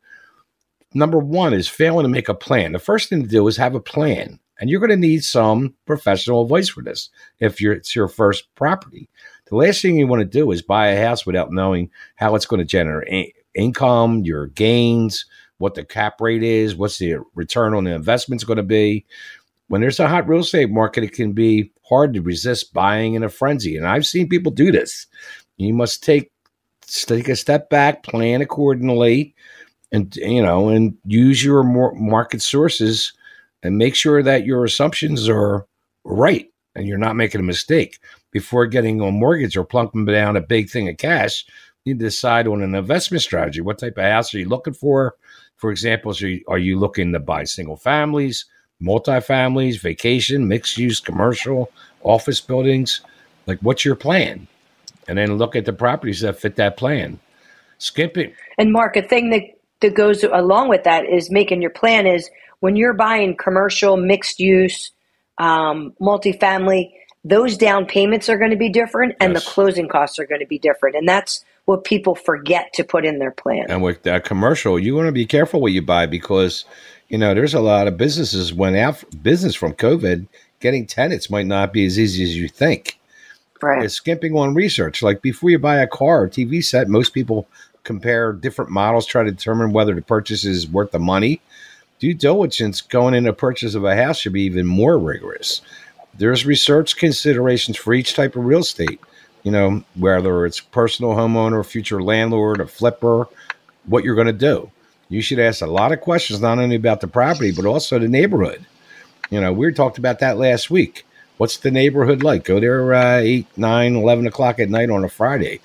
Number 0.95 1.19
one 1.19 1.53
is 1.53 1.69
failing 1.69 2.05
to 2.05 2.09
make 2.09 2.31
a 2.31 2.35
plan. 2.35 2.73
The 2.73 2.79
first 2.79 3.11
thing 3.11 3.23
to 3.23 3.29
do 3.29 3.47
is 3.49 3.59
have 3.59 3.75
a 3.75 3.81
plan, 3.81 4.41
and 4.59 4.71
you're 4.71 4.81
going 4.81 4.89
to 4.89 4.97
need 4.97 5.25
some 5.25 5.75
professional 5.85 6.45
advice 6.45 6.71
for 6.71 6.83
this 6.83 7.11
if 7.39 7.61
you're, 7.61 7.75
it's 7.75 7.95
your 7.95 8.09
first 8.09 8.47
property. 8.55 9.11
The 9.51 9.57
last 9.57 9.83
thing 9.83 9.99
you 9.99 10.07
want 10.07 10.21
to 10.21 10.25
do 10.25 10.51
is 10.53 10.63
buy 10.63 10.89
a 10.89 11.07
house 11.07 11.27
without 11.27 11.53
knowing 11.53 11.91
how 12.17 12.35
it's 12.35 12.47
going 12.47 12.61
to 12.61 12.65
generate 12.65 13.35
income, 13.55 14.25
your 14.25 14.49
gains, 14.49 15.27
what 15.59 15.75
the 15.75 15.85
cap 15.85 16.21
rate 16.21 16.43
is, 16.43 16.77
what's 16.77 16.99
the 16.99 17.17
return 17.35 17.75
on 17.75 17.85
the 17.85 17.95
investment's 17.95 18.45
going 18.45 18.57
to 18.57 18.63
be. 18.63 19.05
When 19.69 19.81
there's 19.81 20.01
a 20.01 20.09
hot 20.09 20.29
real 20.29 20.41
estate 20.41 20.71
market, 20.71 21.05
it 21.05 21.13
can 21.13 21.33
be 21.33 21.71
hard 21.89 22.15
to 22.15 22.23
resist 22.23 22.73
buying 22.73 23.15
in 23.15 23.23
a 23.23 23.29
frenzy. 23.29 23.77
And 23.77 23.87
I've 23.87 24.07
seen 24.07 24.29
people 24.29 24.53
do 24.53 24.73
this. 24.73 25.07
You 25.57 25.75
must 25.75 26.03
take 26.03 26.31
take 26.87 27.29
a 27.29 27.37
step 27.37 27.69
back, 27.69 28.03
plan 28.03 28.41
accordingly, 28.41 29.35
and 29.93 30.15
you 30.17 30.43
know, 30.43 30.69
and 30.69 30.97
use 31.05 31.45
your 31.45 31.63
market 31.63 32.41
sources 32.41 33.13
and 33.63 33.77
make 33.77 33.95
sure 33.95 34.23
that 34.23 34.47
your 34.47 34.65
assumptions 34.65 35.29
are 35.29 35.67
right 36.05 36.47
and 36.75 36.87
you're 36.87 36.97
not 36.97 37.17
making 37.17 37.41
a 37.41 37.45
mistake 37.45 37.99
before 38.31 38.67
getting 38.67 39.01
a 39.01 39.11
mortgage 39.11 39.57
or 39.57 39.65
plunking 39.65 40.05
down 40.05 40.37
a 40.37 40.41
big 40.41 40.71
thing 40.71 40.89
of 40.89 40.97
cash 40.97 41.45
you 41.89 41.95
decide 41.95 42.47
on 42.47 42.63
an 42.63 42.75
investment 42.75 43.23
strategy. 43.23 43.61
What 43.61 43.79
type 43.79 43.99
of 43.99 44.05
house 44.05 44.35
are 44.35 44.39
you 44.39 44.49
looking 44.49 44.75
for? 44.75 45.15
For 45.57 45.71
example, 45.71 46.13
are 46.13 46.27
you, 46.27 46.45
are 46.47 46.59
you 46.59 46.79
looking 46.79 47.13
to 47.13 47.19
buy 47.19 47.45
single 47.45 47.77
families, 47.77 48.45
multifamilies, 48.81 49.81
vacation, 49.81 50.47
mixed 50.47 50.79
use, 50.79 51.01
commercial, 51.01 51.73
office 52.03 52.41
buildings? 52.41 53.01
Like, 53.47 53.59
what's 53.61 53.85
your 53.85 53.97
plan? 53.97 54.47
And 55.09 55.19
then 55.19 55.37
look 55.37 55.57
at 55.57 55.65
the 55.65 55.73
properties 55.73 56.21
that 56.21 56.39
fit 56.39 56.57
that 56.57 56.77
plan. 56.77 57.19
Skipping. 57.79 58.33
And 58.59 58.73
Mark, 58.73 58.97
a 58.97 59.03
thing 59.03 59.31
that, 59.31 59.43
that 59.81 59.95
goes 59.95 60.23
along 60.23 60.69
with 60.69 60.85
that 60.85 61.07
is 61.07 61.31
making 61.31 61.63
your 61.63 61.71
plan 61.71 62.07
is 62.07 62.31
when 62.61 62.77
you're 62.77 62.95
buying 62.95 63.37
commercial, 63.37 63.97
mixed 63.97 64.39
use, 64.39 64.91
um, 65.39 65.95
multifamily, 66.01 66.93
those 67.25 67.57
down 67.57 67.87
payments 67.87 68.29
are 68.29 68.39
going 68.39 68.51
to 68.51 68.57
be 68.57 68.69
different 68.69 69.15
and 69.21 69.33
yes. 69.33 69.45
the 69.45 69.51
closing 69.51 69.89
costs 69.89 70.19
are 70.19 70.27
going 70.27 70.41
to 70.41 70.47
be 70.47 70.59
different. 70.59 70.97
And 70.97 71.09
that's 71.09 71.45
what 71.69 71.85
people 71.85 72.15
forget 72.15 72.73
to 72.73 72.83
put 72.83 73.05
in 73.05 73.19
their 73.19 73.31
plan. 73.31 73.67
And 73.69 73.83
with 73.83 74.03
that 74.05 74.25
commercial, 74.25 74.79
you 74.79 74.97
want 74.97 75.05
to 75.05 75.13
be 75.13 75.27
careful 75.27 75.61
what 75.61 75.73
you 75.73 75.83
buy 75.83 76.07
because, 76.07 76.65
you 77.11 77.19
know, 77.19 77.35
there's 77.35 77.53
a 77.53 77.61
lot 77.61 77.87
of 77.87 77.99
businesses 77.99 78.55
went 78.55 78.77
out 78.77 79.05
business 79.23 79.55
from 79.55 79.75
COVID. 79.75 80.27
Getting 80.61 80.87
tenants 80.87 81.29
might 81.29 81.45
not 81.45 81.75
be 81.75 81.85
as 81.85 81.99
easy 81.99 82.25
as 82.25 82.35
you 82.35 82.49
think. 82.49 82.99
Right. 83.61 83.85
It's 83.85 83.93
skimping 83.93 84.35
on 84.35 84.55
research. 84.55 85.03
Like 85.03 85.21
before 85.21 85.51
you 85.51 85.59
buy 85.59 85.77
a 85.77 85.87
car 85.87 86.23
or 86.23 86.29
TV 86.31 86.65
set, 86.65 86.89
most 86.89 87.11
people 87.11 87.47
compare 87.85 88.33
different 88.33 88.71
models, 88.71 89.05
try 89.05 89.23
to 89.23 89.31
determine 89.31 89.75
whether 89.75 89.95
the 89.95 90.01
purchase 90.01 90.47
is 90.47 90.67
worth 90.67 90.93
the 90.93 90.99
money. 90.99 91.43
Due 91.99 92.15
diligence 92.15 92.81
going 92.81 93.13
into 93.13 93.35
purchase 93.35 93.75
of 93.75 93.85
a 93.85 93.95
house 93.95 94.21
should 94.21 94.33
be 94.33 94.45
even 94.45 94.65
more 94.65 94.99
rigorous. 94.99 95.61
There's 96.15 96.47
research 96.47 96.97
considerations 96.97 97.77
for 97.77 97.93
each 97.93 98.15
type 98.15 98.37
of 98.37 98.47
real 98.47 98.61
estate 98.61 99.01
you 99.43 99.51
know, 99.51 99.83
whether 99.95 100.47
it's 100.47 100.61
personal 100.61 101.13
homeowner, 101.13 101.65
future 101.65 102.03
landlord, 102.03 102.61
a 102.61 102.67
flipper, 102.67 103.27
what 103.87 104.05
you're 104.05 104.15
going 104.15 104.27
to 104.27 104.33
do. 104.33 104.71
You 105.09 105.23
should 105.23 105.39
ask 105.39 105.63
a 105.63 105.67
lot 105.67 105.93
of 105.93 106.01
questions, 106.01 106.41
not 106.41 106.59
only 106.59 106.77
about 106.77 107.01
the 107.01 107.09
property, 107.09 107.53
but 107.53 107.65
also 107.65 107.99
the 107.99 108.09
neighborhood. 108.09 108.65
You 109.31 109.41
know, 109.41 109.53
we 109.53 109.73
talked 109.73 109.99
about 109.99 110.19
that 110.21 110.39
last 110.39 110.71
week. 110.71 111.07
What's 111.39 111.59
the 111.59 111.71
neighborhood 111.71 112.23
like? 112.23 112.45
Go 112.45 112.61
there 112.61 112.93
uh, 112.93 113.19
8, 113.19 113.47
9, 113.57 113.97
11 113.97 114.27
o'clock 114.27 114.59
at 114.59 114.69
night 114.69 114.91
on 114.91 115.05
a 115.05 115.09
Friday 115.09 115.61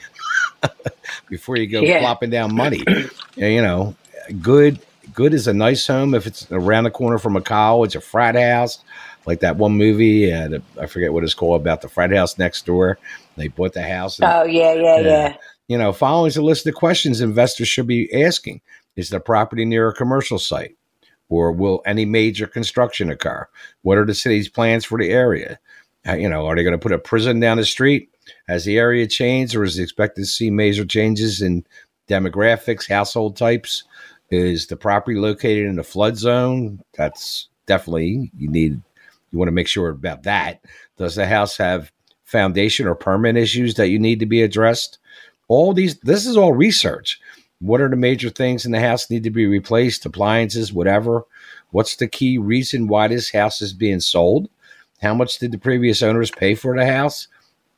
before 1.30 1.58
you 1.58 1.68
go 1.68 1.82
yeah. 1.82 2.00
plopping 2.00 2.30
down 2.30 2.56
money. 2.56 2.84
you 3.36 3.62
know, 3.62 3.96
good 4.42 4.80
good 5.14 5.34
is 5.34 5.48
a 5.48 5.54
nice 5.54 5.86
home 5.86 6.14
if 6.14 6.26
it's 6.26 6.52
around 6.52 6.86
the 6.86 6.92
corner 6.92 7.18
from 7.18 7.36
a 7.36 7.42
college, 7.42 7.96
a 7.96 8.02
frat 8.02 8.36
house, 8.36 8.80
like 9.26 9.40
that 9.42 9.58
one 9.58 9.74
movie. 9.74 10.32
Uh, 10.32 10.60
I 10.80 10.86
forget 10.86 11.14
what 11.14 11.24
it's 11.24 11.34
called 11.34 11.62
about 11.62 11.82
the 11.82 11.90
frat 11.90 12.12
house 12.12 12.38
next 12.38 12.66
door. 12.66 12.98
They 13.36 13.48
bought 13.48 13.74
the 13.74 13.84
house. 13.84 14.20
And, 14.20 14.32
oh 14.32 14.44
yeah, 14.44 14.74
yeah, 14.74 15.00
yeah. 15.00 15.36
You 15.68 15.78
know, 15.78 15.94
following 15.94 16.28
is 16.28 16.38
a 16.38 16.42
list 16.42 16.68
of 16.68 16.74
questions 16.76 17.22
investors 17.22 17.68
should 17.68 17.88
be 17.88 18.14
asking: 18.24 18.62
Is 18.96 19.10
the 19.10 19.20
property 19.20 19.66
near 19.66 19.88
a 19.88 19.94
commercial 19.94 20.40
site, 20.40 20.76
or 21.30 21.52
will 21.52 21.82
any 21.86 22.06
major 22.06 22.48
construction 22.48 23.10
occur? 23.10 23.48
What 23.82 23.98
are 23.98 24.06
the 24.06 24.14
city's 24.14 24.50
plans 24.50 24.86
for 24.86 24.98
the 24.98 25.10
area? 25.10 25.60
Uh, 26.08 26.16
you 26.16 26.28
know, 26.28 26.46
are 26.46 26.56
they 26.56 26.64
going 26.64 26.74
to 26.74 26.78
put 26.78 26.92
a 26.92 27.00
prison 27.00 27.40
down 27.40 27.58
the 27.58 27.66
street? 27.66 28.10
Has 28.48 28.66
the 28.66 28.78
area 28.78 29.08
changed, 29.08 29.56
or 29.56 29.64
is 29.64 29.80
it 29.80 29.84
expected 29.84 30.22
to 30.22 30.28
see 30.28 30.52
major 30.52 30.86
changes 30.86 31.42
in 31.42 31.66
demographics, 32.10 32.90
household 32.90 33.38
types? 33.38 33.84
Is 34.30 34.68
the 34.68 34.76
property 34.76 35.18
located 35.18 35.68
in 35.68 35.80
a 35.80 35.84
flood 35.84 36.18
zone? 36.18 36.82
That's 36.98 37.48
definitely 37.68 38.32
you 38.38 38.50
need. 38.50 38.82
You 39.34 39.40
want 39.40 39.50
to 39.50 39.54
make 39.54 39.68
sure 39.68 39.90
about 39.90 40.24
that. 40.24 40.62
Does 40.98 41.16
the 41.16 41.28
house 41.28 41.58
have 41.58 41.92
foundation 42.34 42.88
or 42.88 42.96
permit 42.96 43.38
issues 43.38 43.76
that 43.76 43.90
you 43.90 44.00
need 44.00 44.20
to 44.20 44.26
be 44.26 44.42
addressed. 44.42 44.98
All 45.48 45.72
these, 45.72 46.00
this 46.00 46.26
is 46.26 46.36
all 46.36 46.52
research. 46.52 47.22
What 47.60 47.80
are 47.80 47.90
the 47.90 47.96
major 47.96 48.30
things 48.30 48.66
in 48.66 48.72
the 48.72 48.80
house 48.80 49.10
need 49.10 49.24
to 49.24 49.30
be 49.30 49.46
replaced? 49.46 50.06
Appliances, 50.06 50.74
whatever. 50.74 51.24
What's 51.70 51.96
the 51.96 52.08
key 52.08 52.38
reason 52.40 52.88
why 52.88 53.08
this 53.08 53.32
house 53.32 53.62
is 53.62 53.72
being 53.72 54.00
sold? 54.00 54.50
How 55.02 55.14
much 55.14 55.38
did 55.38 55.52
the 55.52 55.58
previous 55.60 56.02
owners 56.02 56.32
pay 56.32 56.56
for 56.56 56.76
the 56.76 56.86
house? 56.86 57.28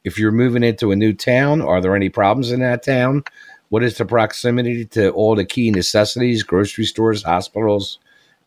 If 0.05 0.17
you're 0.17 0.31
moving 0.31 0.63
into 0.63 0.91
a 0.91 0.95
new 0.95 1.11
town, 1.11 1.61
are 1.61 1.81
there 1.81 1.95
any 1.95 2.09
problems 2.09 2.51
in 2.51 2.61
that 2.61 2.83
town? 2.83 3.23
What 3.69 3.83
is 3.83 3.97
the 3.97 4.05
proximity 4.05 4.85
to 4.85 5.09
all 5.09 5.35
the 5.35 5.45
key 5.45 5.69
necessities, 5.69 6.43
grocery 6.43 6.85
stores, 6.85 7.23
hospitals? 7.23 7.99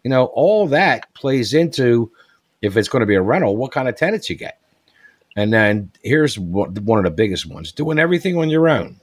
You 0.05 0.11
know, 0.11 0.27
all 0.27 0.67
that 0.69 1.13
plays 1.15 1.53
into 1.53 2.11
if 2.63 2.77
it's 2.77 2.89
going 2.89 3.01
to 3.01 3.07
be 3.07 3.15
a 3.15 3.23
rental, 3.23 3.57
what 3.57 3.73
kind 3.73 3.89
of 3.89 3.97
tenants 3.97 4.29
you 4.29 4.37
get. 4.37 4.61
And 5.37 5.53
then 5.53 5.93
here's 6.03 6.39
one 6.39 6.99
of 6.99 7.05
the 7.05 7.11
biggest 7.11 7.47
ones 7.47 7.73
doing 7.73 7.99
everything 7.99 8.37
on 8.37 8.51
your 8.51 8.69
own. 8.69 9.01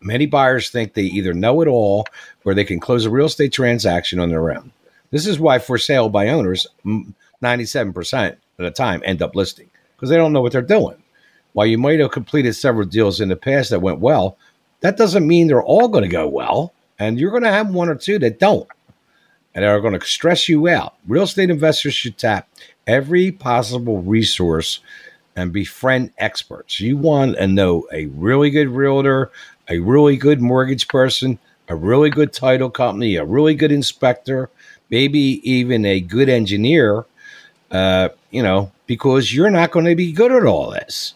Many 0.00 0.26
buyers 0.26 0.70
think 0.70 0.94
they 0.94 1.02
either 1.02 1.34
know 1.34 1.60
it 1.62 1.68
all 1.68 2.06
or 2.44 2.54
they 2.54 2.64
can 2.64 2.80
close 2.80 3.04
a 3.04 3.10
real 3.10 3.26
estate 3.26 3.52
transaction 3.52 4.18
on 4.18 4.28
their 4.28 4.50
own. 4.50 4.72
This 5.10 5.26
is 5.26 5.38
why 5.38 5.58
for 5.58 5.78
sale 5.78 6.08
by 6.08 6.28
owners, 6.28 6.66
97% 7.42 8.32
of 8.32 8.38
the 8.56 8.70
time 8.70 9.02
end 9.04 9.22
up 9.22 9.36
listing 9.36 9.70
because 9.94 10.08
they 10.08 10.16
don't 10.16 10.32
know 10.32 10.40
what 10.40 10.52
they're 10.52 10.62
doing. 10.62 11.02
While 11.52 11.66
you 11.66 11.78
might 11.78 12.00
have 12.00 12.10
completed 12.10 12.54
several 12.54 12.86
deals 12.86 13.20
in 13.20 13.28
the 13.28 13.36
past 13.36 13.70
that 13.70 13.80
went 13.80 13.98
well, 13.98 14.36
that 14.80 14.96
doesn't 14.96 15.26
mean 15.26 15.46
they're 15.46 15.62
all 15.62 15.88
going 15.88 16.04
to 16.04 16.08
go 16.08 16.28
well. 16.28 16.72
And 16.98 17.18
you're 17.18 17.30
going 17.30 17.42
to 17.42 17.50
have 17.50 17.70
one 17.70 17.88
or 17.88 17.94
two 17.94 18.18
that 18.20 18.38
don't 18.38 18.68
and 19.56 19.64
are 19.64 19.80
going 19.80 19.98
to 19.98 20.06
stress 20.06 20.48
you 20.48 20.68
out. 20.68 20.94
Real 21.08 21.24
estate 21.24 21.48
investors 21.48 21.94
should 21.94 22.18
tap 22.18 22.46
every 22.86 23.32
possible 23.32 24.02
resource 24.02 24.80
and 25.34 25.50
befriend 25.52 26.12
experts. 26.18 26.78
You 26.78 26.98
want 26.98 27.36
to 27.38 27.46
know 27.46 27.88
a 27.90 28.06
really 28.06 28.50
good 28.50 28.68
realtor, 28.68 29.32
a 29.68 29.78
really 29.78 30.16
good 30.16 30.42
mortgage 30.42 30.86
person, 30.88 31.38
a 31.68 31.74
really 31.74 32.10
good 32.10 32.34
title 32.34 32.70
company, 32.70 33.16
a 33.16 33.24
really 33.24 33.54
good 33.54 33.72
inspector, 33.72 34.50
maybe 34.90 35.40
even 35.50 35.86
a 35.86 36.00
good 36.00 36.28
engineer, 36.28 37.06
uh, 37.70 38.10
you 38.30 38.42
know, 38.42 38.70
because 38.86 39.34
you're 39.34 39.50
not 39.50 39.70
going 39.70 39.86
to 39.86 39.96
be 39.96 40.12
good 40.12 40.32
at 40.32 40.44
all 40.44 40.70
this. 40.70 41.14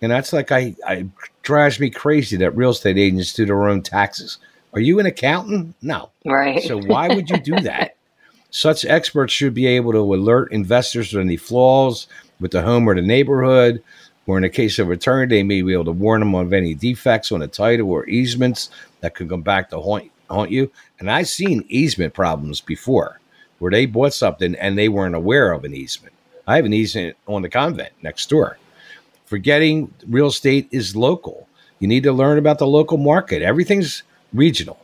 And 0.00 0.10
that's 0.10 0.32
like 0.32 0.50
I, 0.50 0.74
I 0.86 1.06
drives 1.42 1.78
me 1.78 1.90
crazy 1.90 2.38
that 2.38 2.56
real 2.56 2.70
estate 2.70 2.96
agents 2.96 3.34
do 3.34 3.44
their 3.44 3.68
own 3.68 3.82
taxes. 3.82 4.38
Are 4.74 4.80
you 4.80 4.98
an 4.98 5.06
accountant? 5.06 5.74
No. 5.80 6.10
Right. 6.24 6.62
So 6.62 6.80
why 6.80 7.08
would 7.08 7.30
you 7.30 7.38
do 7.38 7.60
that? 7.60 7.96
Such 8.50 8.84
experts 8.84 9.32
should 9.32 9.54
be 9.54 9.66
able 9.66 9.92
to 9.92 10.14
alert 10.14 10.52
investors 10.52 11.12
of 11.12 11.20
any 11.20 11.36
flaws 11.36 12.06
with 12.40 12.52
the 12.52 12.62
home 12.62 12.88
or 12.88 12.94
the 12.94 13.02
neighborhood, 13.02 13.82
or 14.26 14.36
in 14.36 14.42
the 14.42 14.48
case 14.48 14.78
of 14.78 14.86
a 14.86 14.90
return, 14.90 15.28
they 15.28 15.42
may 15.42 15.62
be 15.62 15.72
able 15.72 15.84
to 15.86 15.92
warn 15.92 16.20
them 16.20 16.34
of 16.34 16.52
any 16.52 16.74
defects 16.74 17.32
on 17.32 17.40
the 17.40 17.48
title 17.48 17.90
or 17.90 18.08
easements 18.08 18.70
that 19.00 19.14
could 19.14 19.28
come 19.28 19.42
back 19.42 19.70
to 19.70 19.80
haunt, 19.80 20.10
haunt 20.30 20.50
you. 20.50 20.70
And 20.98 21.10
I've 21.10 21.28
seen 21.28 21.64
easement 21.68 22.14
problems 22.14 22.60
before 22.60 23.20
where 23.58 23.70
they 23.70 23.86
bought 23.86 24.14
something 24.14 24.54
and 24.56 24.76
they 24.76 24.88
weren't 24.88 25.14
aware 25.14 25.52
of 25.52 25.64
an 25.64 25.74
easement. 25.74 26.14
I 26.46 26.56
have 26.56 26.64
an 26.64 26.72
easement 26.72 27.16
on 27.26 27.42
the 27.42 27.48
convent 27.48 27.92
next 28.02 28.28
door. 28.28 28.58
Forgetting 29.26 29.92
real 30.06 30.26
estate 30.26 30.68
is 30.70 30.94
local. 30.94 31.48
You 31.78 31.88
need 31.88 32.02
to 32.04 32.12
learn 32.12 32.38
about 32.38 32.58
the 32.58 32.66
local 32.66 32.98
market. 32.98 33.42
Everything's 33.42 34.02
regional. 34.34 34.78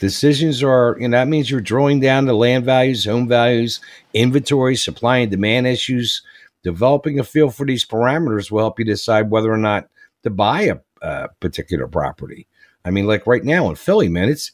Decisions 0.00 0.64
are, 0.64 0.96
you 0.98 1.06
know, 1.06 1.16
that 1.16 1.28
means 1.28 1.48
you're 1.48 1.60
drawing 1.60 2.00
down 2.00 2.24
the 2.24 2.34
land 2.34 2.64
values, 2.64 3.04
home 3.04 3.28
values, 3.28 3.80
inventory, 4.14 4.74
supply 4.74 5.18
and 5.18 5.30
demand 5.30 5.68
issues. 5.68 6.22
Developing 6.64 7.20
a 7.20 7.24
feel 7.24 7.50
for 7.50 7.64
these 7.64 7.84
parameters 7.84 8.50
will 8.50 8.58
help 8.58 8.80
you 8.80 8.84
decide 8.84 9.30
whether 9.30 9.52
or 9.52 9.56
not 9.58 9.88
to 10.24 10.30
buy 10.30 10.62
a, 10.62 10.78
a 11.02 11.28
particular 11.38 11.86
property. 11.86 12.48
I 12.84 12.90
mean, 12.90 13.06
like 13.06 13.28
right 13.28 13.44
now 13.44 13.68
in 13.68 13.76
Philly, 13.76 14.08
man, 14.08 14.28
it's, 14.28 14.50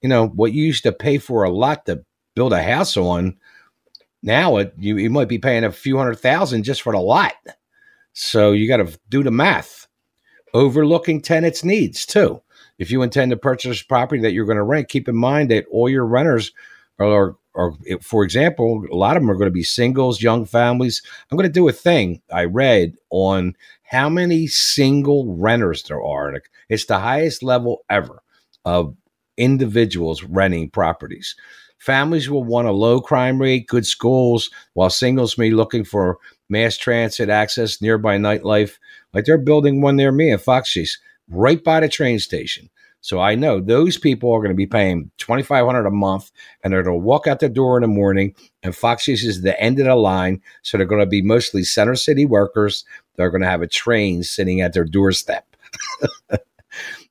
you 0.00 0.08
know, 0.08 0.28
what 0.28 0.54
you 0.54 0.64
used 0.64 0.84
to 0.84 0.92
pay 0.92 1.18
for 1.18 1.42
a 1.42 1.50
lot 1.50 1.84
to 1.84 2.02
build 2.34 2.54
a 2.54 2.62
house 2.62 2.96
on. 2.96 3.36
Now 4.22 4.56
it, 4.56 4.72
you, 4.78 4.96
you 4.96 5.10
might 5.10 5.28
be 5.28 5.38
paying 5.38 5.64
a 5.64 5.72
few 5.72 5.98
hundred 5.98 6.20
thousand 6.20 6.62
just 6.62 6.80
for 6.80 6.94
the 6.94 6.98
lot. 7.00 7.34
So 8.14 8.52
you 8.52 8.66
got 8.66 8.78
to 8.78 8.98
do 9.10 9.22
the 9.22 9.30
math. 9.30 9.86
Overlooking 10.54 11.20
tenants' 11.20 11.64
needs 11.64 12.06
too. 12.06 12.40
If 12.80 12.90
you 12.90 13.02
intend 13.02 13.30
to 13.30 13.36
purchase 13.36 13.82
property 13.82 14.22
that 14.22 14.32
you're 14.32 14.46
going 14.46 14.56
to 14.56 14.64
rent, 14.64 14.88
keep 14.88 15.06
in 15.06 15.14
mind 15.14 15.50
that 15.50 15.66
all 15.70 15.88
your 15.88 16.06
renters 16.06 16.50
are, 16.98 17.36
for 18.02 18.24
example, 18.24 18.84
a 18.90 18.96
lot 18.96 19.16
of 19.16 19.22
them 19.22 19.30
are 19.30 19.36
going 19.36 19.46
to 19.46 19.52
be 19.52 19.62
singles, 19.62 20.22
young 20.22 20.46
families. 20.46 21.02
I'm 21.30 21.36
going 21.36 21.48
to 21.48 21.52
do 21.52 21.68
a 21.68 21.72
thing 21.72 22.22
I 22.32 22.44
read 22.44 22.96
on 23.10 23.54
how 23.82 24.08
many 24.08 24.46
single 24.46 25.36
renters 25.36 25.82
there 25.82 26.02
are. 26.02 26.40
It's 26.68 26.86
the 26.86 26.98
highest 26.98 27.42
level 27.42 27.84
ever 27.90 28.22
of 28.64 28.96
individuals 29.36 30.22
renting 30.24 30.70
properties. 30.70 31.36
Families 31.78 32.28
will 32.28 32.44
want 32.44 32.68
a 32.68 32.72
low 32.72 33.00
crime 33.00 33.40
rate, 33.40 33.66
good 33.66 33.86
schools, 33.86 34.50
while 34.74 34.90
singles 34.90 35.38
may 35.38 35.50
be 35.50 35.54
looking 35.54 35.84
for 35.84 36.18
mass 36.48 36.76
transit 36.76 37.28
access, 37.28 37.80
nearby 37.80 38.16
nightlife. 38.16 38.78
Like 39.14 39.24
they're 39.24 39.38
building 39.38 39.80
one 39.80 39.96
near 39.96 40.12
me 40.12 40.30
in 40.30 40.38
Fox 40.38 40.70
Chase 40.70 40.98
right 41.30 41.62
by 41.62 41.80
the 41.80 41.88
train 41.88 42.18
station. 42.18 42.68
So 43.02 43.18
I 43.18 43.34
know 43.34 43.60
those 43.60 43.96
people 43.96 44.30
are 44.32 44.40
going 44.40 44.50
to 44.50 44.54
be 44.54 44.66
paying 44.66 45.10
twenty 45.16 45.42
five 45.42 45.64
hundred 45.64 45.86
a 45.86 45.90
month, 45.90 46.30
and 46.62 46.72
they're 46.72 46.82
going 46.82 47.00
to 47.00 47.04
walk 47.04 47.26
out 47.26 47.40
the 47.40 47.48
door 47.48 47.78
in 47.78 47.82
the 47.82 47.88
morning. 47.88 48.34
And 48.62 48.76
Fox 48.76 49.08
is 49.08 49.40
the 49.40 49.58
end 49.58 49.78
of 49.78 49.86
the 49.86 49.96
line, 49.96 50.42
so 50.62 50.76
they're 50.76 50.86
going 50.86 51.00
to 51.00 51.06
be 51.06 51.22
mostly 51.22 51.64
Center 51.64 51.94
City 51.94 52.26
workers. 52.26 52.84
They're 53.16 53.30
going 53.30 53.42
to 53.42 53.48
have 53.48 53.62
a 53.62 53.66
train 53.66 54.22
sitting 54.22 54.60
at 54.60 54.74
their 54.74 54.84
doorstep. 54.84 55.46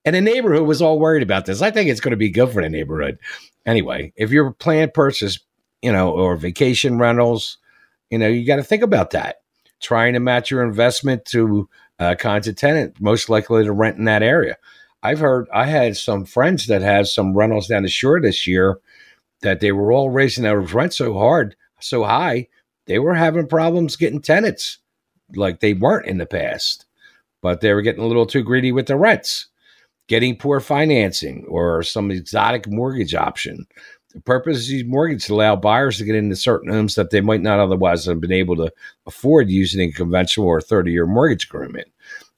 and 0.06 0.16
the 0.16 0.22
neighborhood 0.22 0.68
was 0.68 0.82
all 0.82 1.00
worried 1.00 1.24
about 1.24 1.46
this. 1.46 1.62
I 1.62 1.72
think 1.72 1.90
it's 1.90 2.02
going 2.02 2.12
to 2.12 2.18
be 2.18 2.30
good 2.30 2.52
for 2.52 2.62
the 2.62 2.70
neighborhood. 2.70 3.18
Anyway, 3.66 4.14
if 4.16 4.32
you're 4.32 4.52
planned 4.52 4.94
purchase, 4.94 5.40
you 5.82 5.92
know, 5.92 6.12
or 6.12 6.36
vacation 6.36 6.98
rentals, 6.98 7.58
you 8.10 8.18
know, 8.18 8.28
you 8.28 8.46
got 8.46 8.58
to 8.58 8.64
think 8.64 8.84
about 8.84 9.12
that. 9.12 9.38
Trying 9.82 10.14
to 10.14 10.20
match 10.20 10.52
your 10.52 10.64
investment 10.64 11.26
to 11.26 11.70
uh, 12.00 12.16
kinds 12.16 12.48
of 12.48 12.56
tenant 12.56 13.00
most 13.00 13.30
likely 13.30 13.64
to 13.64 13.72
rent 13.72 13.98
in 13.98 14.06
that 14.06 14.24
area. 14.24 14.58
I've 15.02 15.20
heard 15.20 15.48
I 15.54 15.66
had 15.66 15.98
some 15.98 16.26
friends 16.26 16.68
that 16.68 16.82
had 16.82 17.08
some 17.08 17.36
rentals 17.36 17.68
down 17.68 17.84
the 17.84 17.90
shore 17.90 18.20
this 18.22 18.46
year 18.48 18.80
that 19.42 19.60
they 19.60 19.72
were 19.72 19.92
all 19.92 20.10
raising 20.10 20.44
their 20.44 20.60
rent 20.60 20.94
so 20.94 21.14
hard, 21.14 21.56
so 21.80 22.04
high, 22.04 22.48
they 22.88 23.00
were 23.00 23.14
having 23.14 23.48
problems 23.48 23.96
getting 23.96 24.22
tenants 24.22 24.80
like 25.36 25.60
they 25.60 25.74
weren't 25.74 26.08
in 26.08 26.18
the 26.18 26.26
past. 26.26 26.86
But 27.42 27.62
they 27.62 27.74
were 27.74 27.82
getting 27.82 28.04
a 28.04 28.08
little 28.08 28.26
too 28.26 28.44
greedy 28.44 28.74
with 28.74 28.88
the 28.88 28.98
rents, 28.98 29.48
getting 30.10 30.36
poor 30.36 30.60
financing 30.60 31.46
or 31.48 31.84
some 31.84 32.12
exotic 32.12 32.68
mortgage 32.68 33.16
option. 33.16 33.66
The 34.14 34.22
purpose 34.22 34.64
of 34.64 34.70
these 34.70 34.86
mortgages 34.86 35.26
to 35.26 35.36
allow 35.36 35.56
buyers 35.56 35.98
to 35.98 36.04
get 36.04 36.16
into 36.16 36.36
certain 36.36 36.72
homes 36.72 36.96
that 36.96 37.12
they 37.12 37.22
might 37.22 37.42
not 37.42 37.60
otherwise 37.60 38.06
have 38.06 38.20
been 38.20 38.32
able 38.32 38.56
to 38.56 38.72
afford 39.06 39.50
using 39.50 39.82
a 39.82 39.92
conventional 39.92 40.48
or 40.48 40.62
30 40.62 40.92
year 40.92 41.06
mortgage 41.06 41.46
agreement. 41.46 41.88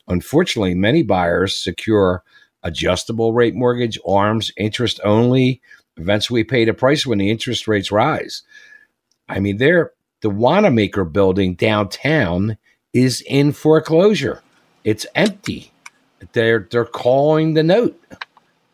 Unfortunately, 0.08 0.74
many 0.74 1.02
buyers 1.02 1.56
secure 1.56 2.24
adjustable 2.64 3.34
rate 3.34 3.56
mortgage, 3.56 3.98
arms, 4.06 4.52
interest 4.58 5.00
only, 5.04 5.62
eventually 5.98 6.44
pay 6.44 6.66
the 6.66 6.74
price 6.74 7.06
when 7.06 7.20
the 7.20 7.30
interest 7.30 7.68
rates 7.68 7.92
rise. 7.92 8.44
I 9.30 9.40
mean, 9.40 9.58
they're 9.58 9.94
the 10.22 10.30
Wanamaker 10.30 11.06
building 11.06 11.56
downtown 11.56 12.58
is 12.94 13.22
in 13.22 13.52
foreclosure. 13.52 14.42
It's 14.84 15.06
empty. 15.16 15.72
They're 16.34 16.68
they're 16.70 16.86
calling 16.86 17.54
the 17.54 17.64
note. 17.64 18.00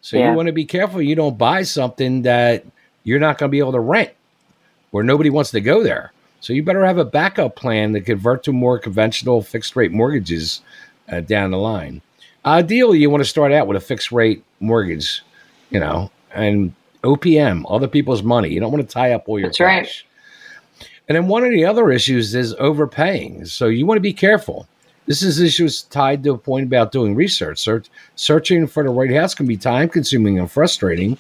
So 0.02 0.18
yeah. 0.18 0.30
you 0.30 0.36
want 0.36 0.48
to 0.48 0.54
be 0.54 0.66
careful 0.66 1.02
you 1.02 1.16
don't 1.16 1.38
buy 1.38 1.64
something 1.64 2.24
that 2.24 2.66
you're 3.08 3.20
not 3.20 3.38
going 3.38 3.50
to 3.50 3.52
be 3.52 3.60
able 3.60 3.72
to 3.72 3.80
rent 3.80 4.12
where 4.92 5.04
nobody 5.04 5.30
wants 5.30 5.52
to 5.52 5.62
go 5.62 5.82
there. 5.82 6.12
So 6.42 6.52
you 6.52 6.62
better 6.62 6.86
have 6.86 6.98
a 6.98 7.06
backup 7.06 7.56
plan 7.56 7.94
to 7.94 8.02
convert 8.02 8.44
to 8.44 8.52
more 8.52 8.78
conventional 8.78 9.42
fixed 9.42 9.78
rate 9.78 9.94
mortgages 9.94 10.62
uh, 11.10 11.22
down 11.22 11.52
the 11.52 11.58
line. 11.58 12.02
Ideally, 12.46 13.00
you 13.00 13.10
want 13.10 13.24
to 13.24 13.30
start 13.30 13.54
out 13.54 13.66
with 13.66 13.78
a 13.78 13.80
fixed 13.80 14.12
rate 14.12 14.44
mortgage, 14.60 15.24
you 15.70 15.80
know, 15.80 16.12
and 16.34 16.76
OPM, 17.04 17.64
other 17.70 17.88
people's 17.88 18.24
money. 18.24 18.50
You 18.50 18.60
don't 18.60 18.74
want 18.74 18.88
to 18.88 18.94
tie 18.94 19.14
up 19.14 19.30
all 19.30 19.40
your 19.40 19.50
That's 19.50 19.58
cash. 19.58 20.06
Right. 20.80 20.88
And 21.08 21.16
then 21.16 21.28
one 21.30 21.46
of 21.46 21.52
the 21.52 21.64
other 21.64 21.90
issues 21.90 22.36
is 22.36 22.54
overpaying. 22.56 23.46
So 23.46 23.68
you 23.68 23.86
want 23.86 23.98
to 23.98 24.02
be 24.02 24.14
careful. 24.14 24.68
This 25.06 25.22
is 25.22 25.40
issues 25.40 25.84
tied 25.84 26.24
to 26.26 26.34
a 26.34 26.38
point 26.38 26.68
about 26.68 26.92
doing 26.92 27.16
research. 27.16 27.60
Search, 27.60 27.90
searching 28.16 28.68
for 28.68 28.84
the 28.84 28.90
right 28.90 29.14
house 29.14 29.34
can 29.34 29.48
be 29.48 29.56
time 29.56 29.88
consuming 29.88 30.38
and 30.38 30.52
frustrating 30.52 31.18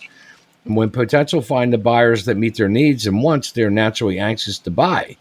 when 0.76 0.90
potential 0.90 1.42
find 1.42 1.72
the 1.72 1.78
buyers 1.78 2.26
that 2.26 2.38
meet 2.38 2.56
their 2.56 2.70
needs 2.70 3.06
and 3.08 3.24
wants, 3.24 3.52
they're 3.52 3.70
naturally 3.70 4.20
anxious 4.20 4.60
to 4.60 4.72
buy. 4.72 5.18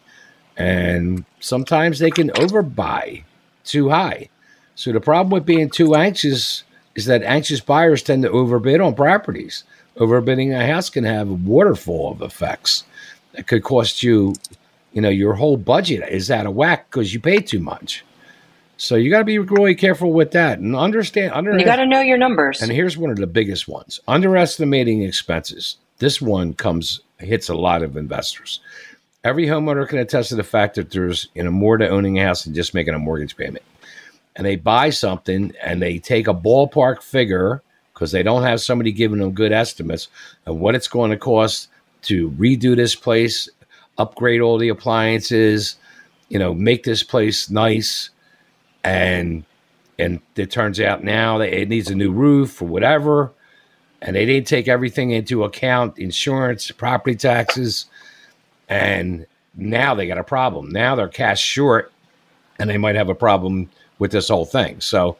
And 0.57 1.24
sometimes 1.40 1.99
they 1.99 2.11
can 2.11 2.30
overbuy 2.30 3.24
too 3.64 3.90
high. 3.90 4.28
So 4.74 4.92
the 4.92 5.01
problem 5.01 5.30
with 5.30 5.47
being 5.47 5.70
too 5.70 5.94
anxious 5.94 6.64
is 6.94 7.07
that 7.07 7.22
anxious 7.22 7.61
buyers 7.61 8.03
tend 8.03 8.22
to 8.22 8.30
overbid 8.30 8.80
on 8.80 8.94
properties. 8.94 9.64
Overbidding 9.97 10.59
a 10.59 10.66
house 10.66 10.90
can 10.90 11.05
have 11.05 11.28
a 11.28 11.34
waterfall 11.34 12.12
of 12.12 12.22
effects 12.22 12.84
that 13.32 13.47
could 13.47 13.62
cost 13.62 14.03
you, 14.03 14.34
you 14.92 15.03
know, 15.03 15.11
your 15.11 15.34
whole 15.34 15.57
budget 15.57 16.09
is 16.11 16.30
out 16.30 16.47
of 16.47 16.55
whack 16.55 16.90
because 16.90 17.12
you 17.12 17.20
paid 17.20 17.47
too 17.47 17.61
much. 17.61 18.05
So 18.79 18.97
you 18.97 19.11
got 19.11 19.20
to 19.20 19.24
be 19.24 19.39
really 19.39 19.74
careful 19.74 20.12
with 20.12 20.33
that 20.33 20.59
and 20.59 20.77
understand. 20.77 21.33
Under, 21.33 21.59
you 21.59 21.64
got 21.64 21.77
to 21.77 21.87
know 21.87 22.01
your 22.01 22.18
numbers. 22.18 22.61
And 22.61 22.70
here's 22.70 22.99
one 22.99 23.11
of 23.11 23.16
the 23.16 23.27
biggest 23.27 23.68
ones: 23.68 24.01
underestimating 24.07 25.03
expenses. 25.03 25.77
This 25.99 26.20
one 26.20 26.53
comes 26.55 27.01
hits 27.18 27.49
a 27.49 27.55
lot 27.55 27.83
of 27.83 27.97
investors. 27.97 28.61
Every 29.24 29.47
homeowner 29.47 29.89
can 29.89 29.99
attest 29.99 30.29
to 30.29 30.37
the 30.37 30.45
fact 30.45 30.74
that 30.74 30.91
there's 30.91 31.29
you 31.35 31.43
know 31.43 31.51
more 31.51 31.79
to 31.79 31.89
owning 31.89 32.18
a 32.18 32.24
house 32.24 32.45
than 32.45 32.55
just 32.55 32.74
making 32.74 32.95
a 32.95 32.99
mortgage 32.99 33.37
payment. 33.37 33.64
And 34.37 34.45
they 34.45 34.57
buy 34.57 34.91
something 34.91 35.55
and 35.62 35.81
they 35.81 35.99
take 35.99 36.29
a 36.29 36.35
ballpark 36.35 37.03
figure 37.03 37.62
because 37.95 38.12
they 38.12 38.22
don't 38.22 38.43
have 38.43 38.61
somebody 38.61 38.93
giving 38.93 39.20
them 39.20 39.33
good 39.33 39.53
estimates 39.53 40.09
of 40.45 40.57
what 40.57 40.74
it's 40.74 40.89
going 40.89 41.11
to 41.11 41.16
cost 41.16 41.68
to 42.03 42.31
redo 42.33 42.77
this 42.77 42.95
place, 42.95 43.49
upgrade 43.97 44.43
all 44.43 44.59
the 44.59 44.68
appliances, 44.68 45.77
you 46.29 46.39
know, 46.39 46.53
make 46.53 46.85
this 46.85 47.03
place 47.03 47.49
nice 47.49 48.11
and 48.87 49.45
and 49.99 50.20
it 50.37 50.51
turns 50.51 50.78
out 50.78 51.03
now 51.03 51.39
that 51.39 51.53
it 51.53 51.68
needs 51.68 51.91
a 51.91 51.95
new 51.95 52.12
roof 52.12 52.61
or 52.61 52.66
whatever, 52.66 53.32
and 54.03 54.14
they 54.14 54.26
didn't 54.26 54.47
take 54.47 54.68
everything 54.68 55.11
into 55.11 55.43
account 55.43 55.99
insurance, 55.99 56.70
property 56.70 57.16
taxes, 57.16 57.87
and 58.68 59.26
now 59.57 59.95
they 59.95 60.07
got 60.07 60.18
a 60.18 60.24
problem. 60.24 60.68
Now 60.70 60.95
they're 60.95 61.09
cash 61.09 61.43
short, 61.43 61.93
and 62.59 62.68
they 62.70 62.76
might 62.78 62.95
have 62.95 63.09
a 63.09 63.14
problem 63.14 63.70
with 63.99 64.12
this 64.12 64.28
whole 64.28 64.45
thing. 64.45 64.80
So, 64.80 65.16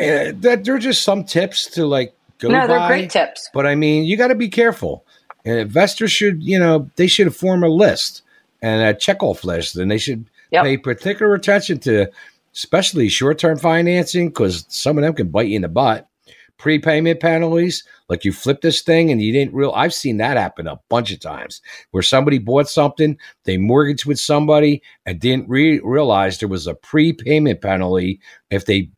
uh, 0.00 0.32
that 0.36 0.62
there 0.64 0.76
are 0.76 0.78
just 0.78 1.02
some 1.02 1.24
tips 1.24 1.66
to 1.72 1.86
like 1.86 2.14
go. 2.38 2.48
No, 2.48 2.66
they're 2.66 2.78
by, 2.78 2.88
great 2.88 3.10
tips. 3.10 3.50
But 3.52 3.66
I 3.66 3.74
mean, 3.74 4.04
you 4.04 4.16
got 4.16 4.28
to 4.28 4.34
be 4.34 4.48
careful. 4.48 5.04
And 5.44 5.58
investors 5.58 6.10
should, 6.10 6.42
you 6.42 6.58
know, 6.58 6.88
they 6.96 7.06
should 7.06 7.34
form 7.36 7.62
a 7.64 7.68
list 7.68 8.22
and 8.62 8.80
a 8.80 8.94
checkoff 8.94 9.44
list, 9.44 9.76
and 9.76 9.90
they 9.90 9.98
should 9.98 10.24
Yep. 10.50 10.64
pay 10.64 10.76
particular 10.76 11.34
attention 11.34 11.80
to, 11.80 12.06
especially 12.54 13.08
short-term 13.08 13.58
financing, 13.58 14.28
because 14.28 14.64
some 14.68 14.96
of 14.98 15.02
them 15.02 15.14
can 15.14 15.28
bite 15.28 15.48
you 15.48 15.56
in 15.56 15.62
the 15.62 15.68
butt. 15.68 16.08
Prepayment 16.56 17.18
penalties, 17.18 17.82
like 18.08 18.24
you 18.24 18.32
flip 18.32 18.60
this 18.60 18.80
thing 18.80 19.10
and 19.10 19.20
you 19.20 19.32
didn't 19.32 19.54
real. 19.54 19.72
I've 19.72 19.92
seen 19.92 20.18
that 20.18 20.36
happen 20.36 20.68
a 20.68 20.80
bunch 20.88 21.10
of 21.10 21.18
times 21.18 21.60
where 21.90 22.02
somebody 22.02 22.38
bought 22.38 22.68
something, 22.68 23.18
they 23.42 23.56
mortgaged 23.56 24.06
with 24.06 24.20
somebody, 24.20 24.80
and 25.04 25.18
didn't 25.18 25.48
re- 25.48 25.80
realize 25.82 26.38
there 26.38 26.48
was 26.48 26.68
a 26.68 26.74
prepayment 26.74 27.60
penalty 27.60 28.20
if 28.50 28.66
they 28.66 28.88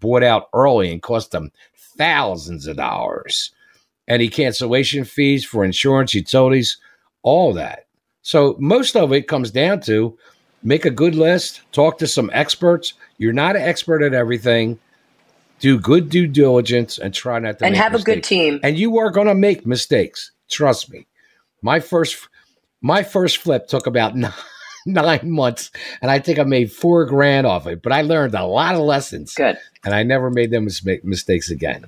bought 0.00 0.22
out 0.22 0.48
early 0.54 0.90
and 0.90 1.02
cost 1.02 1.30
them 1.30 1.50
thousands 1.98 2.66
of 2.66 2.78
dollars. 2.78 3.52
Any 4.08 4.28
cancellation 4.28 5.04
fees 5.04 5.44
for 5.44 5.62
insurance, 5.62 6.14
utilities, 6.14 6.78
all 7.22 7.52
that. 7.52 7.86
So 8.22 8.56
most 8.58 8.96
of 8.96 9.12
it 9.12 9.28
comes 9.28 9.50
down 9.50 9.80
to 9.82 10.16
make 10.64 10.84
a 10.84 10.90
good 10.90 11.14
list, 11.14 11.60
talk 11.70 11.98
to 11.98 12.06
some 12.08 12.30
experts. 12.32 12.94
You're 13.18 13.32
not 13.32 13.54
an 13.54 13.62
expert 13.62 14.02
at 14.02 14.14
everything. 14.14 14.80
Do 15.60 15.78
good 15.78 16.08
due 16.08 16.26
diligence 16.26 16.98
and 16.98 17.14
try 17.14 17.38
not 17.38 17.60
to 17.60 17.66
And 17.66 17.76
have 17.76 17.94
a 17.94 18.02
good 18.02 18.24
team. 18.24 18.58
And 18.62 18.76
you 18.76 18.98
are 18.98 19.10
going 19.10 19.28
to 19.28 19.34
make 19.34 19.64
mistakes. 19.64 20.32
Trust 20.50 20.90
me. 20.90 21.06
My 21.62 21.80
first 21.80 22.28
my 22.82 23.02
first 23.02 23.38
flip 23.38 23.66
took 23.66 23.86
about 23.86 24.14
nine, 24.14 24.32
nine 24.86 25.30
months, 25.30 25.70
and 26.02 26.10
I 26.10 26.18
think 26.18 26.38
I 26.38 26.42
made 26.42 26.70
four 26.70 27.06
grand 27.06 27.46
off 27.46 27.66
it. 27.66 27.80
But 27.82 27.92
I 27.92 28.02
learned 28.02 28.34
a 28.34 28.44
lot 28.44 28.74
of 28.74 28.82
lessons, 28.82 29.34
Good. 29.34 29.56
and 29.84 29.94
I 29.94 30.02
never 30.02 30.30
made 30.30 30.50
them 30.50 30.64
mis- 30.64 30.84
mistakes 31.02 31.50
again. 31.50 31.86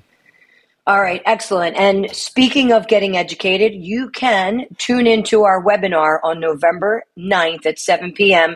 All 0.87 1.01
right, 1.01 1.21
excellent. 1.25 1.75
And 1.75 2.09
speaking 2.15 2.71
of 2.71 2.87
getting 2.87 3.15
educated, 3.15 3.75
you 3.75 4.09
can 4.09 4.65
tune 4.77 5.05
into 5.05 5.43
our 5.43 5.61
webinar 5.61 6.19
on 6.23 6.39
November 6.39 7.03
9th 7.17 7.65
at 7.65 7.77
7 7.77 8.13
p.m. 8.13 8.55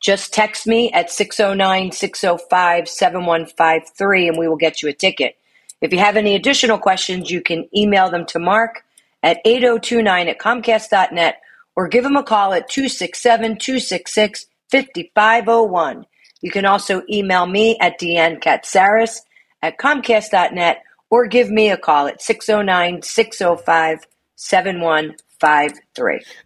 Just 0.00 0.32
text 0.32 0.66
me 0.66 0.90
at 0.92 1.10
609 1.10 1.92
605 1.92 2.88
7153 2.88 4.28
and 4.28 4.38
we 4.38 4.48
will 4.48 4.56
get 4.56 4.82
you 4.82 4.88
a 4.88 4.94
ticket. 4.94 5.36
If 5.80 5.92
you 5.92 5.98
have 5.98 6.16
any 6.16 6.34
additional 6.34 6.78
questions, 6.78 7.30
you 7.30 7.42
can 7.42 7.68
email 7.76 8.10
them 8.10 8.26
to 8.26 8.38
Mark 8.38 8.84
at 9.22 9.40
8029 9.44 10.28
at 10.28 10.38
Comcast.net 10.38 11.40
or 11.76 11.88
give 11.88 12.04
him 12.04 12.16
a 12.16 12.22
call 12.22 12.52
at 12.52 12.68
267 12.68 13.58
266 13.58 14.46
5501. 14.70 16.06
You 16.40 16.50
can 16.50 16.64
also 16.64 17.02
email 17.10 17.46
me 17.46 17.76
at 17.78 18.00
Deanne 18.00 18.42
Katsaros 18.42 19.20
at 19.62 19.78
Comcast.net 19.78 20.82
or 21.10 21.26
give 21.26 21.50
me 21.50 21.70
a 21.70 21.76
call 21.76 22.06
at 22.06 22.22
609 22.22 23.02
605 23.02 24.06
7153. 24.36 25.29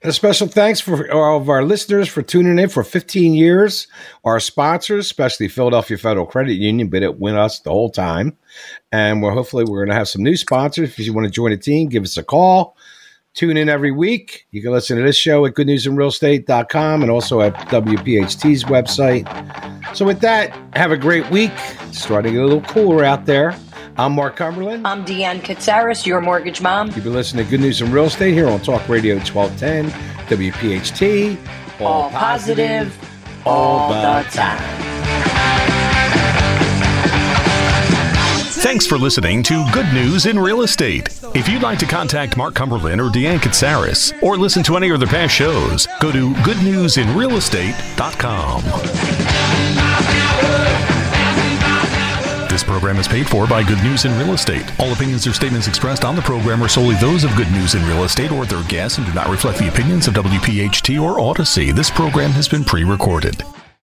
And 0.02 0.10
a 0.10 0.12
special 0.12 0.46
thanks 0.46 0.80
for 0.80 1.10
all 1.12 1.36
of 1.38 1.48
our 1.48 1.64
listeners 1.64 2.08
for 2.08 2.22
tuning 2.22 2.58
in 2.58 2.68
for 2.68 2.84
15 2.84 3.34
years. 3.34 3.86
Our 4.24 4.40
sponsors, 4.40 5.06
especially 5.06 5.48
Philadelphia 5.48 5.98
Federal 5.98 6.26
Credit 6.26 6.54
Union, 6.54 6.88
been 6.88 7.02
it 7.02 7.18
with 7.18 7.34
us 7.34 7.60
the 7.60 7.70
whole 7.70 7.90
time. 7.90 8.36
And 8.92 9.22
we're 9.22 9.32
hopefully 9.32 9.64
we're 9.64 9.84
going 9.84 9.88
to 9.88 9.98
have 9.98 10.08
some 10.08 10.22
new 10.22 10.36
sponsors. 10.36 10.90
If 10.90 10.98
you 10.98 11.12
want 11.12 11.26
to 11.26 11.30
join 11.30 11.50
the 11.50 11.56
team, 11.56 11.88
give 11.88 12.04
us 12.04 12.16
a 12.16 12.22
call. 12.22 12.76
Tune 13.34 13.56
in 13.56 13.68
every 13.68 13.90
week. 13.90 14.46
You 14.52 14.62
can 14.62 14.70
listen 14.70 14.96
to 14.96 15.02
this 15.02 15.16
show 15.16 15.44
at 15.44 15.54
goodnewsinrealestate.com 15.54 17.02
and 17.02 17.10
also 17.10 17.40
at 17.40 17.54
WPHT's 17.68 18.62
website. 18.64 19.26
So 19.96 20.04
with 20.04 20.20
that, 20.20 20.56
have 20.76 20.92
a 20.92 20.96
great 20.96 21.28
week. 21.30 21.50
It's 21.88 22.00
starting 22.00 22.32
to 22.32 22.38
get 22.38 22.44
a 22.44 22.46
little 22.46 22.62
cooler 22.62 23.04
out 23.04 23.26
there. 23.26 23.56
I'm 23.96 24.12
Mark 24.12 24.36
Cumberland. 24.36 24.86
I'm 24.86 25.04
Deanne 25.04 25.40
Katsaros, 25.40 26.04
your 26.04 26.20
mortgage 26.20 26.60
mom. 26.60 26.88
You've 26.88 27.04
been 27.04 27.12
listening 27.12 27.44
to 27.44 27.50
Good 27.50 27.60
News 27.60 27.80
in 27.80 27.92
Real 27.92 28.06
Estate 28.06 28.34
here 28.34 28.48
on 28.48 28.60
Talk 28.60 28.88
Radio 28.88 29.14
1210 29.18 29.90
WPHT. 30.26 31.38
All 31.80 32.10
positive, 32.10 32.92
all 33.46 33.90
the 33.90 34.24
time. 34.30 34.80
Thanks 38.64 38.86
for 38.86 38.96
listening 38.98 39.42
to 39.44 39.64
Good 39.72 39.92
News 39.92 40.26
in 40.26 40.36
Real 40.38 40.62
Estate. 40.62 41.08
If 41.34 41.48
you'd 41.48 41.62
like 41.62 41.78
to 41.80 41.86
contact 41.86 42.36
Mark 42.36 42.54
Cumberland 42.54 43.00
or 43.00 43.10
Deanne 43.10 43.38
Katsaros 43.38 44.12
or 44.22 44.36
listen 44.36 44.62
to 44.64 44.76
any 44.76 44.90
of 44.90 44.98
their 44.98 45.08
past 45.08 45.34
shows, 45.34 45.86
go 46.00 46.10
to 46.10 46.32
goodnewsinrealestate.com. 46.32 49.23
This 52.54 52.62
program 52.62 52.98
is 52.98 53.08
paid 53.08 53.28
for 53.28 53.48
by 53.48 53.64
Good 53.64 53.82
News 53.82 54.04
in 54.04 54.16
Real 54.16 54.32
Estate. 54.32 54.64
All 54.78 54.92
opinions 54.92 55.26
or 55.26 55.32
statements 55.32 55.66
expressed 55.66 56.04
on 56.04 56.14
the 56.14 56.22
program 56.22 56.62
are 56.62 56.68
solely 56.68 56.94
those 56.94 57.24
of 57.24 57.34
Good 57.34 57.50
News 57.50 57.74
in 57.74 57.84
Real 57.84 58.04
Estate 58.04 58.30
or 58.30 58.46
their 58.46 58.62
guests 58.68 58.96
and 58.96 59.04
do 59.04 59.12
not 59.12 59.28
reflect 59.28 59.58
the 59.58 59.66
opinions 59.66 60.06
of 60.06 60.14
WPHT 60.14 61.02
or 61.02 61.18
Audacy. 61.18 61.74
This 61.74 61.90
program 61.90 62.30
has 62.30 62.46
been 62.46 62.62
pre 62.62 62.84
recorded. 62.84 63.42